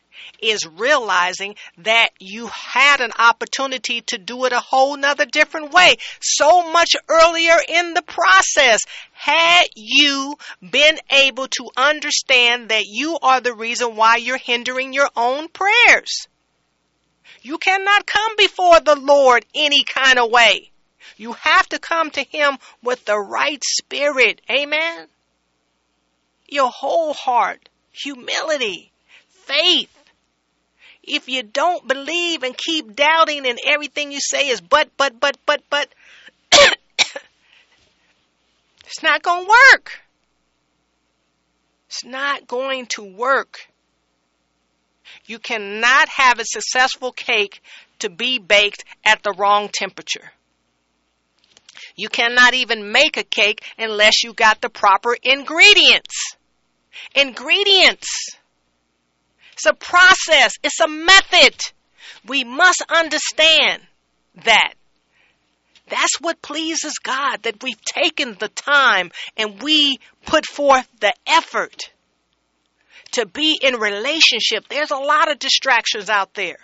is 0.41 0.65
realizing 0.65 1.55
that 1.79 2.09
you 2.19 2.47
had 2.47 3.01
an 3.01 3.11
opportunity 3.19 4.01
to 4.01 4.17
do 4.17 4.45
it 4.45 4.53
a 4.53 4.59
whole 4.59 4.97
nother 4.97 5.25
different 5.25 5.71
way. 5.71 5.97
So 6.21 6.71
much 6.71 6.95
earlier 7.07 7.57
in 7.67 7.93
the 7.93 8.01
process. 8.01 8.81
Had 9.13 9.67
you 9.75 10.37
been 10.61 10.97
able 11.11 11.47
to 11.47 11.69
understand 11.77 12.69
that 12.69 12.85
you 12.85 13.19
are 13.21 13.41
the 13.41 13.53
reason 13.53 13.95
why 13.95 14.15
you're 14.17 14.37
hindering 14.37 14.93
your 14.93 15.09
own 15.15 15.49
prayers 15.49 16.27
You 17.45 17.59
cannot 17.59 18.07
come 18.07 18.35
before 18.37 18.79
the 18.79 18.95
Lord 18.95 19.45
any 19.53 19.83
kind 19.83 20.17
of 20.17 20.31
way. 20.31 20.71
You 21.15 21.33
have 21.33 21.69
to 21.69 21.77
come 21.77 22.09
to 22.09 22.23
Him 22.23 22.57
with 22.81 23.05
the 23.05 23.19
right 23.19 23.63
spirit. 23.63 24.41
Amen. 24.49 25.07
Your 26.49 26.71
whole 26.71 27.13
heart, 27.13 27.69
humility, 27.91 28.91
faith. 29.29 29.95
If 31.03 31.29
you 31.29 31.43
don't 31.43 31.87
believe 31.87 32.41
and 32.41 32.57
keep 32.57 32.95
doubting 32.95 33.45
and 33.45 33.59
everything 33.63 34.11
you 34.11 34.21
say 34.21 34.49
is 34.49 34.59
but, 34.59 34.89
but, 34.97 35.19
but, 35.19 35.37
but, 35.45 35.61
but, 35.69 35.93
it's 38.87 39.03
not 39.03 39.21
going 39.21 39.45
to 39.45 39.51
work. 39.71 39.99
It's 41.89 42.03
not 42.03 42.47
going 42.47 42.87
to 42.95 43.03
work. 43.03 43.67
You 45.25 45.39
cannot 45.39 46.09
have 46.09 46.39
a 46.39 46.45
successful 46.45 47.11
cake 47.11 47.61
to 47.99 48.09
be 48.09 48.39
baked 48.39 48.83
at 49.03 49.23
the 49.23 49.33
wrong 49.37 49.69
temperature. 49.73 50.31
You 51.95 52.09
cannot 52.09 52.53
even 52.53 52.91
make 52.91 53.17
a 53.17 53.23
cake 53.23 53.63
unless 53.77 54.23
you 54.23 54.33
got 54.33 54.61
the 54.61 54.69
proper 54.69 55.15
ingredients. 55.21 56.35
Ingredients. 57.15 58.07
It's 59.53 59.65
a 59.65 59.73
process. 59.73 60.53
It's 60.63 60.79
a 60.81 60.87
method. 60.87 61.55
We 62.27 62.43
must 62.43 62.83
understand 62.89 63.81
that. 64.43 64.73
That's 65.87 66.19
what 66.19 66.41
pleases 66.41 66.97
God, 67.01 67.43
that 67.43 67.63
we've 67.63 67.81
taken 67.81 68.35
the 68.39 68.49
time 68.49 69.11
and 69.37 69.61
we 69.61 69.99
put 70.25 70.45
forth 70.45 70.87
the 70.99 71.13
effort 71.27 71.91
to 73.15 73.25
be 73.25 73.59
in 73.61 73.75
relationship. 73.75 74.67
There's 74.69 74.91
a 74.91 74.97
lot 74.97 75.31
of 75.31 75.39
distractions 75.39 76.09
out 76.09 76.33
there. 76.33 76.57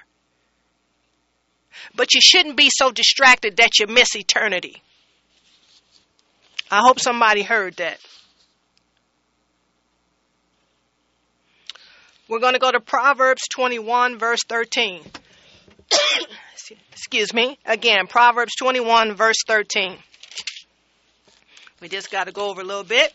But 1.96 2.14
you 2.14 2.22
shouldn't 2.22 2.58
be 2.58 2.70
so 2.70 2.92
distracted 2.92 3.58
that 3.58 3.80
you 3.80 3.88
miss 3.88 4.16
eternity. 4.16 4.82
I 6.70 6.82
hope 6.82 7.00
somebody 7.00 7.42
heard 7.42 7.78
that. 7.78 8.00
We're 12.28 12.40
going 12.40 12.54
to 12.54 12.60
go 12.60 12.72
to 12.72 12.80
Proverbs 12.80 13.42
21, 13.50 14.18
verse 14.18 14.40
13. 14.48 15.02
Excuse 16.94 17.34
me. 17.34 17.60
Again, 17.66 18.08
Proverbs 18.08 18.54
21, 18.58 19.16
verse 19.16 19.44
13. 19.46 19.98
We 21.82 21.90
just 21.90 22.10
got 22.10 22.28
to 22.28 22.32
go 22.32 22.50
over 22.50 22.62
a 22.62 22.64
little 22.64 22.86
bit. 22.86 23.12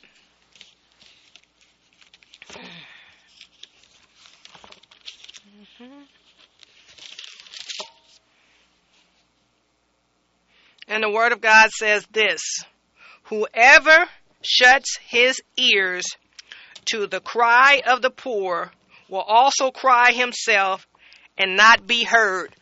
And 10.89 11.03
the 11.03 11.11
Word 11.11 11.33
of 11.33 11.41
God 11.41 11.71
says 11.71 12.07
this 12.13 12.41
Whoever 13.25 14.07
shuts 14.43 14.99
his 15.05 15.41
ears 15.57 16.05
to 16.87 17.07
the 17.07 17.21
cry 17.21 17.83
of 17.87 18.03
the 18.03 18.11
poor 18.11 18.71
will 19.09 19.23
also 19.23 19.71
cry 19.71 20.13
himself 20.13 20.87
and 21.37 21.57
not 21.57 21.87
be 21.87 22.05
heard. 22.05 22.55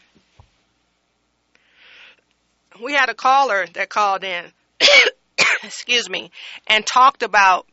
We 2.82 2.94
had 2.94 3.08
a 3.08 3.14
caller 3.14 3.66
that 3.74 3.88
called 3.88 4.24
in, 4.24 4.44
excuse 5.62 6.08
me, 6.08 6.30
and 6.66 6.84
talked 6.84 7.22
about 7.22 7.66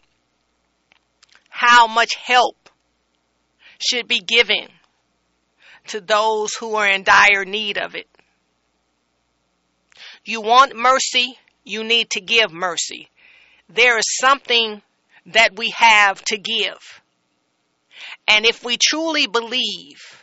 how 1.49 1.87
much 1.87 2.15
help 2.15 2.69
should 3.79 4.07
be 4.07 4.19
given 4.19 4.67
to 5.87 6.01
those 6.01 6.53
who 6.53 6.75
are 6.75 6.87
in 6.87 7.03
dire 7.03 7.45
need 7.45 7.77
of 7.77 7.95
it. 7.95 8.07
You 10.23 10.41
want 10.41 10.75
mercy, 10.75 11.37
you 11.63 11.83
need 11.83 12.11
to 12.11 12.21
give 12.21 12.51
mercy. 12.51 13.09
There 13.69 13.97
is 13.97 14.05
something 14.19 14.81
that 15.27 15.55
we 15.55 15.71
have 15.71 16.21
to 16.25 16.37
give. 16.37 17.01
And 18.27 18.45
if 18.45 18.63
we 18.63 18.77
truly 18.77 19.27
believe 19.27 20.21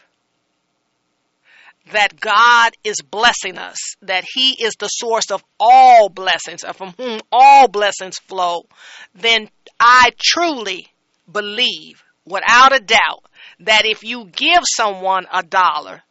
that 1.93 2.21
God 2.21 2.73
is 2.85 2.97
blessing 3.03 3.59
us, 3.59 3.79
that 4.03 4.25
He 4.35 4.63
is 4.63 4.75
the 4.79 4.89
source 4.89 5.31
of 5.31 5.43
all 5.59 6.09
blessings, 6.09 6.65
and 6.65 6.77
from 6.77 6.95
whom 6.97 7.21
all 7.33 7.69
blessings 7.69 8.19
flow, 8.19 8.67
then 9.15 9.49
I 9.81 10.11
truly 10.19 10.89
believe, 11.31 12.03
without 12.25 12.75
a 12.75 12.81
doubt, 12.81 13.25
that 13.61 13.85
if 13.85 14.05
you 14.05 14.27
give 14.27 14.63
someone 14.65 15.27
a 15.33 15.43
dollar, 15.43 16.03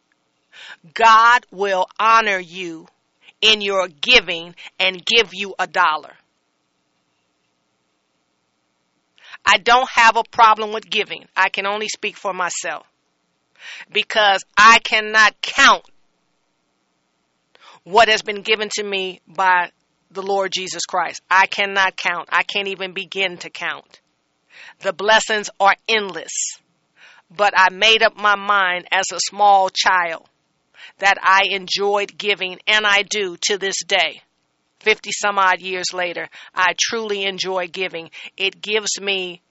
God 0.94 1.46
will 1.50 1.86
honor 1.98 2.38
you 2.38 2.88
in 3.40 3.60
your 3.60 3.88
giving 3.88 4.54
and 4.78 5.04
give 5.04 5.30
you 5.32 5.54
a 5.58 5.66
dollar. 5.66 6.14
I 9.44 9.58
don't 9.58 9.88
have 9.90 10.16
a 10.16 10.24
problem 10.30 10.72
with 10.72 10.88
giving. 10.88 11.26
I 11.36 11.48
can 11.48 11.66
only 11.66 11.88
speak 11.88 12.16
for 12.16 12.32
myself 12.32 12.86
because 13.90 14.44
I 14.56 14.78
cannot 14.80 15.40
count 15.40 15.84
what 17.84 18.08
has 18.08 18.22
been 18.22 18.42
given 18.42 18.68
to 18.74 18.84
me 18.84 19.20
by 19.26 19.70
the 20.10 20.22
Lord 20.22 20.52
Jesus 20.52 20.84
Christ. 20.84 21.22
I 21.30 21.46
cannot 21.46 21.96
count. 21.96 22.28
I 22.30 22.42
can't 22.42 22.68
even 22.68 22.92
begin 22.92 23.38
to 23.38 23.50
count. 23.50 24.00
The 24.80 24.92
blessings 24.92 25.50
are 25.60 25.74
endless. 25.88 26.32
But 27.30 27.52
I 27.56 27.70
made 27.70 28.02
up 28.02 28.16
my 28.16 28.36
mind 28.36 28.86
as 28.90 29.06
a 29.12 29.20
small 29.20 29.70
child 29.70 30.28
that 30.98 31.18
I 31.22 31.42
enjoyed 31.50 32.16
giving, 32.16 32.58
and 32.66 32.86
I 32.86 33.02
do 33.02 33.36
to 33.48 33.58
this 33.58 33.82
day. 33.86 34.22
50 34.80 35.10
some 35.12 35.38
odd 35.38 35.60
years 35.60 35.92
later, 35.92 36.28
I 36.54 36.74
truly 36.78 37.24
enjoy 37.24 37.66
giving. 37.68 38.10
It 38.36 38.60
gives 38.60 39.00
me 39.00 39.42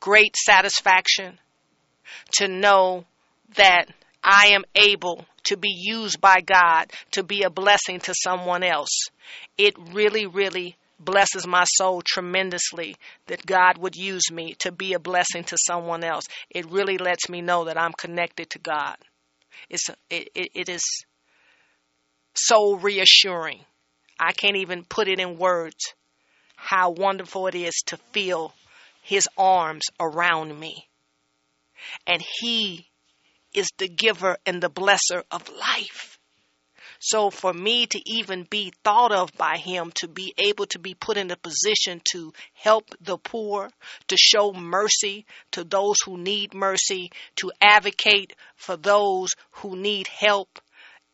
great 0.00 0.36
satisfaction 0.36 1.38
to 2.32 2.48
know 2.48 3.04
that 3.56 3.86
I 4.22 4.48
am 4.48 4.64
able 4.74 5.24
to 5.44 5.56
be 5.56 5.74
used 5.76 6.20
by 6.20 6.40
God 6.40 6.90
to 7.12 7.22
be 7.22 7.42
a 7.42 7.50
blessing 7.50 8.00
to 8.00 8.14
someone 8.14 8.62
else. 8.62 9.08
It 9.56 9.74
really, 9.92 10.26
really 10.26 10.76
blesses 10.98 11.46
my 11.46 11.64
soul 11.64 12.02
tremendously 12.04 12.96
that 13.26 13.44
God 13.44 13.78
would 13.78 13.96
use 13.96 14.30
me 14.32 14.54
to 14.60 14.72
be 14.72 14.94
a 14.94 14.98
blessing 14.98 15.44
to 15.44 15.56
someone 15.66 16.04
else. 16.04 16.24
It 16.50 16.70
really 16.70 16.98
lets 16.98 17.28
me 17.28 17.42
know 17.42 17.64
that 17.64 17.78
I'm 17.78 17.92
connected 17.92 18.50
to 18.50 18.58
God. 18.58 18.96
It's 19.68 19.88
it, 20.10 20.28
it, 20.34 20.50
it 20.54 20.68
is 20.68 20.82
so 22.34 22.74
reassuring. 22.74 23.60
I 24.18 24.32
can't 24.32 24.56
even 24.56 24.84
put 24.84 25.08
it 25.08 25.20
in 25.20 25.38
words 25.38 25.94
how 26.56 26.90
wonderful 26.90 27.46
it 27.46 27.54
is 27.54 27.74
to 27.86 27.96
feel 28.12 28.54
his 29.02 29.28
arms 29.36 29.84
around 30.00 30.58
me. 30.58 30.88
And 32.06 32.22
he 32.40 32.88
is 33.52 33.68
the 33.78 33.88
giver 33.88 34.38
and 34.46 34.62
the 34.62 34.70
blesser 34.70 35.22
of 35.30 35.48
life. 35.50 36.13
So 37.06 37.28
for 37.28 37.52
me 37.52 37.86
to 37.88 38.00
even 38.10 38.44
be 38.44 38.72
thought 38.82 39.12
of 39.12 39.30
by 39.36 39.58
him, 39.58 39.92
to 39.96 40.08
be 40.08 40.32
able 40.38 40.64
to 40.68 40.78
be 40.78 40.94
put 40.94 41.18
in 41.18 41.30
a 41.30 41.36
position 41.36 42.00
to 42.12 42.32
help 42.54 42.94
the 42.98 43.18
poor, 43.18 43.68
to 44.08 44.16
show 44.16 44.54
mercy 44.54 45.26
to 45.50 45.64
those 45.64 45.98
who 46.06 46.16
need 46.16 46.54
mercy, 46.54 47.12
to 47.36 47.52
advocate 47.60 48.32
for 48.56 48.78
those 48.78 49.34
who 49.50 49.76
need 49.76 50.06
help 50.06 50.58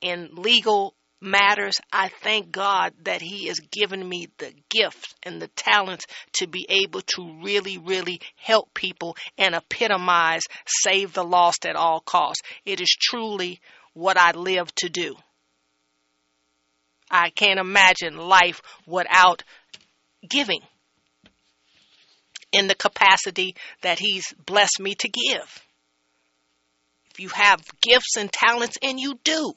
in 0.00 0.28
legal 0.36 0.94
matters, 1.20 1.80
I 1.92 2.06
thank 2.22 2.52
God 2.52 2.94
that 3.02 3.20
He 3.20 3.48
has 3.48 3.58
given 3.58 4.08
me 4.08 4.28
the 4.38 4.54
gift 4.68 5.16
and 5.24 5.42
the 5.42 5.48
talents 5.48 6.06
to 6.34 6.46
be 6.46 6.66
able 6.68 7.00
to 7.16 7.40
really, 7.42 7.78
really 7.78 8.20
help 8.36 8.72
people 8.74 9.16
and 9.36 9.56
epitomize 9.56 10.42
save 10.68 11.14
the 11.14 11.24
lost 11.24 11.66
at 11.66 11.74
all 11.74 11.98
costs. 11.98 12.42
It 12.64 12.80
is 12.80 12.96
truly 12.96 13.60
what 13.92 14.16
I 14.16 14.30
live 14.30 14.72
to 14.76 14.88
do. 14.88 15.16
I 17.10 17.30
can't 17.30 17.58
imagine 17.58 18.16
life 18.16 18.62
without 18.86 19.42
giving 20.28 20.60
in 22.52 22.66
the 22.66 22.74
capacity 22.74 23.56
that 23.82 23.98
He's 23.98 24.32
blessed 24.44 24.80
me 24.80 24.94
to 24.96 25.08
give. 25.08 25.64
If 27.10 27.20
you 27.20 27.28
have 27.30 27.60
gifts 27.80 28.16
and 28.16 28.32
talents, 28.32 28.78
and 28.82 28.98
you 28.98 29.18
do, 29.24 29.52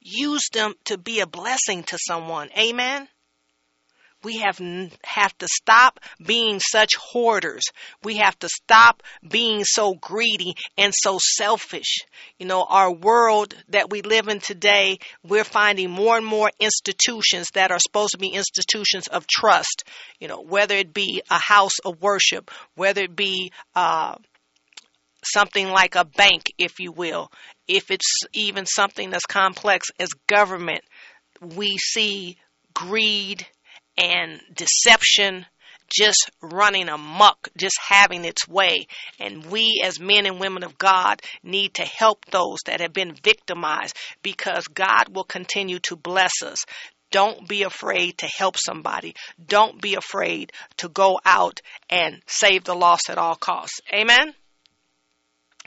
use 0.00 0.48
them 0.52 0.74
to 0.84 0.98
be 0.98 1.20
a 1.20 1.26
blessing 1.26 1.84
to 1.84 1.98
someone. 1.98 2.50
Amen. 2.58 3.08
We 4.22 4.38
have 4.38 4.58
have 5.04 5.36
to 5.38 5.48
stop 5.48 6.00
being 6.24 6.60
such 6.60 6.94
hoarders. 6.96 7.64
We 8.02 8.16
have 8.18 8.38
to 8.40 8.48
stop 8.48 9.02
being 9.28 9.64
so 9.64 9.94
greedy 9.94 10.54
and 10.76 10.92
so 10.96 11.18
selfish. 11.20 11.98
You 12.38 12.46
know, 12.46 12.64
our 12.68 12.92
world 12.92 13.54
that 13.68 13.90
we 13.90 14.02
live 14.02 14.28
in 14.28 14.40
today, 14.40 14.98
we're 15.22 15.44
finding 15.44 15.90
more 15.90 16.16
and 16.16 16.26
more 16.26 16.50
institutions 16.60 17.48
that 17.54 17.70
are 17.70 17.78
supposed 17.78 18.12
to 18.12 18.18
be 18.18 18.28
institutions 18.28 19.08
of 19.08 19.26
trust. 19.26 19.84
You 20.20 20.28
know, 20.28 20.40
whether 20.40 20.76
it 20.76 20.94
be 20.94 21.22
a 21.30 21.38
house 21.38 21.78
of 21.84 22.00
worship, 22.00 22.50
whether 22.74 23.02
it 23.02 23.16
be 23.16 23.52
uh, 23.74 24.16
something 25.24 25.68
like 25.68 25.94
a 25.94 26.04
bank, 26.04 26.52
if 26.58 26.80
you 26.80 26.92
will, 26.92 27.30
if 27.68 27.90
it's 27.90 28.20
even 28.32 28.66
something 28.66 29.12
as 29.14 29.22
complex 29.22 29.88
as 29.98 30.10
government, 30.26 30.82
we 31.40 31.76
see 31.78 32.36
greed 32.74 33.46
and 33.96 34.40
deception 34.54 35.46
just 35.88 36.30
running 36.40 36.88
amok, 36.88 37.48
just 37.56 37.76
having 37.80 38.24
its 38.24 38.48
way. 38.48 38.86
And 39.18 39.46
we, 39.46 39.82
as 39.84 40.00
men 40.00 40.26
and 40.26 40.40
women 40.40 40.62
of 40.62 40.78
God, 40.78 41.20
need 41.42 41.74
to 41.74 41.82
help 41.82 42.24
those 42.26 42.58
that 42.66 42.80
have 42.80 42.92
been 42.92 43.14
victimized 43.14 43.96
because 44.22 44.64
God 44.68 45.14
will 45.14 45.24
continue 45.24 45.78
to 45.80 45.96
bless 45.96 46.42
us. 46.42 46.64
Don't 47.10 47.46
be 47.46 47.62
afraid 47.62 48.18
to 48.18 48.26
help 48.26 48.56
somebody. 48.56 49.14
Don't 49.46 49.80
be 49.82 49.94
afraid 49.96 50.52
to 50.78 50.88
go 50.88 51.20
out 51.26 51.60
and 51.90 52.22
save 52.26 52.64
the 52.64 52.74
lost 52.74 53.10
at 53.10 53.18
all 53.18 53.36
costs. 53.36 53.80
Amen? 53.92 54.34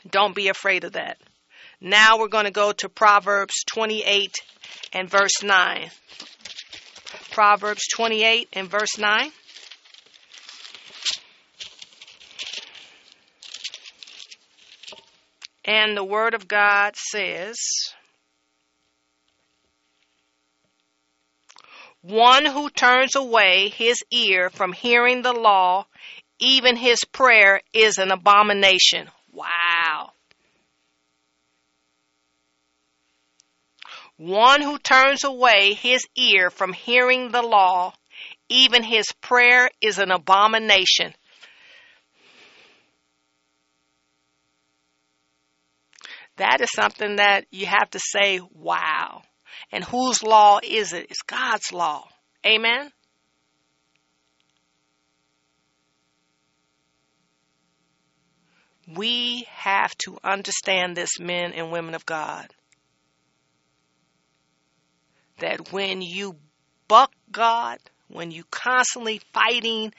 Don't 0.09 0.36
be 0.36 0.47
afraid 0.47 0.84
of 0.84 0.93
that. 0.93 1.17
Now 1.80 2.17
we're 2.17 2.30
going 2.30 2.45
to 2.45 2.51
go 2.51 2.71
to 2.71 2.89
Proverbs 2.89 3.63
28 3.67 4.34
and 4.93 5.09
verse 5.09 5.43
9. 5.43 5.91
Proverbs 7.36 7.86
28 7.93 8.47
and 8.53 8.69
verse 8.69 8.97
9. 8.97 9.29
And 15.65 15.97
the 15.97 16.03
Word 16.05 16.33
of 16.33 16.47
God 16.47 16.95
says, 16.95 17.57
One 21.99 22.45
who 22.45 22.69
turns 22.69 23.17
away 23.17 23.67
his 23.67 23.97
ear 24.11 24.49
from 24.49 24.71
hearing 24.71 25.21
the 25.21 25.33
law, 25.33 25.88
even 26.39 26.77
his 26.77 27.03
prayer 27.03 27.59
is 27.73 27.97
an 27.97 28.11
abomination. 28.11 29.09
Wow. 29.33 29.74
One 34.18 34.61
who 34.61 34.78
turns 34.78 35.24
away 35.24 35.74
his 35.74 36.05
ear 36.16 36.49
from 36.49 36.72
hearing 36.72 37.32
the 37.32 37.41
law, 37.41 37.93
even 38.47 38.84
his 38.84 39.11
prayer 39.22 39.70
is 39.82 39.99
an 39.99 40.11
abomination. 40.11 41.13
That 46.38 46.61
is 46.61 46.70
something 46.74 47.18
that 47.18 47.45
you 47.51 47.66
have 47.66 47.89
to 47.91 47.99
say, 47.99 48.39
wow. 48.53 49.22
And 49.72 49.84
whose 49.84 50.22
law 50.24 50.59
is 50.63 50.93
it? 50.93 51.07
It's 51.09 51.22
God's 51.22 51.72
law. 51.74 52.07
Amen? 52.45 52.91
We 58.88 59.47
have 59.49 59.97
to 59.99 60.18
understand 60.24 60.95
this, 60.95 61.20
men 61.20 61.53
and 61.53 61.72
women 61.72 61.95
of 61.95 62.05
God. 62.05 62.53
That 65.39 65.71
when 65.71 66.01
you 66.01 66.36
buck 66.88 67.11
God, 67.31 67.79
when 68.07 68.31
you 68.31 68.43
constantly 68.49 69.21
fighting 69.33 69.93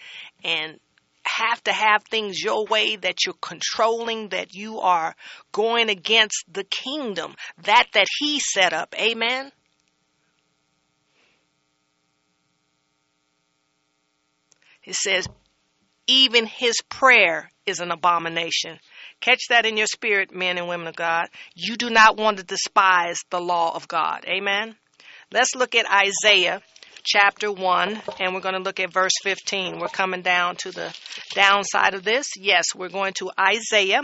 and 0.45 0.79
have 1.25 1.63
to 1.65 1.73
have 1.73 2.05
things 2.05 2.41
your 2.41 2.67
way, 2.67 2.97
that 2.97 3.25
you're 3.25 3.35
controlling, 3.41 4.29
that 4.29 4.55
you 4.55 4.81
are 4.81 5.15
going 5.53 5.91
against 5.91 6.45
the 6.51 6.65
kingdom, 6.65 7.35
that 7.65 7.89
that 7.93 8.07
he 8.19 8.41
set 8.41 8.73
up. 8.73 8.95
Amen. 8.99 9.51
It 14.85 14.95
says, 14.95 15.27
even 16.07 16.47
his 16.47 16.75
prayer 16.89 17.51
is 17.67 17.81
an 17.81 17.91
abomination. 17.91 18.79
Catch 19.21 19.49
that 19.49 19.67
in 19.67 19.77
your 19.77 19.89
spirit, 19.89 20.33
men 20.33 20.57
and 20.57 20.69
women 20.69 20.87
of 20.87 20.95
God. 20.95 21.27
You 21.57 21.77
do 21.77 21.91
not 21.91 22.17
want 22.17 22.39
to 22.39 22.45
despise 22.45 23.19
the 23.31 23.41
law 23.41 23.75
of 23.75 23.89
God. 23.89 24.25
Amen. 24.29 24.77
Let's 25.33 25.57
look 25.57 25.75
at 25.75 25.91
Isaiah 25.91 26.63
chapter 27.03 27.51
1 27.51 28.01
and 28.21 28.33
we're 28.33 28.41
going 28.41 28.55
to 28.55 28.61
look 28.61 28.79
at 28.79 28.93
verse 28.93 29.13
15. 29.25 29.81
We're 29.81 29.89
coming 29.89 30.23
down 30.23 30.55
to 30.59 30.71
the 30.71 30.97
downside 31.35 31.95
of 31.95 32.05
this. 32.05 32.29
Yes, 32.37 32.67
we're 32.77 32.91
going 32.91 33.13
to 33.15 33.33
Isaiah 33.37 34.03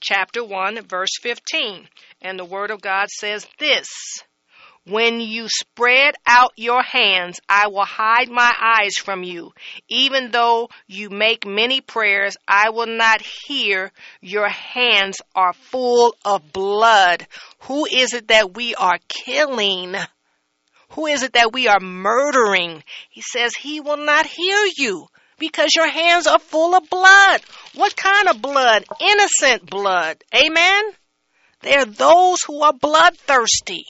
chapter 0.00 0.44
1 0.44 0.82
verse 0.86 1.16
15. 1.22 1.88
And 2.20 2.38
the 2.38 2.44
word 2.44 2.70
of 2.70 2.82
God 2.82 3.08
says 3.08 3.46
this. 3.58 3.88
When 4.84 5.20
you 5.20 5.48
spread 5.48 6.14
out 6.26 6.52
your 6.56 6.82
hands, 6.82 7.40
I 7.48 7.68
will 7.68 7.86
hide 7.86 8.28
my 8.28 8.52
eyes 8.60 8.96
from 8.96 9.22
you. 9.22 9.52
Even 9.88 10.30
though 10.30 10.68
you 10.86 11.08
make 11.08 11.46
many 11.46 11.80
prayers, 11.80 12.36
I 12.46 12.68
will 12.68 12.86
not 12.86 13.22
hear. 13.46 13.92
Your 14.20 14.48
hands 14.48 15.22
are 15.34 15.54
full 15.54 16.14
of 16.22 16.52
blood. 16.52 17.26
Who 17.60 17.86
is 17.86 18.12
it 18.12 18.28
that 18.28 18.54
we 18.54 18.74
are 18.74 18.98
killing? 19.08 19.96
Who 20.92 21.06
is 21.06 21.22
it 21.22 21.34
that 21.34 21.52
we 21.52 21.68
are 21.68 21.80
murdering? 21.80 22.82
He 23.10 23.22
says 23.22 23.54
he 23.54 23.80
will 23.80 23.98
not 23.98 24.26
hear 24.26 24.66
you 24.76 25.06
because 25.38 25.74
your 25.74 25.88
hands 25.88 26.26
are 26.26 26.38
full 26.38 26.74
of 26.74 26.88
blood. 26.90 27.42
What 27.74 27.96
kind 27.96 28.28
of 28.28 28.42
blood? 28.42 28.84
Innocent 29.00 29.68
blood. 29.68 30.24
Amen? 30.34 30.84
They 31.60 31.76
are 31.76 31.84
those 31.84 32.38
who 32.46 32.62
are 32.62 32.72
bloodthirsty. 32.72 33.84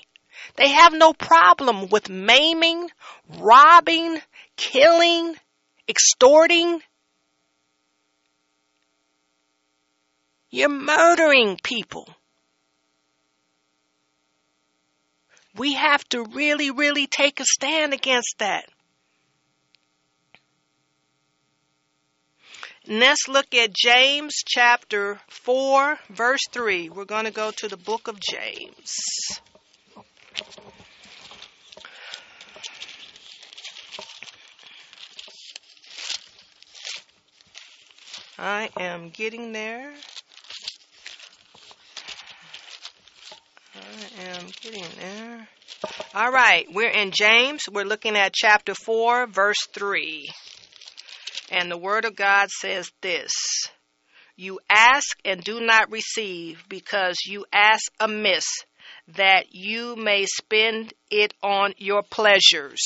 They 0.57 0.69
have 0.69 0.93
no 0.93 1.13
problem 1.13 1.89
with 1.89 2.09
maiming, 2.09 2.91
robbing, 3.39 4.21
killing, 4.57 5.37
extorting. 5.89 6.83
You're 10.51 10.69
murdering 10.69 11.59
people. 11.63 12.09
We 15.59 15.75
have 15.75 16.05
to 16.11 16.23
really, 16.23 16.71
really 16.71 17.07
take 17.07 17.41
a 17.41 17.45
stand 17.45 17.93
against 17.93 18.37
that. 18.39 18.65
Let's 22.87 23.29
look 23.29 23.53
at 23.55 23.75
James 23.75 24.35
chapter 24.47 25.21
4, 25.29 25.99
verse 26.11 26.41
3. 26.53 26.89
We're 26.89 27.05
going 27.05 27.27
to 27.27 27.31
go 27.31 27.51
to 27.51 27.69
the 27.69 27.77
book 27.77 28.09
of 28.09 28.19
James. 28.21 28.95
I 38.39 38.71
am 38.79 39.11
getting 39.11 39.53
there. 39.53 39.93
I 43.79 44.23
am 44.23 44.47
getting 44.61 44.85
there. 44.99 45.49
All 46.15 46.31
right, 46.31 46.67
we're 46.73 46.91
in 46.91 47.13
James. 47.13 47.63
We're 47.71 47.85
looking 47.85 48.17
at 48.17 48.33
chapter 48.35 48.75
4, 48.75 49.27
verse 49.27 49.67
3. 49.73 50.29
And 51.51 51.71
the 51.71 51.79
Word 51.79 52.05
of 52.05 52.17
God 52.17 52.51
says 52.51 52.91
this 53.01 53.33
You 54.37 54.61
ask 54.69 55.17
and 55.25 55.43
do 55.43 55.61
not 55.61 55.91
receive 55.91 56.65
because 56.69 57.17
you 57.27 57.47
ask 57.53 57.83
amiss 58.01 58.47
that 59.17 59.47
you 59.53 59.97
may 59.97 60.27
spend 60.27 60.93
it 61.11 61.33
on 61.43 61.75
your 61.79 62.03
pleasures. 62.03 62.81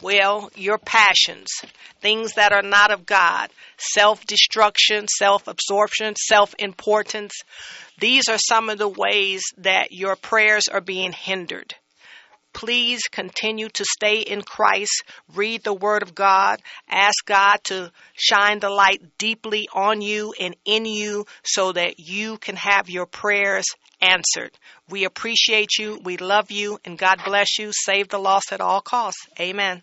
Well, 0.00 0.50
your 0.54 0.78
passions, 0.78 1.48
things 2.00 2.34
that 2.34 2.52
are 2.52 2.62
not 2.62 2.92
of 2.92 3.04
God, 3.04 3.50
self 3.78 4.24
destruction, 4.26 5.08
self 5.08 5.48
absorption, 5.48 6.14
self 6.14 6.54
importance. 6.58 7.34
These 7.98 8.28
are 8.28 8.38
some 8.38 8.68
of 8.68 8.78
the 8.78 8.88
ways 8.88 9.42
that 9.58 9.90
your 9.90 10.14
prayers 10.14 10.68
are 10.68 10.80
being 10.80 11.12
hindered. 11.12 11.74
Please 12.52 13.02
continue 13.10 13.68
to 13.68 13.84
stay 13.84 14.20
in 14.20 14.42
Christ, 14.42 15.04
read 15.34 15.64
the 15.64 15.74
Word 15.74 16.02
of 16.02 16.14
God, 16.14 16.60
ask 16.88 17.24
God 17.24 17.58
to 17.64 17.90
shine 18.14 18.60
the 18.60 18.70
light 18.70 19.02
deeply 19.18 19.68
on 19.72 20.00
you 20.00 20.32
and 20.40 20.56
in 20.64 20.84
you 20.84 21.26
so 21.44 21.72
that 21.72 21.98
you 21.98 22.38
can 22.38 22.56
have 22.56 22.88
your 22.88 23.06
prayers 23.06 23.66
answered. 24.00 24.56
We 24.88 25.04
appreciate 25.04 25.76
you, 25.78 26.00
we 26.02 26.16
love 26.16 26.50
you, 26.50 26.78
and 26.84 26.96
God 26.96 27.20
bless 27.24 27.58
you. 27.58 27.70
Save 27.72 28.08
the 28.08 28.18
lost 28.18 28.52
at 28.52 28.60
all 28.60 28.80
costs. 28.80 29.28
Amen. 29.38 29.82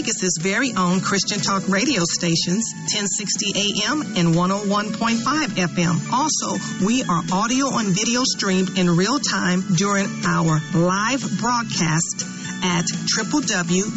Texas' 0.00 0.38
very 0.40 0.72
own 0.76 1.00
Christian 1.02 1.40
Talk 1.40 1.68
radio 1.68 2.04
stations, 2.04 2.72
1060 2.88 3.52
AM 3.52 4.00
and 4.16 4.34
101.5 4.34 5.20
FM. 5.60 6.12
Also, 6.12 6.56
we 6.84 7.02
are 7.04 7.22
audio 7.32 7.76
and 7.76 7.88
video 7.88 8.22
streamed 8.24 8.78
in 8.78 8.96
real 8.96 9.18
time 9.18 9.60
during 9.76 10.06
our 10.24 10.58
live 10.74 11.20
broadcast 11.38 12.24
at 12.62 12.86
www.kkvv.com 13.18 13.90